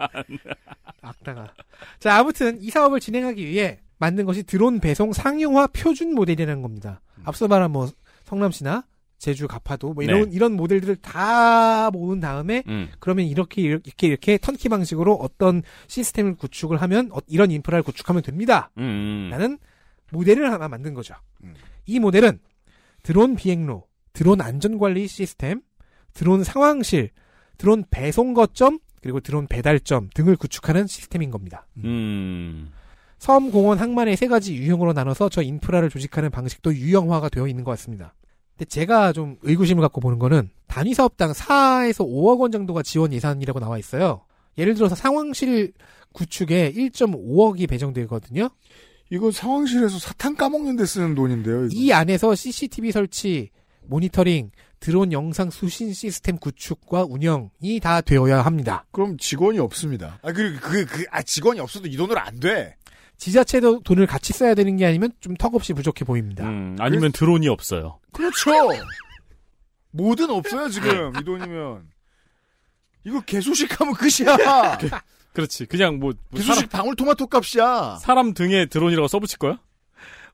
악다가. 1.03 1.53
자, 2.01 2.17
아무튼 2.19 2.59
이 2.61 2.71
사업을 2.71 3.01
진행하기 3.01 3.47
위해 3.47 3.81
만든 4.05 4.27
것이 4.27 4.43
드론 4.43 4.81
배송 4.81 5.15
상용화 5.15 5.69
표준 5.69 6.15
모델이라는 6.15 6.61
겁니다. 6.61 7.01
앞서 7.25 7.49
말한 7.49 7.71
뭐 7.71 7.89
성남시나 8.25 8.85
제주 9.17 9.49
가파도 9.49 9.95
뭐 9.95 10.05
이런 10.05 10.29
네. 10.29 10.37
이런 10.37 10.53
모델들을 10.53 10.97
다 10.97 11.91
모은 11.91 12.21
다음에 12.21 12.63
음. 12.69 12.91
그러면 12.99 13.25
이렇게 13.25 13.63
이렇게 13.63 14.07
이렇게 14.09 14.37
턴키 14.37 14.69
방식으로 14.69 15.15
어떤 15.15 15.63
시스템을 15.87 16.35
구축을 16.35 16.83
하면 16.83 17.09
어- 17.13 17.21
이런 17.29 17.51
인프라를 17.51 17.83
구축하면 17.83 18.23
됩니다. 18.23 18.71
음. 18.77 19.29
라는 19.31 19.57
모델을 20.13 20.53
하나 20.53 20.69
만든 20.69 20.93
거죠. 20.93 21.15
이 21.87 21.99
모델은 21.99 22.39
드론 23.03 23.37
비행로, 23.37 23.87
드론 24.13 24.43
안전관리 24.43 25.07
시스템, 25.09 25.63
드론 26.13 26.45
상황실, 26.45 27.09
드론 27.57 27.85
배송 27.91 28.35
거점, 28.35 28.79
그리고 29.01 29.21
드론 29.21 29.47
배달점 29.47 30.11
등을 30.15 30.37
구축하는 30.37 30.87
시스템인 30.87 31.31
겁니다. 31.31 31.67
음. 31.79 32.71
섬, 33.19 33.51
공원, 33.51 33.79
항만의 33.79 34.17
세 34.17 34.27
가지 34.27 34.55
유형으로 34.55 34.93
나눠서 34.93 35.29
저 35.29 35.43
인프라를 35.43 35.91
조직하는 35.91 36.31
방식도 36.31 36.75
유형화가 36.75 37.29
되어 37.29 37.47
있는 37.49 37.65
것 37.65 37.71
같습니다. 37.73 38.15
근데 38.57 38.67
제가 38.67 39.13
좀 39.13 39.37
의구심을 39.43 39.81
갖고 39.83 40.01
보는 40.01 40.19
거는 40.19 40.51
단위 40.67 40.95
사업당 40.95 41.33
4에서 41.33 42.07
5억 42.07 42.41
원 42.41 42.53
정도가 42.53 42.83
지원 42.83 43.13
예산이라고 43.13 43.61
나와 43.61 43.79
있어요. 43.79 44.23
예를 44.59 44.75
들어서 44.75 44.95
상황실 44.95 45.73
구축에 46.13 46.73
1.5억이 46.73 47.69
배정되거든요. 47.69 48.49
이거 49.11 49.31
상황실에서 49.31 49.99
사탕 49.99 50.35
까먹는 50.37 50.77
데 50.77 50.87
쓰는 50.87 51.15
돈인데요. 51.15 51.67
이거. 51.67 51.69
이 51.73 51.93
안에서 51.93 52.35
CCTV 52.35 52.93
설치, 52.93 53.51
모니터링, 53.87 54.51
드론 54.81 55.13
영상 55.13 55.51
수신 55.51 55.93
시스템 55.93 56.37
구축과 56.37 57.07
운영이 57.09 57.81
다 57.81 58.01
되어야 58.01 58.43
합니다. 58.43 58.85
그럼 58.93 59.17
직원이 59.19 59.59
없습니다. 59.59 60.19
아 60.23 60.33
그리고 60.33 60.59
그, 60.61 60.85
그, 60.85 61.05
아 61.11 61.23
직원이 61.23 61.59
없어도 61.61 61.89
이 61.89 61.97
돈으로 61.97 62.19
안 62.21 62.39
돼. 62.39 62.77
지자체도 63.17 63.81
돈을 63.81 64.07
같이 64.07 64.33
써야 64.33 64.55
되는 64.55 64.77
게 64.77 64.87
아니면 64.87 65.13
좀 65.21 65.35
턱없이 65.35 65.73
부족해 65.73 66.05
보입니다. 66.05 66.45
음, 66.45 66.77
아니면 66.79 67.13
드론이 67.13 67.49
없어요. 67.49 68.01
그렇죠. 68.13 68.51
뭐든 69.93 70.31
없어요 70.31 70.69
지금 70.69 71.13
이 71.21 71.25
돈이면. 71.25 71.89
이거 73.05 73.21
개소식하면 73.21 73.95
끝이야. 73.95 74.79
그렇지. 75.33 75.67
그냥 75.67 75.99
뭐, 75.99 76.13
뭐 76.31 76.41
개소식 76.41 76.71
방울토마토 76.71 77.27
값이야. 77.27 77.99
사람 78.01 78.35
등에 78.35 78.67
드론이라고 78.67 79.09
써붙일 79.09 79.39
거야? 79.39 79.59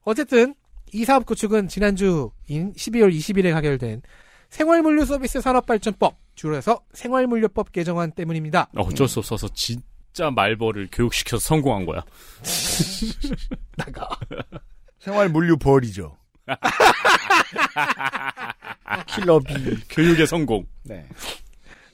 어쨌든 0.03 0.55
이 0.93 1.05
사업 1.05 1.27
구축은 1.27 1.69
지난주인 1.69 2.31
12월 2.49 3.15
20일에 3.15 3.53
가결된 3.53 4.03
생활물류 4.49 5.05
서비스 5.05 5.41
산업발전법 5.41 6.19
줄여서 6.35 6.81
생활물류법 6.93 7.73
개정안 7.73 8.13
때문입니다. 8.13 8.71
어쩔 8.77 9.07
수 9.09 9.21
없어서 9.21 9.49
진 9.55 9.83
짜 10.13 10.31
말벌을 10.31 10.89
교육시켜서 10.93 11.41
성공한 11.41 11.87
거야. 11.87 12.05
생활 14.99 15.29
물류 15.29 15.57
벌이죠. 15.57 16.17
킬러비. 19.07 19.77
교육의 19.89 20.27
성공. 20.27 20.67
네. 20.85 21.07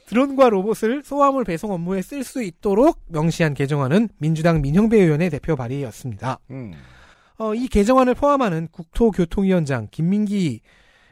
드론과 0.07 0.51
로봇을 0.51 1.03
소화물 1.05 1.45
배송 1.45 1.73
업무에 1.73 2.01
쓸 2.01 2.25
수 2.25 2.43
있도록 2.43 3.03
명시한 3.09 3.55
개정안은 3.55 4.09
민주당 4.19 4.63
민형배 4.63 4.97
의원의 4.97 5.31
대표 5.31 5.57
발의였습니다. 5.57 6.39
음. 6.51 6.73
어, 7.39 7.55
이 7.55 7.69
개정안을 7.69 8.15
포함하는 8.15 8.69
국토교통위원장 8.71 9.89
김민기 9.91 10.61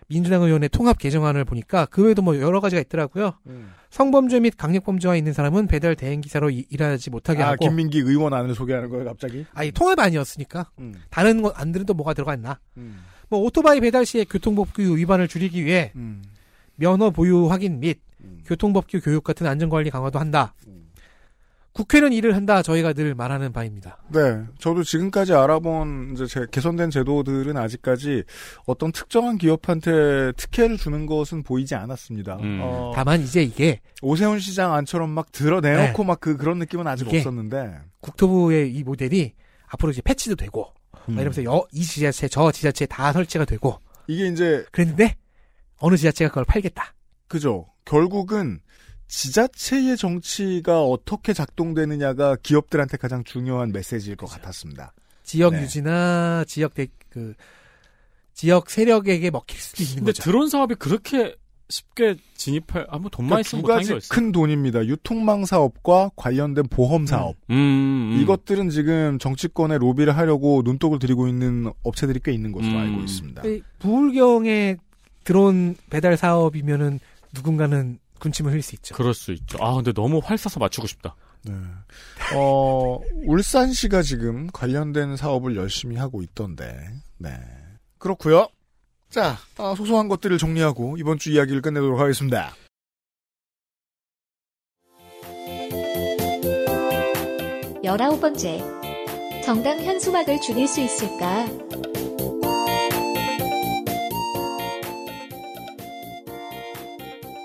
민주당 0.08 0.42
의원의 0.42 0.68
통합 0.68 0.98
개정안을 0.98 1.44
보니까 1.44 1.86
그 1.86 2.04
외에도 2.04 2.22
뭐 2.22 2.38
여러 2.40 2.60
가지가 2.60 2.80
있더라고요. 2.82 3.34
음. 3.46 3.72
성범죄 3.98 4.40
및 4.40 4.54
강력범죄가 4.56 5.14
있는 5.14 5.32
사람은 5.32 5.68
배달 5.68 5.94
대행 5.94 6.20
기사로 6.20 6.50
이- 6.50 6.66
일하지 6.68 7.10
못하게 7.10 7.44
아, 7.44 7.50
하고 7.50 7.68
김민기 7.68 8.00
의원 8.00 8.34
안을 8.34 8.52
소개하는 8.56 8.88
거예요, 8.90 9.04
갑자기? 9.04 9.46
아니 9.54 9.70
통합 9.70 10.00
아니었으니까 10.00 10.68
음. 10.80 10.96
다른 11.10 11.42
것 11.42 11.52
안들은 11.56 11.86
또 11.86 11.94
뭐가 11.94 12.12
들어가 12.12 12.34
있나? 12.34 12.58
음. 12.76 13.04
뭐 13.28 13.38
오토바이 13.42 13.78
배달 13.78 14.04
시에 14.04 14.24
교통법규 14.24 14.96
위반을 14.96 15.28
줄이기 15.28 15.64
위해 15.64 15.92
음. 15.94 16.24
면허 16.74 17.10
보유 17.10 17.48
확인 17.48 17.78
및 17.78 18.00
교통법규 18.46 19.00
교육 19.00 19.22
같은 19.22 19.46
안전관리 19.46 19.90
강화도 19.90 20.18
한다. 20.18 20.54
국회는 21.74 22.12
일을 22.12 22.36
한다. 22.36 22.62
저희가 22.62 22.92
늘 22.92 23.16
말하는 23.16 23.52
바입니다. 23.52 23.98
네. 24.08 24.44
저도 24.58 24.84
지금까지 24.84 25.34
알아본 25.34 26.12
이제 26.14 26.26
제 26.26 26.46
개선된 26.50 26.90
제도들은 26.90 27.56
아직까지 27.56 28.22
어떤 28.64 28.92
특정한 28.92 29.38
기업한테 29.38 30.32
특혜를 30.36 30.76
주는 30.76 31.04
것은 31.04 31.42
보이지 31.42 31.74
않았습니다. 31.74 32.36
음. 32.36 32.60
어, 32.62 32.92
다만 32.94 33.20
이제 33.20 33.42
이게 33.42 33.80
오세훈 34.02 34.38
시장 34.38 34.72
안처럼 34.72 35.10
막 35.10 35.32
드러내놓고 35.32 36.04
막그 36.04 36.36
그런 36.36 36.58
느낌은 36.60 36.86
아직 36.86 37.08
없었는데. 37.08 37.80
국토부의 38.00 38.72
이 38.72 38.84
모델이 38.84 39.32
앞으로 39.66 39.90
이제 39.90 40.00
패치도 40.00 40.36
되고 40.36 40.72
막 40.92 41.14
이러면서 41.16 41.42
여, 41.42 41.64
이 41.72 41.82
지자체 41.82 42.28
저 42.28 42.52
지자체 42.52 42.86
다 42.86 43.12
설치가 43.12 43.44
되고 43.44 43.80
이게 44.06 44.28
이제 44.28 44.64
그랬는데 44.70 45.16
어느 45.78 45.96
지자체가 45.96 46.28
그걸 46.28 46.44
팔겠다. 46.44 46.94
그죠. 47.26 47.66
결국은 47.84 48.60
지자체의 49.14 49.96
정치가 49.96 50.82
어떻게 50.82 51.32
작동되느냐가 51.32 52.36
기업들한테 52.42 52.96
가장 52.96 53.22
중요한 53.22 53.70
메시지일 53.70 54.16
것 54.16 54.26
같았습니다. 54.26 54.92
지역 55.22 55.54
네. 55.54 55.62
유지나 55.62 56.44
지역 56.48 56.74
대, 56.74 56.88
그 57.10 57.34
지역 58.34 58.68
세력에게 58.68 59.30
먹힐 59.30 59.58
수도 59.60 59.82
있는 59.84 59.96
근데 59.98 60.08
거죠. 60.10 60.22
드론 60.24 60.48
사업이 60.48 60.74
그렇게 60.74 61.36
쉽게 61.68 62.16
진입할 62.34 62.86
아무 62.90 63.08
돈 63.08 63.26
많이 63.26 63.44
그러니까 63.44 63.80
두 63.80 63.94
가지. 63.94 64.08
큰 64.08 64.32
돈입니다. 64.32 64.84
유통망 64.84 65.44
사업과 65.44 66.10
관련된 66.16 66.66
보험 66.68 67.06
사업. 67.06 67.36
음, 67.50 67.54
음. 67.54 68.20
이것들은 68.20 68.68
지금 68.70 69.18
정치권에 69.20 69.78
로비를 69.78 70.16
하려고 70.16 70.62
눈독을 70.64 70.98
들이고 70.98 71.28
있는 71.28 71.72
업체들이 71.84 72.20
꽤 72.22 72.32
있는 72.32 72.50
것으로 72.50 72.72
음. 72.72 72.78
알고 72.78 73.00
있습니다. 73.02 73.46
이 73.46 73.62
부울경의 73.78 74.78
드론 75.22 75.76
배달 75.88 76.16
사업이면은 76.16 76.98
누군가는 77.32 77.98
군침을 78.20 78.52
흘릴 78.52 78.62
수 78.62 78.74
있죠. 78.76 78.94
그럴 78.94 79.14
수 79.14 79.32
있죠. 79.32 79.58
아 79.60 79.74
근데 79.74 79.92
너무 79.92 80.20
활 80.22 80.36
쏴서 80.36 80.60
맞추고 80.60 80.86
싶다. 80.86 81.16
네. 81.42 81.52
어, 82.34 82.98
울산시가 83.26 84.02
지금 84.02 84.46
관련된 84.52 85.16
사업을 85.16 85.56
열심히 85.56 85.96
하고 85.96 86.22
있던데, 86.22 86.88
네. 87.18 87.30
그렇고요 87.98 88.48
자, 89.10 89.36
아, 89.58 89.74
소소한 89.76 90.08
것들을 90.08 90.38
정리하고 90.38 90.96
이번 90.98 91.18
주 91.18 91.30
이야기를 91.30 91.62
끝내도록 91.62 92.00
하겠습니다. 92.00 92.54
열아홉 97.84 98.20
번째. 98.20 98.60
정당 99.44 99.78
현수막을 99.84 100.40
줄일 100.40 100.66
수 100.66 100.80
있을까? 100.80 101.46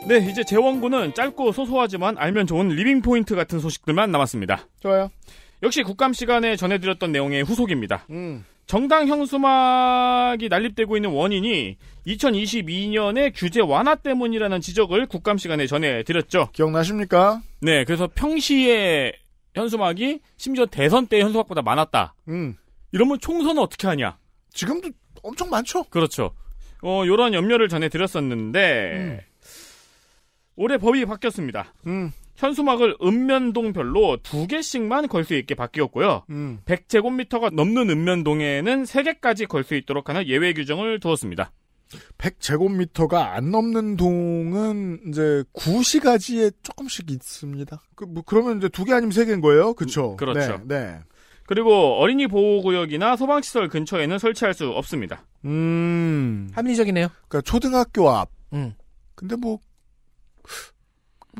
네 0.09 0.17
이제 0.27 0.43
제 0.43 0.55
원고는 0.55 1.13
짧고 1.13 1.51
소소하지만 1.51 2.17
알면 2.17 2.47
좋은 2.47 2.69
living 2.69 3.03
point 3.03 3.35
같은 3.35 3.59
소식들만 3.59 4.11
남았습니다. 4.11 4.65
좋아요. 4.79 5.11
역시 5.61 5.83
국감 5.83 6.13
시간에 6.13 6.55
전해드렸던 6.55 7.11
내용의 7.11 7.43
후속입니다. 7.43 8.07
음. 8.09 8.43
정당 8.65 9.07
현수막이 9.07 10.49
난립되고 10.49 10.97
있는 10.97 11.11
원인이 11.11 11.77
2022년의 12.07 13.33
규제 13.35 13.61
완화 13.61 13.93
때문이라는 13.93 14.61
지적을 14.61 15.05
국감 15.05 15.37
시간에 15.37 15.67
전해드렸죠. 15.67 16.49
기억나십니까? 16.53 17.41
네, 17.61 17.83
그래서 17.83 18.07
평시에 18.07 19.13
현수막이 19.53 20.21
심지어 20.37 20.65
대선 20.65 21.05
때 21.05 21.21
현수막보다 21.21 21.61
많았다. 21.61 22.15
음. 22.29 22.55
이러면 22.93 23.19
총선은 23.19 23.61
어떻게 23.61 23.85
하냐? 23.85 24.17
지금도 24.55 24.89
엄청 25.21 25.51
많죠? 25.51 25.83
그렇죠. 25.83 26.31
어, 26.81 27.03
요런 27.05 27.35
염려를 27.35 27.69
전해드렸었는데, 27.69 29.28
올해 30.59 30.77
법이 30.77 31.05
바뀌었습니다. 31.05 31.73
음. 31.87 32.11
현수막을 32.35 32.97
읍면동별로 33.01 34.17
두 34.23 34.45
개씩만 34.47 35.07
걸 35.07 35.23
수 35.23 35.33
있게 35.35 35.55
바뀌었고요. 35.55 36.23
음. 36.29 36.59
100제곱미터가 36.65 37.53
넘는 37.53 37.89
읍면동에는 37.89 38.83
3개까지 38.83 39.47
걸 39.47 39.63
수 39.63 39.75
있도록 39.75 40.09
하는 40.09 40.27
예외 40.27 40.53
규정을 40.53 40.99
두었습니다. 40.99 41.51
100제곱미터가 42.17 43.13
안 43.31 43.51
넘는 43.51 43.95
동은 43.97 44.99
이제 45.07 45.43
구시가지에 45.53 46.51
조금씩 46.63 47.09
있습니다. 47.11 47.81
그, 47.95 48.03
뭐, 48.05 48.23
그러면 48.25 48.57
이제 48.57 48.69
두 48.69 48.85
개 48.85 48.93
아니면 48.93 49.11
세 49.11 49.25
개인 49.25 49.41
거예요? 49.41 49.73
그쵸? 49.73 50.15
그렇죠. 50.17 50.61
네. 50.65 50.79
네. 50.79 50.99
그리고 51.45 51.95
어린이 51.99 52.27
보호구역이나 52.27 53.15
소방시설 53.15 53.69
근처에는 53.69 54.19
설치할 54.19 54.53
수 54.53 54.69
없습니다. 54.69 55.25
음. 55.45 56.49
합리적이네요. 56.53 57.07
그러니까 57.27 57.41
초등학교 57.41 58.09
앞. 58.09 58.29
음. 58.53 58.73
근데 59.15 59.35
뭐, 59.35 59.59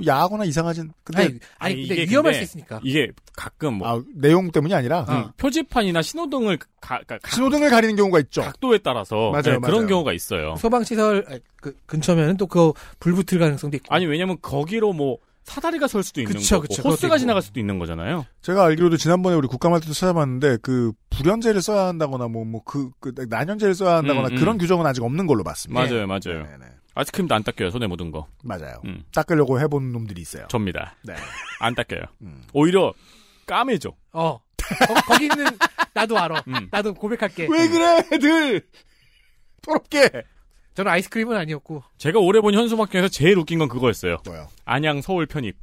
야하거나 0.06 0.46
이상하진. 0.46 0.92
근데 1.04 1.22
아니, 1.24 1.40
아니, 1.58 1.88
근데 1.88 2.04
위험할 2.10 2.34
수 2.36 2.42
있으니까. 2.44 2.80
이게 2.84 3.10
가끔 3.36 3.76
뭐 3.76 3.88
아, 3.88 4.04
내용 4.16 4.52
때문이 4.52 4.74
아니라 4.74 5.06
음, 5.10 5.32
표지판이나 5.38 6.02
신호등을 6.02 6.58
가, 6.82 7.00
가, 7.08 7.18
가- 7.18 7.30
신호등을 7.36 7.70
가리는 7.70 7.96
경우가 7.96 8.20
있죠. 8.22 8.42
각도에 8.42 8.80
따라서 8.80 9.32
맞아요, 9.32 9.42
네, 9.44 9.50
맞아요. 9.60 9.60
그런 9.62 9.88
경우가 9.88 10.14
있어요. 10.14 10.56
소방시설 10.58 11.26
아, 11.30 11.38
그 11.62 11.76
근처면은 11.86 12.38
또 12.38 12.48
그 12.48 12.74
불 13.00 13.14
붙을 13.14 13.40
가능성도 13.40 13.78
있고. 13.78 13.94
아니 13.94 14.06
왜냐면 14.06 14.38
거기로 14.42 14.94
뭐 14.94 15.18
사다리가 15.50 15.88
설 15.88 16.04
수도 16.04 16.22
있는 16.22 16.36
그쵸, 16.36 16.62
거고 16.62 16.68
그쵸, 16.74 16.88
호스가 16.88 17.18
지나갈. 17.18 17.42
수도 17.42 17.60
있는 17.60 17.80
거잖아요. 17.80 18.26
제가 18.42 18.66
알기로도 18.66 18.98
지난번에 18.98 19.36
우리 19.36 19.48
국감할 19.48 19.82
때도 19.82 19.94
찾아봤는데 19.94 20.58
그 20.62 20.92
불연제를 21.10 21.62
써야 21.62 21.88
한다거나 21.88 22.28
뭐뭐그 22.28 22.92
그 23.00 23.14
난연제를 23.30 23.74
써야 23.76 23.98
한다거나 23.98 24.28
음, 24.30 24.34
음. 24.34 24.38
그런 24.38 24.58
규정은 24.58 24.86
아직 24.86 25.04
없는 25.04 25.26
걸로 25.28 25.44
봤습니다. 25.44 25.82
맞아요, 25.82 26.08
맞아요. 26.08 26.44
네네. 26.44 26.66
아이스크림도 26.96 27.34
안 27.34 27.44
닦여요 27.44 27.72
손에 27.72 27.88
묻은 27.88 28.12
거. 28.12 28.28
맞아요. 28.44 28.82
음. 28.86 29.04
닦으려고 29.14 29.60
해본 29.60 29.92
놈들이 29.92 30.22
있어요. 30.22 30.48
접니다. 30.50 30.96
네. 31.04 31.16
안 31.62 31.74
닦여요. 31.76 32.02
음. 32.22 32.44
오히려 32.54 32.94
까매져. 33.46 33.96
어. 34.14 34.40
거, 35.08 35.18
기는 35.18 35.46
나도 35.94 36.18
알아. 36.20 36.44
음. 36.48 36.68
나도 36.72 36.94
고백할게. 36.94 37.48
왜 37.50 37.68
그래, 37.68 38.04
애들! 38.12 38.68
더럽게! 39.64 40.10
저는 40.80 40.90
아이스크림은 40.94 41.36
아니었고. 41.36 41.84
제가 41.98 42.20
올해 42.20 42.40
본 42.40 42.54
현수막 42.54 42.90
중에서 42.90 43.10
제일 43.10 43.38
웃긴 43.38 43.60
건 43.60 43.68
그거였어요. 43.68 44.20
뭐요? 44.26 44.48
안양 44.64 45.02
서울 45.02 45.26
편입. 45.26 45.58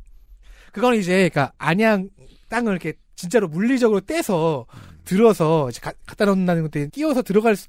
그거는 0.72 0.98
이제 0.98 1.30
그러니까 1.30 1.52
안양 1.56 2.10
땅을 2.50 2.72
이렇게 2.72 2.92
진짜로 3.14 3.48
물리적으로 3.48 4.00
떼서 4.00 4.66
들어서 5.06 5.70
이제 5.70 5.80
가- 5.80 5.94
갖다 6.04 6.26
놓는다는 6.26 6.64
것도 6.64 6.88
띄워서 6.92 7.22
들어갈 7.22 7.56
수 7.56 7.66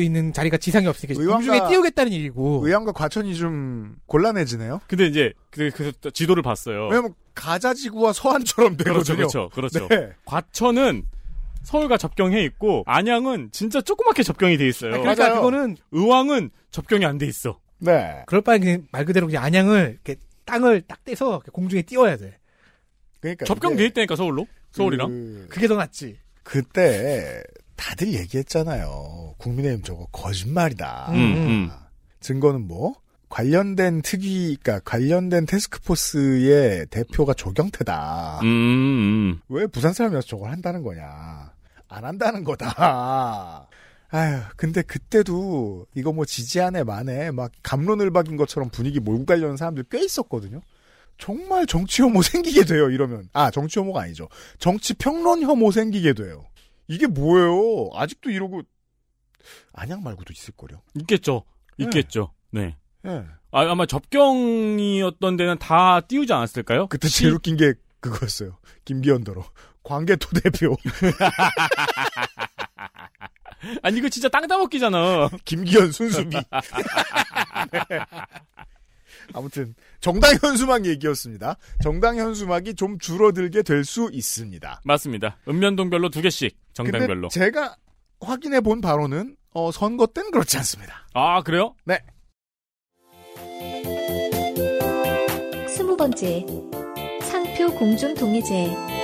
있는 0.00 0.32
자리가 0.32 0.56
지상이 0.56 0.86
없으니까 0.86 1.20
의왕과- 1.20 1.32
공중에 1.32 1.68
띄우겠다는 1.68 2.12
일이고. 2.12 2.66
의왕과 2.66 2.92
과천이 2.92 3.34
좀 3.36 3.96
곤란해지네요. 4.06 4.80
근데 4.86 5.04
이제 5.04 5.34
그, 5.50 5.68
그 5.74 5.92
지도를 6.12 6.42
봤어요. 6.42 6.88
왜냐면 6.88 7.12
가자지구와 7.34 8.14
서안처럼 8.14 8.78
그렇죠, 8.78 9.12
되거든요. 9.14 9.16
그렇죠, 9.50 9.50
그렇죠. 9.50 9.88
네. 9.88 10.12
과천은 10.24 11.02
서울과 11.66 11.96
접경해 11.98 12.42
있고 12.44 12.84
안양은 12.86 13.50
진짜 13.50 13.80
조그맣게 13.80 14.22
접경이 14.22 14.56
돼 14.56 14.68
있어요. 14.68 14.94
아, 14.94 14.98
그러니까 14.98 15.24
맞아요. 15.28 15.34
그거는 15.40 15.76
의왕은 15.90 16.50
접경이 16.70 17.04
안 17.04 17.18
돼 17.18 17.26
있어. 17.26 17.58
네. 17.78 18.22
그럴 18.26 18.40
바에 18.40 18.58
그냥 18.60 18.86
말 18.92 19.04
그대로 19.04 19.26
그냥 19.26 19.42
안양을 19.42 19.98
이렇게 20.04 20.20
땅을 20.44 20.82
딱 20.86 21.04
떼서 21.04 21.42
공중에 21.52 21.82
띄워야 21.82 22.16
돼. 22.16 22.38
그러니까. 23.20 23.44
접경돼 23.46 23.82
이게 23.82 23.86
있다니까 23.90 24.14
서울로. 24.14 24.46
서울이랑. 24.70 25.08
그- 25.08 25.46
그게 25.50 25.66
더 25.66 25.74
낫지. 25.74 26.16
그때 26.44 27.42
다들 27.74 28.12
얘기했잖아요. 28.14 29.34
국민의힘 29.38 29.82
저거 29.82 30.06
거짓말이다. 30.12 31.08
음, 31.10 31.14
음. 31.16 31.70
증거는 32.20 32.68
뭐? 32.68 32.94
관련된 33.28 34.02
특위, 34.02 34.56
그러니까 34.62 34.78
관련된 34.88 35.46
테스크포스의 35.46 36.86
대표가 36.90 37.34
조경태다. 37.34 38.40
음, 38.42 38.46
음. 38.46 39.40
왜 39.48 39.66
부산 39.66 39.92
사람이라서 39.92 40.26
저걸 40.28 40.50
한다는 40.52 40.82
거냐. 40.84 41.52
안 41.88 42.04
한다는 42.04 42.44
거다. 42.44 43.68
아휴, 44.08 44.42
근데 44.56 44.82
그때도 44.82 45.86
이거 45.94 46.12
뭐 46.12 46.24
지지하네 46.24 46.84
마네 46.84 47.30
막 47.32 47.50
감론을박인 47.62 48.36
것처럼 48.36 48.70
분위기 48.70 49.00
몰고 49.00 49.26
가려는 49.26 49.56
사람들 49.56 49.84
꽤 49.90 50.04
있었거든요. 50.04 50.60
정말 51.18 51.66
정치 51.66 52.02
혐오 52.02 52.22
생기게 52.22 52.64
돼요, 52.64 52.90
이러면. 52.90 53.28
아, 53.32 53.50
정치 53.50 53.78
혐오가 53.78 54.02
아니죠. 54.02 54.28
정치 54.58 54.94
평론 54.94 55.42
혐오 55.42 55.70
생기게 55.70 56.12
돼요. 56.12 56.44
이게 56.88 57.06
뭐예요? 57.06 57.90
아직도 57.94 58.30
이러고 58.30 58.62
안양 59.72 60.02
말고도 60.02 60.32
있을 60.32 60.54
거요. 60.56 60.82
있겠죠. 60.94 61.44
있겠죠. 61.78 62.32
네. 62.50 62.76
예. 63.06 63.24
아, 63.50 63.70
아마 63.70 63.86
접경이었던 63.86 65.36
데는 65.36 65.58
다 65.58 66.00
띄우지 66.00 66.32
않았을까요? 66.32 66.88
그때 66.88 67.08
제일 67.08 67.32
웃긴 67.32 67.56
게 67.56 67.74
그거였어요. 68.00 68.58
김기현 68.84 69.24
더러 69.24 69.44
관계토 69.86 70.28
대표. 70.42 70.76
아니 73.82 73.98
이거 73.98 74.08
진짜 74.08 74.28
땅 74.28 74.46
따먹기잖아. 74.46 75.28
김기현 75.44 75.90
순수비. 75.92 76.36
네. 76.36 76.42
아무튼 79.32 79.74
정당 80.00 80.36
현수막 80.40 80.86
얘기였습니다. 80.86 81.56
정당 81.82 82.16
현수막이 82.16 82.74
좀 82.74 82.96
줄어들게 82.98 83.62
될 83.62 83.84
수 83.84 84.08
있습니다. 84.12 84.80
맞습니다. 84.84 85.36
읍면동별로 85.48 86.10
두 86.10 86.20
개씩 86.22 86.56
정당별로. 86.74 87.28
근데 87.28 87.46
제가 87.46 87.76
확인해 88.20 88.60
본 88.60 88.80
바로는 88.80 89.36
어, 89.52 89.70
선거 89.72 90.06
때는 90.06 90.30
그렇지 90.32 90.56
않습니다. 90.58 91.06
아 91.14 91.42
그래요? 91.42 91.74
네. 91.84 92.00
스무 95.68 95.96
번째. 95.96 96.44
상표 97.22 97.72
공존 97.74 98.14
동의제. 98.14 98.95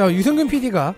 자, 0.00 0.10
유승균 0.10 0.48
PD가 0.48 0.94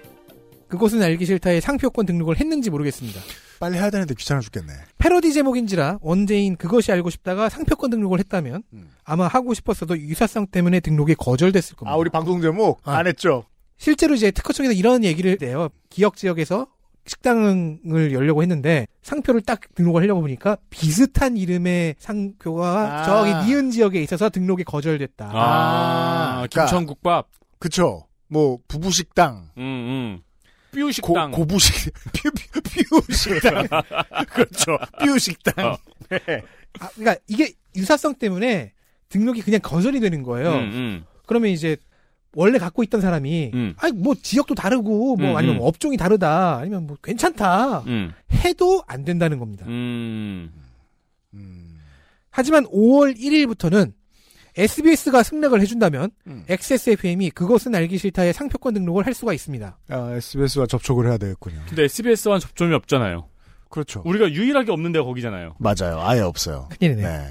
그것은 0.69 1.03
알기 1.03 1.27
싫다의 1.27 1.61
상표권 1.61 2.07
등록을 2.07 2.39
했는지 2.39 2.71
모르겠습니다. 2.71 3.21
빨리 3.59 3.77
해야 3.77 3.91
되는데 3.91 4.15
귀찮아 4.15 4.41
죽겠네. 4.41 4.73
패러디 4.99 5.33
제목인지라 5.33 5.99
원제인 6.01 6.55
그것이 6.55 6.93
알고 6.93 7.11
싶다가 7.11 7.49
상표권 7.49 7.91
등록을 7.91 8.21
했다면 8.21 8.63
아마 9.03 9.27
하고 9.27 9.55
싶었어도 9.55 9.99
유사성 9.99 10.47
때문에 10.53 10.79
등록이 10.79 11.17
거절됐을 11.17 11.75
겁니다. 11.75 11.93
아, 11.93 11.97
우리 11.97 12.11
방송 12.11 12.41
제목 12.41 12.81
안 12.85 13.09
했죠? 13.09 13.43
실제로 13.77 14.15
이제 14.15 14.31
특허청에서 14.31 14.73
이런 14.73 15.03
얘기를 15.03 15.37
해요. 15.43 15.69
기역 15.91 16.15
지역에서 16.15 16.69
식당을 17.05 18.13
열려고 18.13 18.43
했는데 18.43 18.87
상표를 19.03 19.41
딱 19.41 19.63
등록을 19.75 20.03
하려고 20.03 20.21
보니까 20.21 20.59
비슷한 20.71 21.37
이름의 21.37 21.97
상표가 21.99 23.01
아. 23.01 23.05
저기 23.05 23.51
니은 23.51 23.73
지역에 23.73 24.01
있어서 24.01 24.31
등록이 24.31 24.63
거절됐다. 24.63 25.29
아, 25.35 26.47
김천국밥. 26.49 27.27
그쵸. 27.59 28.07
뭐 28.33 28.59
부부식당, 28.67 29.51
음, 29.59 29.63
음. 29.63 30.23
뾰식당. 30.73 31.33
고, 31.33 31.47
뾰, 31.47 31.59
뾰, 31.59 32.31
뾰식당. 33.07 33.69
그렇죠. 34.33 34.79
뾰식당. 34.99 35.67
어. 35.67 35.79
네. 36.09 36.43
아, 36.81 36.89
그러니까 36.95 37.17
이게 37.29 37.53
유사성 37.77 38.15
때문에 38.15 38.73
등록이 39.11 39.43
그냥 39.43 39.61
거절이 39.61 40.01
되는 40.01 40.23
거예요. 40.23 40.51
음, 40.51 40.59
음. 40.73 41.05
그러면 41.27 41.51
이제 41.51 41.77
원래 42.35 42.59
갖고 42.59 42.83
있던 42.83 43.03
사람이 43.03 43.51
음. 43.53 43.75
아니 43.77 43.93
뭐 43.93 44.15
지역도 44.15 44.55
다르고 44.55 45.17
뭐 45.17 45.33
음, 45.33 45.37
아니면 45.37 45.57
음. 45.57 45.59
뭐 45.59 45.69
업종이 45.69 45.99
다르다 45.99 46.57
아니면 46.57 46.87
뭐 46.87 46.97
괜찮다 47.03 47.81
음. 47.81 48.15
해도 48.33 48.83
안 48.87 49.05
된다는 49.05 49.39
겁니다. 49.39 49.67
음. 49.69 50.51
하지만 52.31 52.65
5월 52.65 53.15
1일부터는 53.19 53.93
SBS가 54.57 55.23
승낙을 55.23 55.61
해준다면 55.61 56.11
음. 56.27 56.45
XSFM이 56.49 57.31
그것은 57.31 57.75
알기 57.75 57.99
싫다의 57.99 58.33
상표권 58.33 58.75
등록을 58.75 59.07
할 59.07 59.15
수가 59.15 59.33
있습니다. 59.33 59.79
아, 59.89 60.11
SBS와 60.15 60.67
접촉을 60.67 61.07
해야 61.09 61.17
되겠군요. 61.19 61.61
근데 61.69 61.85
SBS와는 61.85 62.41
접점이 62.41 62.75
없잖아요. 62.75 63.29
그렇죠. 63.71 64.03
우리가 64.05 64.31
유일하게 64.31 64.71
없는 64.71 64.93
데가 64.93 65.05
거기잖아요. 65.07 65.55
맞아요. 65.59 65.99
아예 66.03 66.21
없어요. 66.21 66.69
큰일이네. 66.79 67.03
네. 67.03 67.27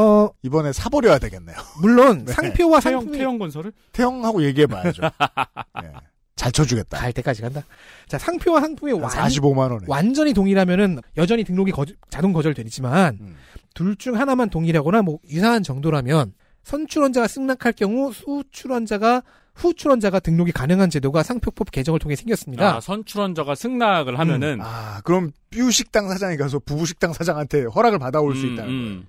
어 0.00 0.28
이번에 0.42 0.72
사버려야 0.72 1.20
되겠네요. 1.20 1.56
물론 1.80 2.24
네. 2.24 2.32
상표와 2.32 2.80
태영, 2.80 3.00
상품이 3.02 3.18
태영건설을? 3.18 3.72
태영하고 3.92 4.42
얘기해봐야죠. 4.42 5.02
네. 5.82 5.92
잘 6.34 6.50
쳐주겠다. 6.50 6.98
갈 6.98 7.12
때까지 7.12 7.40
간다. 7.40 7.62
자 8.08 8.18
상표와 8.18 8.60
상품이 8.62 8.92
완, 8.94 9.08
45만 9.10 9.58
원에. 9.70 9.84
완전히 9.86 10.32
동일하면은 10.34 10.98
여전히 11.16 11.44
등록이 11.44 11.70
거- 11.70 11.86
자동 12.10 12.32
거절되지만 12.32 13.18
음. 13.20 13.36
둘중 13.74 14.18
하나만 14.18 14.50
동일하거나 14.50 15.02
뭐 15.02 15.20
유사한 15.30 15.62
정도라면 15.62 16.32
선출원자가 16.66 17.28
승낙할 17.28 17.72
경우 17.74 18.12
수출원자가 18.12 19.22
후출원자가 19.54 20.18
등록이 20.18 20.50
가능한 20.50 20.90
제도가 20.90 21.22
상표법 21.22 21.70
개정을 21.70 22.00
통해 22.00 22.16
생겼습니다. 22.16 22.76
아, 22.76 22.80
선출원자가 22.80 23.54
승낙을 23.54 24.18
하면은 24.18 24.58
아, 24.60 25.00
그럼 25.04 25.30
뾰식당 25.50 26.08
사장이 26.08 26.36
가서 26.36 26.58
부부 26.58 26.84
식당 26.84 27.12
사장한테 27.12 27.64
허락을 27.64 28.00
받아올 28.00 28.34
수 28.34 28.46
음, 28.46 28.52
있다는 28.52 28.70
음. 28.70 28.84
거예요. 28.84 29.02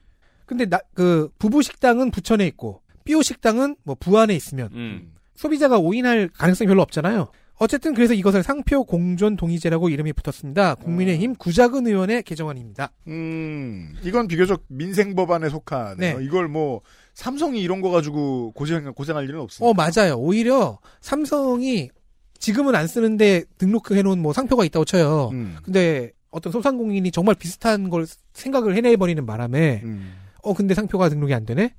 근데 0.46 0.66
나, 0.68 0.80
그 0.94 1.30
부부 1.40 1.64
식당은 1.64 2.12
부천에 2.12 2.46
있고 2.46 2.84
삐오 3.06 3.24
식당은 3.24 3.76
뭐 3.84 3.96
부안에 4.00 4.36
있으면 4.36 4.70
음. 4.74 5.14
소비자가 5.36 5.80
오인할 5.80 6.30
가능성이 6.38 6.68
별로 6.68 6.84
없잖아요. 6.84 7.30
어쨌든 7.60 7.96
그래서 7.96 8.14
이것을 8.14 8.44
상표 8.44 8.84
공존 8.84 9.36
동의제라고 9.36 9.90
이름이 9.90 10.14
붙었습니다. 10.14 10.76
국민의힘 10.76 11.34
구자근 11.36 11.88
의원의 11.88 12.22
개정안입니다. 12.22 12.92
음, 13.08 13.96
이건 14.04 14.28
비교적 14.28 14.64
민생 14.68 15.16
법안에 15.16 15.50
속하네요. 15.50 16.20
네. 16.20 16.24
이걸 16.24 16.48
뭐 16.48 16.82
삼성이 17.18 17.62
이런 17.62 17.82
거 17.82 17.90
가지고 17.90 18.52
고생 18.52 18.94
고생할 18.94 19.24
일은 19.28 19.40
없습니다. 19.40 19.68
어 19.68 19.74
맞아요. 19.74 20.18
오히려 20.18 20.78
삼성이 21.02 21.90
지금은 22.38 22.76
안 22.76 22.86
쓰는데 22.86 23.44
등록해놓은 23.58 24.22
뭐 24.22 24.34
상표가 24.34 24.64
있다고 24.64 24.86
쳐요. 24.86 25.30
음. 25.34 25.58
근데 25.64 26.12
어떤 26.30 26.54
소상공인이 26.54 27.10
정말 27.10 27.34
비슷한 27.34 27.90
걸 27.90 28.06
생각을 28.34 28.76
해내버리는 28.76 29.26
바람에 29.26 29.82
음. 29.84 30.14
어 30.44 30.54
근데 30.54 30.76
상표가 30.76 31.10
등록이 31.10 31.34
안 31.34 31.44
되네? 31.44 31.74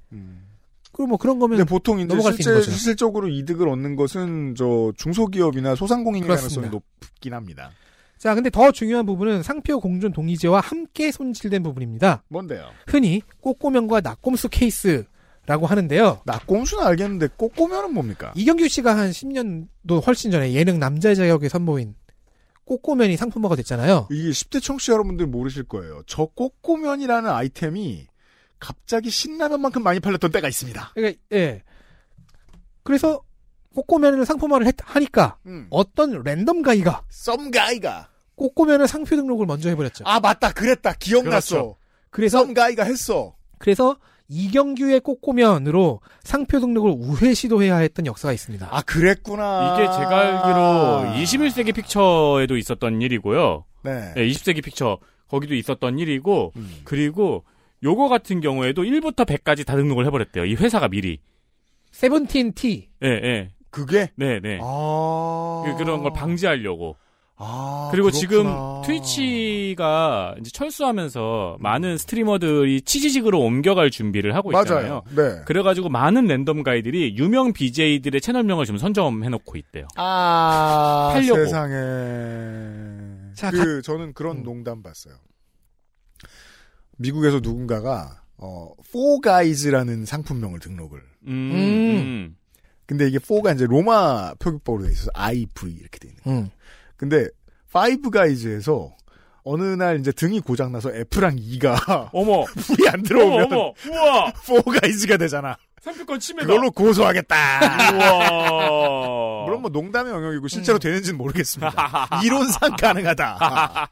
그럼 0.91 1.11
뭐 1.11 1.18
그런 1.18 1.39
거면 1.39 1.64
보통 1.66 2.01
이제 2.01 2.43
실제. 2.61 2.72
실질적으로 2.72 3.28
이득을 3.28 3.68
얻는 3.68 3.95
것은 3.95 4.57
저 4.57 4.93
중소기업이나 4.97 5.76
그렇습니다. 6.26 6.62
가능성이 6.62 6.82
높긴 7.01 7.34
합니다. 7.34 7.70
자, 8.18 8.34
근데 8.34 8.51
더 8.51 8.72
중요한 8.72 9.07
부분은 9.07 9.45
상표 9.45 9.78
공존 9.78 10.12
동의제와 10.12 10.59
함께 10.59 11.12
손질된 11.12 11.62
부분입니다. 11.62 12.24
뭔데요? 12.26 12.70
흔히 12.89 13.22
꼬꼬면과 13.41 14.01
낙곰수 14.01 14.49
케이스 14.49 15.05
라고 15.49 15.66
하는데요. 15.66 16.20
낙곰수는 16.26 16.84
알겠는데 16.84 17.28
꼬꼬면은 17.38 17.94
뭡니까? 17.94 18.32
이경규 18.36 18.68
씨가 18.68 18.96
한 18.96 19.11
10년도 19.11 20.07
훨씬 20.07 20.30
전에 20.30 20.53
예능 20.53 20.78
남자 20.78 21.14
자격에 21.14 21.49
선보인 21.49 21.94
꼬꼬면이 22.66 23.16
상품화가 23.16 23.57
됐잖아요. 23.57 24.09
이게 24.11 24.28
10대 24.28 24.62
청취자 24.62 24.92
여러분들 24.92 25.26
모르실 25.26 25.62
거예요. 25.64 26.03
저 26.07 26.26
꼬꼬면이라는 26.26 27.30
아이템이 27.30 28.07
갑자기 28.59 29.09
신라면만큼 29.09 29.82
많이 29.82 30.01
팔렸던 30.01 30.30
때가 30.32 30.49
있습니다. 30.49 30.90
그러니까 30.94 31.18
예. 31.32 31.62
그래서 32.82 33.22
꼬꼬면을 33.74 34.26
상품화를 34.26 34.66
했- 34.66 34.74
하니까 34.82 35.38
음. 35.46 35.66
어떤 35.70 36.22
랜덤 36.22 36.61
가이가 36.62 37.05
썸 37.09 37.51
가이가 37.51 38.11
꼬꼬면을 38.34 38.86
상표 38.86 39.16
등록을 39.16 39.46
먼저 39.46 39.70
해버렸죠. 39.70 40.05
아 40.07 40.20
맞다 40.20 40.53
그랬다 40.53 40.92
기억났어. 40.94 41.55
그렇죠. 41.57 41.76
그래서 42.11 42.38
썸 42.44 42.53
가이가 42.55 42.84
했어. 42.84 43.34
그래서 43.59 43.96
이경규의 44.29 45.01
꼬꼬면으로 45.01 46.01
상표 46.22 46.61
등록을 46.61 46.95
우회 46.99 47.35
시도해야 47.35 47.79
했던 47.79 48.07
역사가 48.07 48.33
있습니다. 48.33 48.68
아 48.70 48.83
그랬구나. 48.83 49.74
이게 49.74 49.87
제가 49.87 50.18
알기로 51.09 51.24
21세기 51.24 51.74
픽처에도 51.74 52.57
있었던 52.57 53.01
일이고요. 53.01 53.64
네. 53.85 54.12
네, 54.14 54.29
20세기 54.29 54.62
픽처 54.62 54.99
거기도 55.29 55.55
있었던 55.55 55.99
일이고 55.99 56.53
음. 56.57 56.81
그리고 56.85 57.45
요거 57.83 58.09
같은 58.09 58.41
경우에도 58.41 58.83
1부터 58.83 59.24
100까지 59.24 59.64
다 59.64 59.76
등록을 59.76 60.05
해버렸대요. 60.07 60.45
이 60.45 60.55
회사가 60.55 60.89
미리. 60.89 61.20
세븐틴 61.91 62.53
티. 62.53 62.89
예, 63.03 63.09
예. 63.09 63.51
그게 63.70 64.11
네, 64.16 64.41
네. 64.41 64.59
아 64.62 65.62
그, 65.64 65.76
그런 65.76 66.03
걸 66.03 66.12
방지하려고. 66.12 66.97
아, 67.41 67.89
그리고 67.93 68.09
그렇구나. 68.09 68.20
지금 68.20 68.82
트위치가 68.84 70.34
이제 70.41 70.51
철수하면서 70.51 71.59
많은 71.61 71.97
스트리머들이 71.97 72.82
치지직으로 72.82 73.41
옮겨갈 73.41 73.91
준비를 73.91 74.34
하고 74.34 74.51
있잖아요. 74.51 74.89
맞아요. 74.89 75.03
네. 75.14 75.43
그래가지고 75.45 75.89
많은 75.89 76.26
랜덤 76.26 76.64
가이들이 76.64 77.16
유명 77.16 77.53
BJ들의 77.53 78.20
채널명을 78.20 78.64
지금 78.66 78.78
선점해놓고 78.78 79.57
있대요. 79.57 79.86
아 79.97 81.11
팔려고. 81.12 81.45
세상에. 81.45 81.74
자, 83.34 83.51
그 83.53 83.82
저는 83.82 84.14
그런 84.14 84.39
음. 84.39 84.43
농담 84.43 84.82
봤어요. 84.82 85.14
미국에서 86.97 87.39
누군가가 87.41 88.22
어, 88.36 88.72
Four 88.89 89.20
Guys라는 89.22 90.05
상품명을 90.05 90.59
등록을. 90.61 90.99
음, 91.28 91.32
음. 91.53 91.55
음. 91.55 92.36
근데 92.86 93.07
이게 93.07 93.18
4가 93.18 93.55
이제 93.55 93.66
로마 93.66 94.32
표기법으로 94.39 94.84
돼 94.86 94.93
있어서 94.93 95.11
IV 95.14 95.47
이렇게 95.78 95.99
돼 95.99 96.09
있는. 96.09 96.22
거예요. 96.24 96.51
음. 96.99 97.09
근데 97.09 97.28
Five 97.70 98.11
Guys에서 98.11 98.90
어느 99.44 99.62
날 99.62 99.99
이제 100.01 100.12
등이 100.12 100.40
고장 100.40 100.72
나서 100.72 100.90
F랑 100.92 101.36
E가 101.38 102.11
어머, 102.12 102.44
불이 102.44 102.88
안 102.88 102.94
어머, 102.96 103.03
들어오면 103.05 103.53
어머, 103.53 103.72
우와! 103.88 104.32
Four 104.42 104.62
Guys가 104.80 105.16
되잖아. 105.16 105.57
상표권 105.80 106.18
침해다. 106.18 106.46
그걸로 106.46 106.70
고소하겠다. 106.72 107.92
우와. 107.94 109.44
물론 109.44 109.62
뭐 109.62 109.70
농담의 109.70 110.12
영역이고 110.12 110.49
실제로 110.49 110.78
되는지는 110.78 111.16
모르겠습니다. 111.16 112.09
이론상 112.24 112.74
가능하다. 112.76 113.88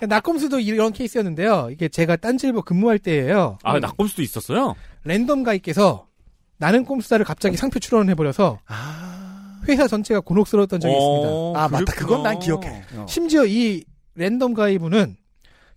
네. 0.00 0.06
낙검수도 0.06 0.58
이런 0.60 0.92
케이스였는데요. 0.92 1.68
이게 1.70 1.88
제가 1.88 2.16
딴지일보 2.16 2.62
근무할 2.62 2.98
때예요. 2.98 3.58
아, 3.62 3.78
낙검수도 3.78 4.22
있었어요? 4.22 4.74
랜덤 5.04 5.44
가이께서 5.44 6.08
나는 6.58 6.84
꼼수다를 6.84 7.24
갑자기 7.24 7.56
상표 7.56 7.78
출원해버려서 7.78 8.58
회사 9.68 9.86
전체가 9.88 10.20
곤혹스러웠던 10.20 10.80
적이 10.80 10.94
어, 10.94 10.98
있습니다. 10.98 11.60
아 11.64 11.68
맞다 11.68 11.92
그건 11.94 12.22
난 12.22 12.38
기억해. 12.38 12.82
어. 12.96 13.06
심지어 13.08 13.44
이 13.44 13.84
랜덤 14.14 14.54
가이브는 14.54 15.16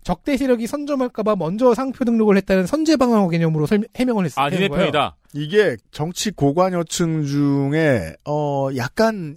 적대 0.04 0.36
세력이 0.36 0.66
선점할까봐 0.66 1.36
먼저 1.36 1.74
상표 1.74 2.04
등록을 2.04 2.36
했다는 2.38 2.66
선제 2.66 2.96
방어 2.96 3.28
개념으로 3.28 3.66
설- 3.66 3.86
해명을 3.96 4.24
했어요. 4.26 4.44
아, 4.44 4.48
니네 4.50 4.68
편이다. 4.68 5.16
이게 5.34 5.76
정치 5.90 6.30
고관여층 6.30 7.24
중에 7.26 8.14
어 8.24 8.68
약간 8.76 9.36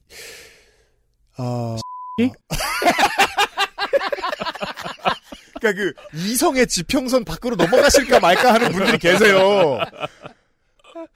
어 1.38 1.76
그러니까 5.60 5.82
그 5.84 5.93
이성의 6.16 6.68
지평선 6.68 7.24
밖으로 7.26 7.56
넘어가실까 7.56 8.20
말까 8.20 8.54
하는 8.54 8.72
분들이 8.72 8.97
계세요. 8.97 9.78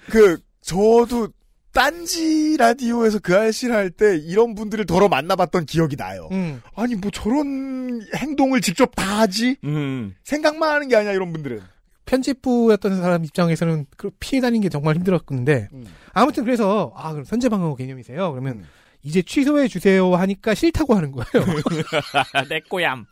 그 0.09 0.37
저도 0.61 1.29
딴지 1.75 2.55
라디오에서 2.57 3.19
그 3.19 3.35
알씨를 3.35 3.75
할 3.75 3.89
때 3.91 4.15
이런 4.17 4.55
분들을 4.55 4.85
더러 4.85 5.07
만나봤던 5.09 5.65
기억이 5.65 5.95
나요. 5.95 6.27
음. 6.31 6.61
아니 6.75 6.95
뭐 6.95 7.11
저런 7.11 8.01
행동을 8.15 8.61
직접 8.61 8.95
다 8.95 9.19
하지? 9.19 9.57
음. 9.63 10.15
생각만 10.23 10.69
하는 10.73 10.87
게 10.87 10.95
아니야 10.95 11.11
이런 11.11 11.31
분들은. 11.33 11.61
편집부였던 12.05 13.01
사람 13.01 13.23
입장에서는 13.25 13.85
그 13.97 14.11
피해 14.19 14.39
다니는 14.41 14.61
게 14.61 14.69
정말 14.69 14.95
힘들었는데 14.95 15.69
음. 15.73 15.85
아무튼 16.13 16.43
그래서 16.45 16.93
아 16.95 17.11
그럼 17.11 17.25
선제 17.25 17.49
방어 17.49 17.75
개념이세요? 17.75 18.31
그러면 18.31 18.63
이제 19.05 19.21
취소해 19.21 19.67
주세요 19.67 20.15
하니까 20.15 20.55
싫다고 20.55 20.95
하는 20.95 21.11
거예요. 21.11 21.45
내 22.49 22.59
꼬얌. 22.67 23.05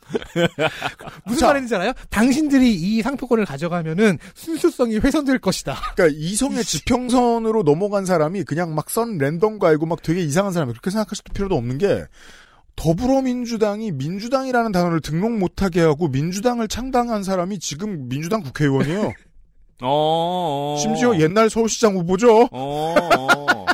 무슨 1.24 1.46
말인지 1.46 1.74
알아요? 1.76 1.92
당신들이 2.10 2.74
이 2.74 3.00
상표권을 3.00 3.44
가져가면은 3.44 4.18
순수성이 4.34 4.98
훼손될 4.98 5.38
것이다. 5.38 5.76
그러니까 5.94 6.18
이성의 6.20 6.64
지평선으로 6.64 7.62
넘어간 7.62 8.04
사람이 8.04 8.42
그냥 8.42 8.74
막썬 8.74 9.18
랜덤 9.18 9.60
거 9.60 9.68
알고 9.68 9.86
막 9.86 10.02
되게 10.02 10.20
이상한 10.20 10.52
사람이 10.52 10.72
그렇게 10.72 10.90
생각하실 10.90 11.24
필요도 11.32 11.54
없는 11.54 11.78
게 11.78 12.04
더불어민주당이 12.74 13.92
민주당이라는 13.92 14.72
단어를 14.72 15.00
등록 15.00 15.32
못하게 15.38 15.80
하고 15.80 16.08
민주당을 16.08 16.66
창당한 16.66 17.22
사람이 17.22 17.60
지금 17.60 18.08
민주당 18.08 18.42
국회의원이에요. 18.42 19.12
어. 19.82 20.76
심지어 20.80 21.18
옛날 21.20 21.50
서울시장 21.50 21.94
후보죠. 21.94 22.48
어. 22.50 23.66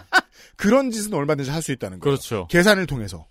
그런 0.60 0.90
짓은 0.90 1.14
얼마든지 1.14 1.50
할 1.50 1.62
수 1.62 1.72
있다는 1.72 2.00
거예요. 2.00 2.16
그렇죠. 2.16 2.46
계산을 2.50 2.86
통해서. 2.86 3.26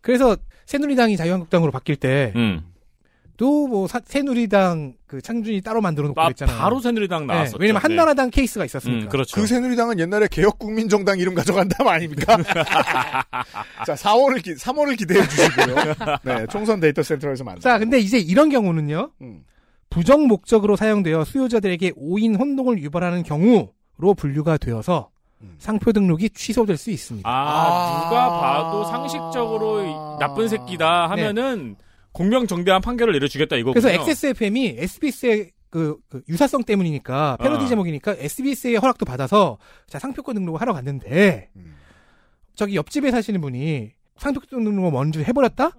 그래서 0.00 0.36
새누리당이 0.66 1.16
자유한국당으로 1.16 1.72
바뀔 1.72 1.96
때 1.96 2.32
음. 2.36 2.62
또뭐 3.36 3.88
새누리당 4.04 4.94
그 5.06 5.20
창준위 5.20 5.60
따로 5.62 5.80
만들어 5.80 6.06
놓고 6.08 6.20
아, 6.20 6.24
그랬잖아요. 6.26 6.56
바로 6.58 6.80
새누리당 6.80 7.26
네, 7.26 7.34
나왔었죠. 7.34 7.58
왜냐면 7.60 7.80
네. 7.80 7.88
한나라당 7.88 8.30
케이스가 8.30 8.64
있었으니까. 8.64 9.06
음, 9.06 9.08
그렇죠. 9.08 9.40
그 9.40 9.46
새누리당은 9.46 9.98
옛날에 9.98 10.28
개혁국민정당 10.30 11.18
이름 11.18 11.34
가져간다면 11.34 11.92
아닙니까? 11.92 12.36
자, 13.86 13.94
4월을 13.94 14.42
기, 14.42 14.54
3월을 14.54 14.96
기대해 14.96 15.26
주시고요. 15.26 15.76
네, 16.22 16.46
총선 16.50 16.78
데이터 16.78 17.02
센터에서 17.02 17.42
만나. 17.42 17.60
자, 17.60 17.78
근데 17.78 17.98
이제 17.98 18.18
이런 18.18 18.50
경우는요. 18.50 19.10
음. 19.22 19.44
부정 19.90 20.26
목적으로 20.28 20.76
사용되어 20.76 21.24
수요자들에게 21.24 21.92
오인 21.96 22.36
혼동을 22.36 22.82
유발하는 22.82 23.22
경우로 23.22 24.14
분류가 24.16 24.58
되어서 24.58 25.10
음. 25.44 25.54
상표 25.58 25.92
등록이 25.92 26.30
취소될 26.30 26.76
수 26.76 26.90
있습니다. 26.90 27.28
아, 27.28 28.04
누가 28.04 28.40
봐도 28.40 28.84
상식적으로 28.84 29.82
이 29.82 30.18
나쁜 30.18 30.48
새끼다 30.48 31.08
하면은 31.10 31.76
공명정대한 32.12 32.80
판결을 32.80 33.12
내려주겠다 33.12 33.56
이거군요. 33.56 33.80
그래서 33.80 33.90
XSFM이 33.90 34.76
SBS의 34.78 35.50
그, 35.70 35.96
그 36.08 36.22
유사성 36.28 36.62
때문이니까 36.62 37.38
패러디 37.40 37.64
아. 37.64 37.68
제목이니까 37.68 38.14
SBS의 38.18 38.76
허락도 38.76 39.04
받아서 39.04 39.58
자 39.88 39.98
상표권 39.98 40.36
등록을 40.36 40.60
하러 40.60 40.72
갔는데 40.72 41.50
음. 41.56 41.76
저기 42.54 42.76
옆집에 42.76 43.10
사시는 43.10 43.40
분이 43.40 43.90
상표권 44.16 44.62
등록을 44.62 44.92
먼저 44.92 45.20
해버렸다? 45.20 45.72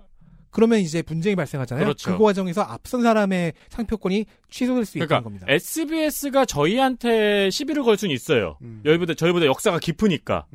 그러면 0.56 0.80
이제 0.80 1.02
분쟁이 1.02 1.36
발생하잖아요. 1.36 1.84
그렇죠. 1.86 2.18
그 2.18 2.24
과정에서 2.24 2.62
앞선 2.62 3.02
사람의 3.02 3.52
상표권이 3.70 4.26
취소될 4.50 4.86
수 4.86 4.94
그러니까 4.94 5.16
있다는 5.18 5.24
겁니다. 5.26 5.46
SBS가 5.50 6.46
저희한테 6.46 7.50
시비를 7.50 7.84
걸 7.84 7.98
수는 7.98 8.16
있어요. 8.16 8.58
음. 8.62 8.82
저희보다 8.86 9.16
저희보다 9.16 9.46
역사가 9.48 9.80
깊으니까. 9.80 10.46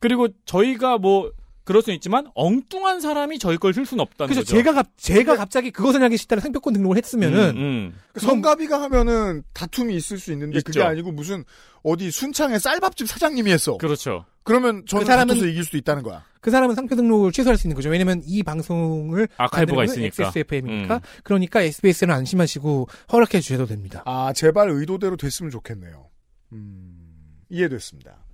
그리고 0.00 0.28
저희가 0.46 0.96
뭐 0.98 1.30
그럴 1.64 1.80
수는 1.82 1.94
있지만 1.96 2.26
엉뚱한 2.34 3.00
사람이 3.00 3.38
저희 3.38 3.56
걸 3.58 3.72
쓸 3.74 3.86
수는 3.86 4.02
없다는 4.02 4.28
그래서 4.34 4.40
거죠. 4.46 4.56
제가 4.56 4.72
갑, 4.74 4.86
제가 4.96 5.36
갑자기 5.36 5.70
그것을 5.70 6.02
하기 6.02 6.16
싫다는 6.18 6.40
상표권 6.42 6.72
등록을 6.74 6.96
했으면은 6.98 7.50
음, 7.56 7.60
음. 7.62 7.94
그 8.12 8.20
성가비가 8.20 8.80
하면은 8.82 9.42
다툼이 9.54 9.94
있을 9.96 10.18
수 10.18 10.32
있는데 10.32 10.60
그게 10.60 10.78
있죠. 10.80 10.84
아니고 10.86 11.12
무슨 11.12 11.44
어디 11.82 12.10
순창의 12.10 12.60
쌀밥집 12.60 13.08
사장님이 13.08 13.50
했어. 13.52 13.76
그렇죠. 13.78 14.24
그러면 14.42 14.84
저는 14.86 15.06
그 15.06 15.10
사람은- 15.12 15.48
이길 15.50 15.64
수도 15.64 15.78
있다는 15.78 16.02
거야. 16.02 16.22
그 16.44 16.50
사람은 16.50 16.74
상표 16.74 16.94
등록을 16.94 17.32
취소할 17.32 17.56
수 17.56 17.66
있는 17.66 17.74
거죠. 17.74 17.88
왜냐면 17.88 18.20
이 18.26 18.42
방송을 18.42 19.28
아카이브가 19.38 19.84
있으니까. 19.84 20.26
XSFM이니까. 20.26 20.96
음. 20.96 21.00
그러니까 21.22 21.62
SBS는 21.62 22.14
안심하시고 22.14 22.86
허락해 23.10 23.40
주셔도 23.40 23.64
됩니다. 23.64 24.02
아, 24.04 24.34
제발 24.34 24.68
의도대로 24.68 25.16
됐으면 25.16 25.50
좋겠네요. 25.50 26.10
음, 26.52 27.38
이해됐습니다. 27.48 28.26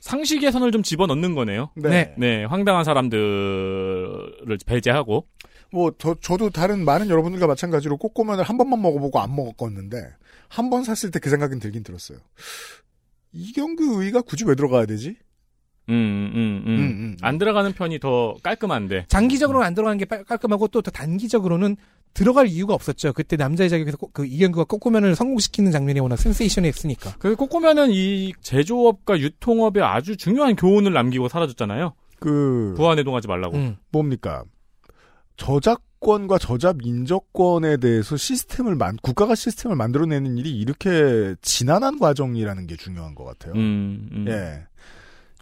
상식의 0.00 0.52
선을 0.52 0.72
좀 0.72 0.82
집어넣는 0.82 1.34
거네요. 1.34 1.68
네. 1.76 2.14
네, 2.16 2.44
황당한 2.46 2.82
사람들을 2.84 4.56
배제하고. 4.64 5.28
뭐, 5.70 5.92
저, 5.98 6.14
저도 6.18 6.48
다른 6.48 6.82
많은 6.82 7.10
여러분들과 7.10 7.46
마찬가지로 7.46 7.98
꼬꼬면을 7.98 8.42
한 8.42 8.56
번만 8.56 8.80
먹어보고 8.80 9.20
안 9.20 9.36
먹었는데, 9.36 9.98
한 10.48 10.70
번 10.70 10.82
샀을 10.82 11.10
때 11.10 11.18
그 11.18 11.28
생각은 11.28 11.58
들긴 11.60 11.82
들었어요. 11.82 12.18
이경규 13.32 14.02
의가 14.02 14.22
굳이 14.22 14.44
왜 14.46 14.54
들어가야 14.54 14.86
되지? 14.86 15.16
음, 15.88 15.94
음, 16.34 16.62
음. 16.66 16.66
음, 16.66 16.80
음. 16.80 17.16
안 17.22 17.38
들어가는 17.38 17.72
편이 17.72 17.98
더 17.98 18.34
깔끔한데. 18.42 19.06
장기적으로는 19.08 19.66
안 19.66 19.74
들어가는 19.74 19.98
게 19.98 20.04
깔- 20.04 20.24
깔끔하고 20.24 20.68
또, 20.68 20.80
또 20.82 20.90
단기적으로는 20.90 21.76
들어갈 22.14 22.46
이유가 22.46 22.74
없었죠. 22.74 23.12
그때 23.14 23.36
남자의 23.36 23.70
자격에서 23.70 23.96
꼬- 23.96 24.10
그 24.12 24.24
이경규가 24.26 24.64
꼬꼬면을 24.64 25.14
성공시키는 25.14 25.72
장면이 25.72 25.98
워낙 26.00 26.16
센세이션했으니까. 26.16 27.14
그 27.18 27.34
꼬꼬면은 27.36 27.90
이 27.90 28.32
제조업과 28.42 29.18
유통업에 29.18 29.80
아주 29.80 30.16
중요한 30.16 30.54
교훈을 30.56 30.92
남기고 30.92 31.28
사라졌잖아요. 31.28 31.94
그, 32.20 32.74
부안해동하지 32.76 33.26
말라고. 33.28 33.56
음. 33.56 33.76
뭡니까? 33.90 34.44
저작권과 35.36 36.38
저작 36.38 36.84
인저권에 36.86 37.78
대해서 37.78 38.16
시스템을 38.16 38.76
만, 38.76 38.96
국가가 39.02 39.34
시스템을 39.34 39.76
만들어내는 39.76 40.36
일이 40.38 40.50
이렇게 40.56 41.34
지난한 41.42 41.98
과정이라는 41.98 42.66
게 42.66 42.76
중요한 42.76 43.14
것 43.14 43.24
같아요. 43.24 43.54
음, 43.54 44.08
음. 44.12 44.26
예. 44.28 44.64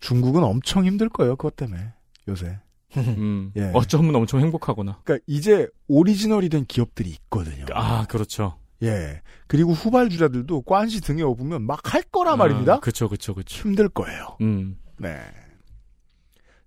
중국은 0.01 0.43
엄청 0.43 0.85
힘들 0.85 1.09
거예요, 1.09 1.37
그것 1.37 1.57
때문에. 1.57 1.93
요새. 2.29 2.59
음. 2.97 3.53
예. 3.57 3.71
어쩌면 3.75 4.17
엄청 4.17 4.41
행복하구나. 4.41 5.01
그러니까 5.05 5.25
이제 5.29 5.69
오리지널이 5.89 6.49
된 6.49 6.65
기업들이 6.67 7.11
있거든요. 7.11 7.65
아, 7.73 8.05
그렇죠. 8.09 8.59
예. 8.83 9.21
그리고 9.47 9.73
후발주자들도 9.73 10.63
관시 10.63 11.01
등에 11.01 11.23
업으면 11.23 11.63
막 11.63 11.81
할 11.95 12.03
거란 12.03 12.39
말입니다. 12.39 12.75
아, 12.75 12.81
그쵸, 12.81 13.09
그쵸, 13.09 13.35
그쵸. 13.35 13.63
힘들 13.63 13.89
거예요. 13.89 14.37
음. 14.41 14.79
네. 14.99 15.21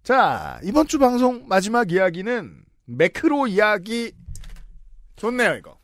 자, 0.03 0.59
이번 0.63 0.87
주 0.87 0.99
방송 0.99 1.45
마지막 1.47 1.91
이야기는 1.91 2.63
매크로 2.85 3.47
이야기 3.47 4.11
좋네요, 5.15 5.55
이거. 5.55 5.77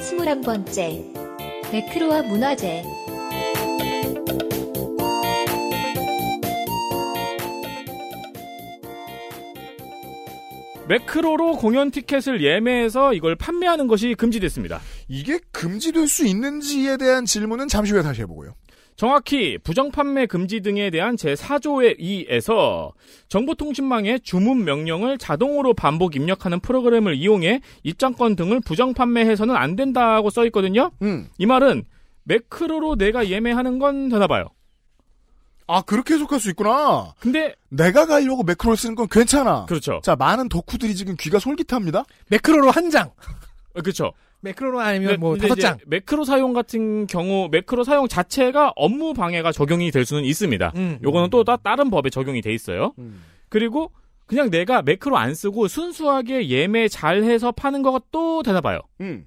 스물한 0.00 0.40
번째 0.42 1.04
매크로와 1.72 2.22
문화재 2.22 2.82
매크로로 10.88 11.56
공연 11.56 11.90
티켓을 11.90 12.42
예매해서 12.42 13.12
이걸 13.14 13.36
판매하는 13.36 13.86
것이 13.86 14.14
금지됐습니다. 14.14 14.80
이게 15.08 15.38
금지될 15.52 16.08
수 16.08 16.26
있는지에 16.26 16.96
대한 16.96 17.24
질문은 17.24 17.68
잠시 17.68 17.92
후에 17.92 18.02
다시 18.02 18.22
해보고요. 18.22 18.54
정확히 18.96 19.58
부정판매 19.58 20.26
금지 20.26 20.60
등에 20.60 20.90
대한 20.90 21.14
제4조의 21.14 22.00
2에서 22.00 22.90
정보통신망에 23.28 24.18
주문 24.24 24.64
명령을 24.64 25.18
자동으로 25.18 25.72
반복 25.72 26.16
입력하는 26.16 26.58
프로그램을 26.58 27.14
이용해 27.14 27.60
입장권 27.84 28.34
등을 28.34 28.60
부정판매해서는 28.60 29.54
안 29.54 29.76
된다고 29.76 30.30
써 30.30 30.44
있거든요. 30.46 30.90
음. 31.02 31.28
이 31.38 31.46
말은 31.46 31.84
매크로로 32.24 32.96
내가 32.96 33.28
예매하는 33.28 33.78
건 33.78 34.08
되나 34.08 34.26
봐요. 34.26 34.48
아, 35.68 35.82
그렇게 35.82 36.14
해석할 36.14 36.40
수 36.40 36.48
있구나. 36.50 37.12
근데 37.20 37.54
내가 37.68 38.06
가려고 38.06 38.42
매크로를 38.42 38.76
쓰는 38.76 38.94
건 38.94 39.06
괜찮아. 39.08 39.66
그렇죠. 39.66 40.00
자, 40.02 40.16
많은 40.16 40.48
덕후들이 40.48 40.94
지금 40.96 41.14
귀가 41.20 41.38
솔깃합니다. 41.38 42.04
매크로로 42.30 42.70
한 42.70 42.90
장. 42.90 43.10
어, 43.74 43.80
그렇죠. 43.82 44.12
매크로로 44.40 44.80
아니면 44.80 45.06
근데- 45.08 45.16
뭐 45.18 45.30
근데 45.32 45.48
다섯 45.48 45.60
장. 45.60 45.78
매크로 45.86 46.24
사용 46.24 46.52
같은 46.54 47.06
경우 47.06 47.48
매크로 47.50 47.84
사용 47.84 48.08
자체가 48.08 48.72
업무 48.76 49.12
방해가 49.12 49.52
적용이 49.52 49.90
될 49.90 50.04
수는 50.06 50.24
있습니다. 50.24 50.72
음. 50.76 50.98
요거는 51.02 51.28
또 51.30 51.44
따, 51.44 51.56
다른 51.56 51.90
법에 51.90 52.08
적용이 52.08 52.40
돼 52.40 52.52
있어요. 52.54 52.94
그리고 53.50 53.92
그냥 54.26 54.50
내가 54.50 54.82
매크로 54.82 55.16
안 55.16 55.34
쓰고 55.34 55.68
순수하게 55.68 56.48
예매 56.48 56.88
잘해서 56.88 57.52
파는 57.52 57.82
것도 57.82 58.42
되나 58.42 58.60
봐요. 58.60 58.80
음. 59.00 59.26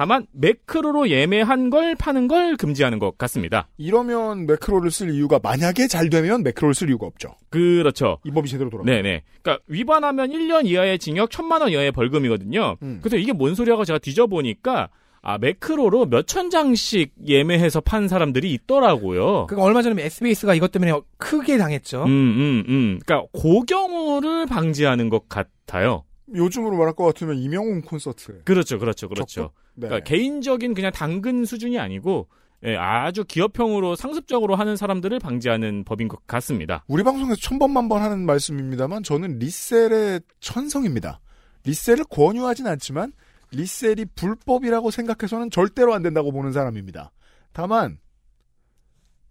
다만 0.00 0.26
매크로로 0.32 1.10
예매한 1.10 1.68
걸 1.68 1.94
파는 1.94 2.26
걸 2.26 2.56
금지하는 2.56 2.98
것 2.98 3.18
같습니다. 3.18 3.68
이러면 3.76 4.46
매크로를 4.46 4.90
쓸 4.90 5.10
이유가 5.10 5.38
만약에 5.42 5.88
잘 5.88 6.08
되면 6.08 6.42
매크로를 6.42 6.72
쓸 6.72 6.88
이유가 6.88 7.06
없죠. 7.06 7.34
그렇죠. 7.50 8.16
이 8.24 8.30
법이 8.30 8.48
제대로 8.48 8.70
돌아. 8.70 8.82
네네. 8.82 9.24
그러니까 9.42 9.62
위반하면 9.66 10.30
1년 10.30 10.64
이하의 10.64 10.98
징역, 10.98 11.28
1천만 11.28 11.60
원 11.60 11.72
이하의 11.72 11.92
벌금이거든요. 11.92 12.78
음. 12.80 13.00
그래서 13.02 13.18
이게 13.18 13.34
뭔 13.34 13.54
소리하고 13.54 13.84
제가 13.84 13.98
뒤져보니까 13.98 14.88
아 15.20 15.36
매크로로 15.36 16.06
몇천 16.06 16.48
장씩 16.48 17.12
예매해서 17.26 17.82
판 17.82 18.08
사람들이 18.08 18.50
있더라고요. 18.54 19.48
그 19.48 19.60
얼마 19.60 19.82
전에 19.82 20.02
SBS가 20.02 20.54
이것 20.54 20.72
때문에 20.72 20.98
크게 21.18 21.58
당했죠. 21.58 22.04
음, 22.04 22.08
음, 22.08 22.64
음. 22.68 23.00
그러니까 23.04 23.28
고경우를 23.34 24.46
방지하는 24.46 25.10
것 25.10 25.28
같아요. 25.28 26.04
요즘으로 26.34 26.76
말할 26.76 26.94
것 26.94 27.04
같으면 27.04 27.36
이명웅 27.36 27.82
콘서트. 27.82 28.42
그렇죠, 28.44 28.78
그렇죠, 28.78 29.08
그렇죠. 29.08 29.52
네. 29.74 29.88
그러니까 29.88 30.04
개인적인 30.04 30.74
그냥 30.74 30.92
당근 30.92 31.44
수준이 31.44 31.78
아니고 31.78 32.28
예, 32.64 32.76
아주 32.76 33.24
기업형으로 33.24 33.96
상습적으로 33.96 34.54
하는 34.54 34.76
사람들을 34.76 35.18
방지하는 35.18 35.84
법인 35.84 36.08
것 36.08 36.26
같습니다. 36.26 36.84
우리 36.88 37.02
방송에서 37.02 37.36
천번만 37.40 37.88
번 37.88 38.02
하는 38.02 38.26
말씀입니다만 38.26 39.02
저는 39.02 39.38
리셀의 39.38 40.20
천성입니다. 40.40 41.20
리셀을 41.64 42.04
권유하진 42.10 42.66
않지만 42.66 43.12
리셀이 43.52 44.06
불법이라고 44.14 44.90
생각해서는 44.90 45.50
절대로 45.50 45.94
안 45.94 46.02
된다고 46.02 46.32
보는 46.32 46.52
사람입니다. 46.52 47.12
다만 47.52 47.98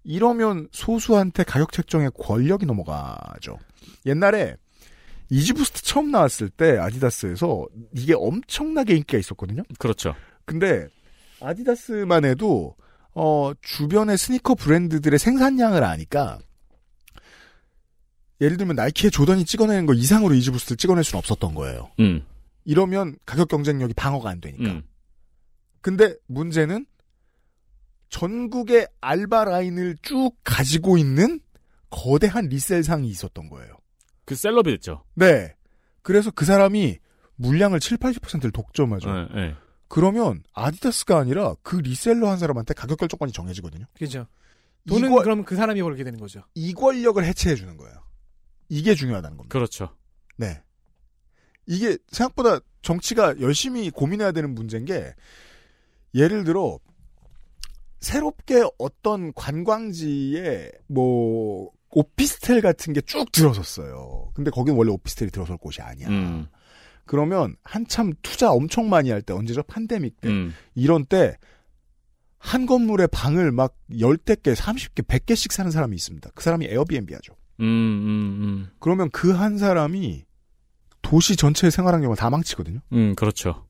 이러면 0.04 0.68
소수한테 0.72 1.44
가격 1.44 1.72
책정의 1.72 2.12
권력이 2.18 2.66
넘어가죠. 2.66 3.58
옛날에 4.06 4.56
이지부스트 5.30 5.84
처음 5.84 6.12
나왔을 6.12 6.50
때 6.50 6.78
아디다스에서 6.78 7.68
이게 7.96 8.14
엄청나게 8.16 8.96
인기가 8.96 9.18
있었거든요. 9.18 9.64
그렇죠. 9.78 10.16
근데 10.46 10.88
아디다스만 11.42 12.26
해도 12.26 12.76
어, 13.14 13.52
주변의 13.62 14.18
스니커 14.18 14.56
브랜드들의 14.56 15.20
생산량을 15.20 15.84
아니까 15.84 16.40
예를 18.42 18.58
들면 18.58 18.76
나이키의 18.76 19.12
조던이 19.12 19.46
찍어내는 19.46 19.86
거 19.86 19.94
이상으로 19.94 20.34
이지부스트를 20.34 20.78
찍어낼 20.78 21.04
수는 21.04 21.20
없었던 21.20 21.54
거예요. 21.56 21.92
음. 22.00 22.24
이러면 22.66 23.16
가격 23.26 23.50
경쟁력이 23.50 23.94
방어가 23.94 24.30
안 24.30 24.40
되니까. 24.40 24.72
음. 24.72 24.84
근데 25.82 26.16
문제는 26.28 26.86
전국의 28.10 28.88
알바 29.02 29.46
라인을 29.46 29.98
쭉 30.02 30.32
가지고 30.44 30.98
있는 30.98 31.40
거대한 31.90 32.48
리셀상이 32.48 33.08
있었던 33.10 33.50
거예요. 33.50 33.79
그 34.30 34.36
셀럽이 34.36 34.66
됐죠. 34.66 35.04
네. 35.16 35.56
그래서 36.04 36.30
그 36.30 36.46
사람이 36.46 37.00
물량을 37.36 37.80
7, 37.80 37.98
80%를 37.98 38.52
독점하죠. 38.52 39.12
네, 39.12 39.28
네. 39.34 39.56
그러면 39.88 40.44
아디다스가 40.54 41.18
아니라 41.18 41.56
그 41.64 41.78
리셀러 41.78 42.30
한 42.30 42.38
사람한테 42.38 42.76
가격 42.76 43.00
결정권이 43.00 43.32
정해지거든요. 43.32 43.86
그죠. 43.98 44.28
돈은 44.88 45.10
이거- 45.10 45.24
그럼 45.24 45.44
그 45.46 45.56
사람이 45.56 45.82
벌게 45.82 46.04
되는 46.04 46.20
거죠. 46.20 46.44
이 46.54 46.74
권력을 46.76 47.24
해체해 47.24 47.56
주는 47.56 47.76
거예요. 47.76 47.96
이게 48.70 48.94
중요하다는 48.94 49.36
겁니다. 49.38 49.52
그렇죠. 49.52 49.96
네. 50.38 50.62
이게 51.66 51.98
생각보다 52.10 52.60
정치가 52.84 53.40
열심히 53.40 53.90
고민해야 53.90 54.32
되는 54.32 54.54
문제인 54.54 54.86
게 54.86 55.14
예를 56.14 56.44
들어 56.44 56.78
새롭게 58.00 58.64
어떤 58.78 59.34
관광지에 59.34 60.72
뭐 60.88 61.72
오피스텔 61.92 62.62
같은 62.62 62.94
게 62.94 63.02
쭉 63.02 63.32
들어섰어요. 63.32 64.32
근데 64.34 64.52
거긴 64.52 64.76
원래 64.76 64.92
오피스텔이 64.92 65.32
들어설 65.32 65.58
곳이 65.58 65.82
아니야. 65.82 66.08
음. 66.10 66.48
그러면 67.06 67.56
한참 67.64 68.14
투자 68.22 68.52
엄청 68.52 68.90
많이 68.90 69.10
할 69.10 69.22
때 69.24 69.34
언제죠? 69.34 69.64
팬데믹 69.64 70.22
때 70.22 70.30
음. 70.30 70.54
이런 70.76 71.06
때 71.06 71.36
한 72.42 72.66
건물에 72.66 73.08
방을 73.08 73.52
막 73.52 73.76
열대 74.00 74.36
개, 74.36 74.54
30개, 74.54 75.04
100개씩 75.06 75.52
사는 75.52 75.70
사람이 75.72 75.94
있습니다. 75.96 76.30
그 76.34 76.42
사람이 76.42 76.68
에어비앤비 76.68 77.14
하죠. 77.14 77.34
음, 77.60 77.66
음, 77.66 78.08
음. 78.42 78.68
그러면 78.80 79.10
그 79.12 79.34
한 79.34 79.58
사람이 79.58 80.24
도시 81.02 81.36
전체의 81.36 81.72
생활 81.72 81.94
환경을 81.96 82.16
다 82.16 82.30
망치거든요. 82.30 82.80
음, 82.94 83.14
그렇죠. 83.16 83.66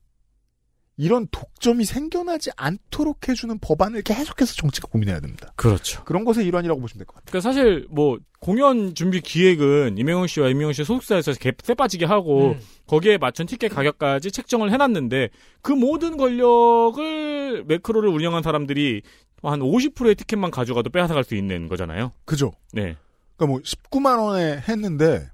이런 1.01 1.27
독점이 1.31 1.85
생겨나지 1.85 2.49
않도록 2.57 3.29
해주는 3.29 3.57
법안을 3.59 4.01
계속해서 4.01 4.53
정치가 4.53 4.89
고민해야 4.89 5.21
됩니다. 5.21 5.53
그렇죠. 5.55 6.03
그런 6.03 6.25
것의 6.25 6.45
일환이라고 6.45 6.81
보시면 6.81 6.99
될 6.99 7.05
것 7.05 7.15
같아요. 7.15 7.25
그러니까 7.31 7.49
사실 7.49 7.87
뭐 7.89 8.17
공연 8.41 8.93
준비 8.95 9.21
기획은 9.21 9.97
이명웅 9.97 10.27
씨와 10.27 10.49
임명웅 10.49 10.73
씨 10.73 10.83
소속사에서 10.83 11.31
개- 11.35 11.53
쎄 11.63 11.73
빠지게 11.73 12.03
하고 12.03 12.49
음. 12.49 12.59
거기에 12.85 13.17
맞춘 13.17 13.45
티켓 13.45 13.69
가격까지 13.69 14.29
책정을 14.31 14.73
해놨는데 14.73 15.29
그 15.61 15.71
모든 15.71 16.17
권력을 16.17 17.63
매크로를 17.65 18.09
운영한 18.09 18.43
사람들이 18.43 19.01
한 19.41 19.59
50%의 19.61 20.15
티켓만 20.15 20.51
가져가도 20.51 20.89
빼앗아갈 20.89 21.23
수 21.23 21.33
있는 21.35 21.69
거잖아요. 21.69 22.11
그죠? 22.25 22.51
네. 22.73 22.97
그러니까 23.37 23.45
뭐 23.47 23.59
19만 23.61 24.19
원에 24.21 24.61
했는데 24.67 25.29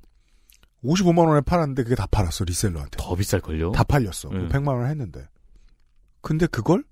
55만 0.83 1.27
원에 1.27 1.41
팔았는데 1.41 1.81
그게 1.83 1.95
다 1.95 2.05
팔았어 2.05 2.43
리셀러한테. 2.43 2.97
더 2.99 3.15
비쌀 3.15 3.39
걸요. 3.41 3.71
다 3.71 3.83
팔렸어. 3.83 4.29
네. 4.31 4.47
100만 4.49 4.67
원을 4.67 4.89
했는데. 4.89 5.27
근데 6.25 6.47
그걸 6.47 6.83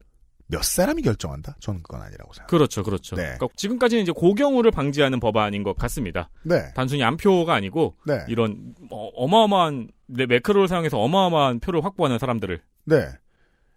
몇 0.46 0.64
사람이 0.64 1.02
결정한다? 1.02 1.56
저는 1.60 1.82
그건 1.82 2.02
아니라고 2.04 2.34
생각합니다. 2.34 2.46
그렇죠, 2.46 2.84
그렇죠. 2.84 3.16
네. 3.16 3.24
그러니까 3.24 3.48
지금까지는 3.56 4.04
이제 4.04 4.12
고경우를 4.12 4.70
방지하는 4.70 5.20
법안인 5.20 5.64
것 5.64 5.76
같습니다. 5.76 6.30
네. 6.44 6.72
단순히 6.76 7.04
안표가 7.04 7.52
아니고 7.52 7.96
네. 8.06 8.24
이런 8.28 8.76
어, 8.92 9.08
어마어마한 9.16 9.90
네, 10.06 10.28
매크로를 10.28 10.68
사용해서 10.68 11.00
어마어마한 11.00 11.62
표를 11.62 11.84
확보하는 11.84 12.20
사람들을 12.20 12.62
네. 12.86 13.08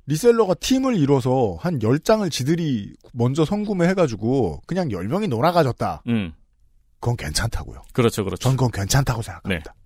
리셀러가 0.04 0.52
팀을 0.54 0.94
이뤄서 0.96 1.56
한 1.58 1.78
10장을 1.78 2.30
지들이 2.30 2.92
먼저 3.14 3.46
선구매해가지고 3.46 4.60
그냥 4.66 4.88
10명이 4.88 5.28
놀아가졌다. 5.28 6.02
음. 6.08 6.34
그건 7.00 7.16
괜찮다고요. 7.16 7.80
그렇죠, 7.94 8.24
그렇죠. 8.24 8.42
전 8.42 8.58
그건 8.58 8.72
괜찮다고 8.72 9.22
생각합니다. 9.22 9.72
네. 9.72 9.85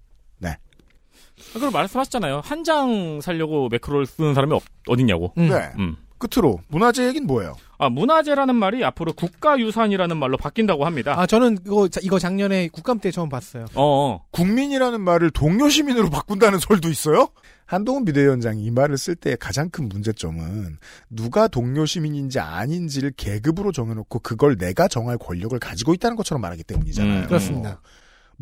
그걸 1.53 1.71
말씀하셨잖아요. 1.71 2.41
한 2.45 2.61
장 2.65 3.21
살려고 3.23 3.69
매크로를 3.71 4.07
쓰는 4.07 4.35
사람이 4.35 4.53
없, 4.53 4.63
어딨냐고. 4.87 5.33
음. 5.39 5.49
네. 5.49 5.71
음. 5.79 5.97
끝으로 6.19 6.61
문화재 6.69 7.07
얘기는 7.09 7.27
뭐예요? 7.27 7.55
아, 7.79 7.89
문화재라는 7.89 8.55
말이 8.55 8.85
앞으로 8.85 9.15
국가유산이라는 9.15 10.19
말로 10.19 10.37
바뀐다고 10.37 10.85
합니다. 10.85 11.15
아 11.19 11.27
저는 11.27 11.57
이거 11.65 11.89
자- 11.89 12.01
이거 12.03 12.19
작년에 12.19 12.69
국감 12.69 12.99
때 13.01 13.11
처음 13.11 13.31
봤어요. 13.31 13.65
어, 13.75 13.83
어. 13.83 14.25
국민이라는 14.31 15.01
말을 15.01 15.31
동료 15.31 15.71
시민으로 15.71 16.11
바꾼다는 16.11 16.59
설도 16.59 16.91
있어요? 16.91 17.29
한동훈 17.65 18.05
비대위원장이 18.05 18.63
이 18.63 18.71
말을 18.71 18.99
쓸 18.99 19.15
때 19.15 19.35
가장 19.37 19.71
큰 19.71 19.89
문제점은 19.89 20.77
누가 21.09 21.49
동료 21.49 21.87
시민인지 21.87 22.39
아닌지를 22.39 23.13
계급으로 23.17 23.73
정해놓고 23.73 24.19
그걸 24.19 24.59
내가 24.59 24.89
정할 24.89 25.17
권력을 25.17 25.59
가지고 25.59 25.95
있다는 25.95 26.17
것처럼 26.19 26.43
말하기 26.43 26.65
때문이잖아요. 26.65 27.23
음, 27.23 27.27
그렇습니다. 27.29 27.81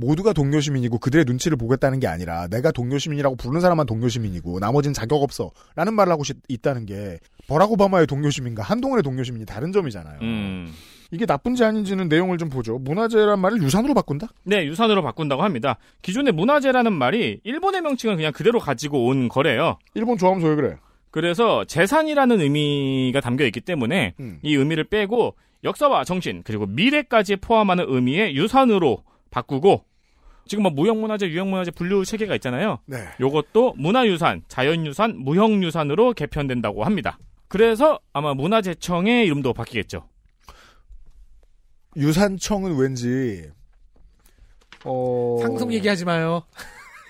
모두가 0.01 0.33
동료 0.33 0.61
시민이고 0.61 0.99
그들의 0.99 1.25
눈치를 1.27 1.57
보겠다는 1.57 1.99
게 1.99 2.07
아니라 2.07 2.47
내가 2.49 2.71
동료 2.71 2.99
시민이라고 2.99 3.35
부르는 3.37 3.61
사람만 3.61 3.85
동료 3.87 4.09
시민이고 4.09 4.61
나머지는 4.61 4.95
자격 4.95 5.23
없어 5.23 5.51
라는 5.75 5.95
말을 5.95 6.13
하고 6.13 6.23
시- 6.23 6.35
있다는 6.49 6.87
게 6.87 7.19
버락 7.49 7.73
오바마의 7.73 8.07
동료 8.07 8.31
시민과 8.31 8.63
한동훈의 8.63 9.03
동료 9.03 9.25
시민이 9.25 9.45
다른 9.45 9.73
점이잖아요. 9.73 10.21
음. 10.23 10.73
이게 11.11 11.25
나쁜지 11.27 11.65
아닌지는 11.65 12.09
내용을 12.09 12.39
좀 12.39 12.49
보죠. 12.49 12.79
문화재란 12.79 13.41
말을 13.41 13.61
유산으로 13.63 13.95
바꾼다? 13.95 14.29
네, 14.45 14.65
유산으로 14.67 15.03
바꾼다고 15.03 15.43
합니다. 15.43 15.79
기존의 16.03 16.33
문화재라는 16.35 16.93
말이 16.93 17.41
일본의 17.43 17.81
명칭을 17.81 18.17
그냥 18.17 18.33
그대로 18.33 18.59
가지고 18.61 19.07
온 19.07 19.29
거래요. 19.29 19.79
일본 19.95 20.17
좋아하면서 20.19 20.49
왜 20.49 20.55
그래? 20.55 20.77
그래서 21.11 21.65
재산이라는 21.65 22.41
의미가 22.41 23.21
담겨 23.21 23.45
있기 23.47 23.63
때문에 23.63 24.15
음. 24.21 24.39
이 24.43 24.55
의미를 24.55 24.85
빼고 24.85 25.35
역사와 25.65 26.05
정신 26.05 26.43
그리고 26.45 26.67
미래까지 26.67 27.37
포함하는 27.37 27.87
의미의 27.89 28.37
유산으로 28.37 29.03
바꾸고 29.31 29.85
지금 30.49 30.63
뭐 30.63 30.73
무형문화재, 30.73 31.29
유형문화재 31.29 31.71
분류 31.73 32.05
체계가 32.05 32.35
있잖아요. 32.37 32.79
네. 32.87 33.07
요것도 33.21 33.75
문화유산, 33.77 34.43
자연유산, 34.49 35.19
무형유산으로 35.19 36.15
개편된다고 36.15 36.85
합니다. 36.85 37.19
그래서 37.49 38.01
아마 38.13 38.35
문화재청의 38.35 39.27
이름도 39.27 39.53
바뀌겠죠. 39.53 40.09
유산청은 41.97 42.77
왠지 42.77 43.51
어 44.85 45.39
상속 45.43 45.73
얘기하지 45.73 46.05
마요. 46.05 46.43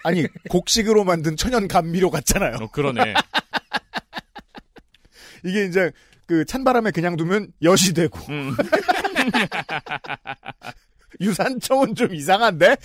아니 0.05 0.27
곡식으로 0.49 1.05
만든 1.05 1.37
천연 1.37 1.69
감미료 1.69 2.11
같잖아요. 2.11 2.57
어, 2.61 2.71
그러네. 2.71 3.15
이게 5.45 5.67
이제 5.67 5.93
그 6.27 6.45
찬바람에 6.45 6.91
그냥 6.91 7.17
두면 7.17 7.53
엿이 7.63 7.95
되고 7.95 8.19
음. 8.31 8.57
유산청은 11.21 11.95
좀 11.95 12.15
이상한데? 12.15 12.77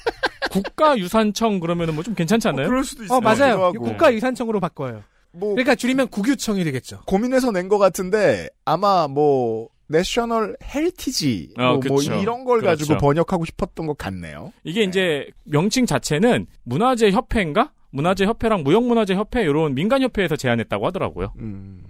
국가유산청 0.50 1.60
그러면은 1.60 1.94
뭐 1.94 2.02
좀 2.02 2.14
괜찮지 2.14 2.48
않나요? 2.48 2.66
그럴 2.68 2.82
수도 2.84 3.12
어 3.14 3.20
맞아요. 3.20 3.72
국가유산청으로 3.72 4.58
바꿔요. 4.60 5.02
뭐 5.32 5.50
그러니까 5.50 5.74
줄이면 5.74 6.08
국유청이 6.08 6.64
되겠죠. 6.64 7.02
고민해서 7.06 7.52
낸 7.52 7.68
것 7.68 7.78
같은데 7.78 8.48
아마 8.64 9.06
뭐 9.06 9.68
내셔널 9.86 10.56
헬티지 10.62 11.54
어, 11.58 11.62
뭐, 11.62 11.80
뭐 11.88 11.96
그쵸. 11.98 12.14
이런 12.14 12.44
걸 12.44 12.62
가지고 12.62 12.88
그렇죠. 12.88 13.00
번역하고 13.04 13.44
싶었던 13.44 13.86
것 13.86 13.96
같네요. 13.98 14.52
이게 14.64 14.82
이제 14.82 15.26
명칭 15.44 15.86
자체는 15.86 16.46
문화재 16.64 17.10
협회인가? 17.10 17.72
문화재 17.90 18.24
협회랑 18.24 18.62
무형문화재 18.62 19.14
협회 19.14 19.42
이런 19.42 19.74
민간 19.74 20.00
협회에서 20.02 20.36
제안했다고 20.36 20.86
하더라고요. 20.86 21.32
음. 21.38 21.82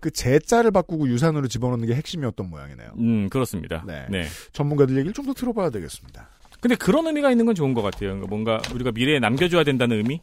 그 0.00 0.10
제자를 0.10 0.70
바꾸고 0.70 1.08
유산으로 1.08 1.48
집어넣는 1.48 1.86
게 1.86 1.94
핵심이었던 1.94 2.48
모양이네요. 2.48 2.90
음, 2.98 3.28
그렇습니다. 3.28 3.84
네. 3.86 4.06
네. 4.10 4.26
전문가들 4.52 4.96
얘기를 4.96 5.12
좀 5.12 5.26
더 5.26 5.32
들어봐야 5.34 5.70
되겠습니다. 5.70 6.28
근데 6.60 6.74
그런 6.76 7.06
의미가 7.06 7.30
있는 7.30 7.46
건 7.46 7.54
좋은 7.54 7.74
것 7.74 7.82
같아요. 7.82 8.10
그러니까 8.10 8.28
뭔가 8.28 8.60
우리가 8.74 8.92
미래에 8.92 9.18
남겨줘야 9.18 9.64
된다는 9.64 9.96
의미? 9.98 10.20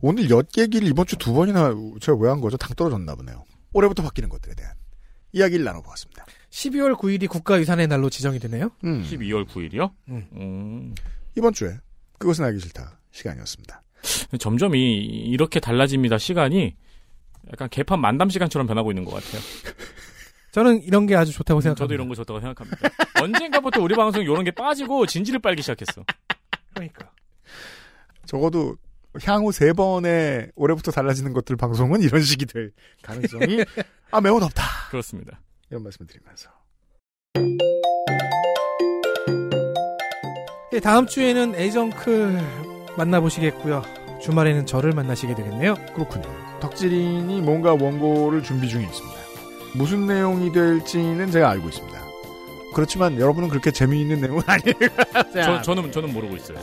오늘 0.00 0.28
엿 0.30 0.48
얘기를 0.58 0.86
이번 0.88 1.06
주 1.06 1.16
두 1.16 1.32
번이나 1.32 1.74
제가 2.00 2.18
왜 2.18 2.28
한 2.30 2.40
거죠? 2.40 2.56
당 2.56 2.74
떨어졌나 2.76 3.14
보네요. 3.14 3.44
올해부터 3.72 4.02
바뀌는 4.02 4.28
것들에 4.28 4.54
대한 4.54 4.72
이야기를 5.32 5.64
나눠보았습니다. 5.64 6.26
12월 6.50 6.94
9일이 6.96 7.28
국가유산의 7.28 7.88
날로 7.88 8.08
지정이 8.10 8.38
되네요. 8.38 8.70
음. 8.84 9.02
12월 9.02 9.46
9일이요? 9.48 9.90
음. 10.08 10.94
이번 11.36 11.52
주에 11.52 11.76
그것은 12.18 12.44
알기 12.44 12.60
싫다 12.60 13.00
시간이었습니다. 13.10 13.82
점점 14.38 14.74
이, 14.76 14.96
이렇게 14.96 15.58
달라집니다. 15.60 16.18
시간이 16.18 16.76
약간 17.52 17.68
개판 17.68 18.00
만담 18.00 18.30
시간처럼 18.30 18.66
변하고 18.66 18.90
있는 18.90 19.04
것 19.04 19.12
같아요. 19.12 19.40
저는 20.52 20.82
이런 20.84 21.06
게 21.06 21.16
아주 21.16 21.32
좋다고 21.32 21.60
생각합니다. 21.60 21.84
저도 21.84 21.94
이런 21.94 22.08
거 22.08 22.14
좋다고 22.14 22.40
생각합니다. 22.40 22.88
언젠가부터 23.20 23.82
우리 23.82 23.94
방송 23.96 24.22
이런 24.22 24.44
게 24.44 24.50
빠지고 24.52 25.06
진지를 25.06 25.40
빨기 25.40 25.62
시작했어. 25.62 26.04
그러니까. 26.72 27.10
적어도 28.24 28.76
향후 29.24 29.52
세 29.52 29.72
번의 29.72 30.52
올해부터 30.54 30.90
달라지는 30.90 31.32
것들 31.32 31.56
방송은 31.56 32.02
이런 32.02 32.22
식이 32.22 32.46
될 32.46 32.72
가능성이 33.02 33.64
아 34.10 34.20
매우 34.20 34.38
높다. 34.38 34.62
그렇습니다. 34.90 35.40
이런 35.70 35.82
말씀을 35.82 36.06
드리면서 36.06 36.50
예, 40.72 40.80
다음 40.80 41.06
주에는 41.06 41.54
애정클 41.54 42.40
만나보시겠고요. 42.96 43.82
주말에는 44.20 44.66
저를 44.66 44.92
만나시게 44.92 45.34
되겠네요. 45.34 45.74
그렇군요. 45.94 46.43
덕질인이 46.64 47.40
뭔가 47.42 47.72
원고를 47.74 48.42
준비 48.42 48.68
중에 48.68 48.82
있습니다. 48.84 49.18
무슨 49.74 50.06
내용이 50.06 50.52
될지는 50.52 51.30
제가 51.30 51.50
알고 51.50 51.68
있습니다. 51.68 51.98
그렇지만 52.74 53.20
여러분은 53.20 53.48
그렇게 53.48 53.70
재미있는 53.70 54.20
내용은 54.20 54.42
아니에요. 54.46 54.74
저, 55.32 55.62
저는, 55.62 55.92
저는 55.92 56.12
모르고 56.12 56.36
있어요. 56.36 56.58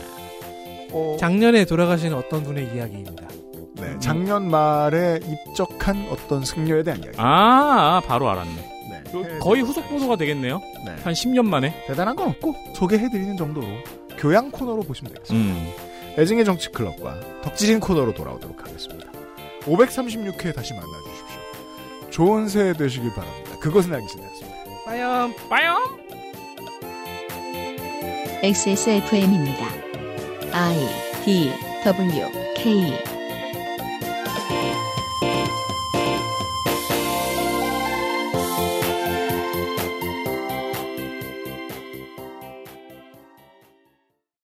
작년에 1.18 1.64
돌아가신 1.64 2.12
어떤 2.12 2.42
분의 2.42 2.74
이야기입니다. 2.74 3.26
네, 3.76 3.98
작년 3.98 4.50
말에 4.50 5.20
입적한 5.24 6.08
어떤 6.10 6.44
승려에 6.44 6.82
대한 6.82 7.02
이야기. 7.02 7.16
아, 7.18 7.96
아, 7.96 8.02
바로 8.06 8.28
알았네. 8.28 8.54
네. 8.90 9.02
그 9.10 9.38
거의 9.38 9.62
후속 9.62 9.88
보도가 9.88 10.16
되겠네요. 10.16 10.60
네. 10.84 10.96
한 11.02 11.12
10년 11.14 11.46
만에. 11.46 11.74
대단한 11.86 12.14
건 12.14 12.28
없고 12.28 12.54
소개해드리는 12.74 13.36
정도로 13.36 13.66
교양 14.18 14.50
코너로 14.50 14.82
보시면 14.82 15.14
되겠습니다. 15.14 15.54
음. 15.54 15.72
애증의 16.18 16.44
정치 16.44 16.68
클럽과 16.70 17.18
덕질인 17.42 17.80
코너로 17.80 18.12
돌아오도록 18.12 18.66
하겠습니다. 18.66 19.11
536회 19.64 20.54
다시 20.54 20.74
만나주십시오. 20.74 22.10
좋은 22.10 22.48
새해 22.48 22.72
되시길 22.72 23.14
바랍니다. 23.14 23.58
그것은 23.60 23.94
알기 23.94 24.08
싫다였습니다. 24.08 24.58
빠염 24.84 25.34
빠염 25.48 25.78
XSFM입니다. 28.42 29.66
I 30.52 30.76
D 31.24 31.50
W 31.84 32.26
K 32.56 33.11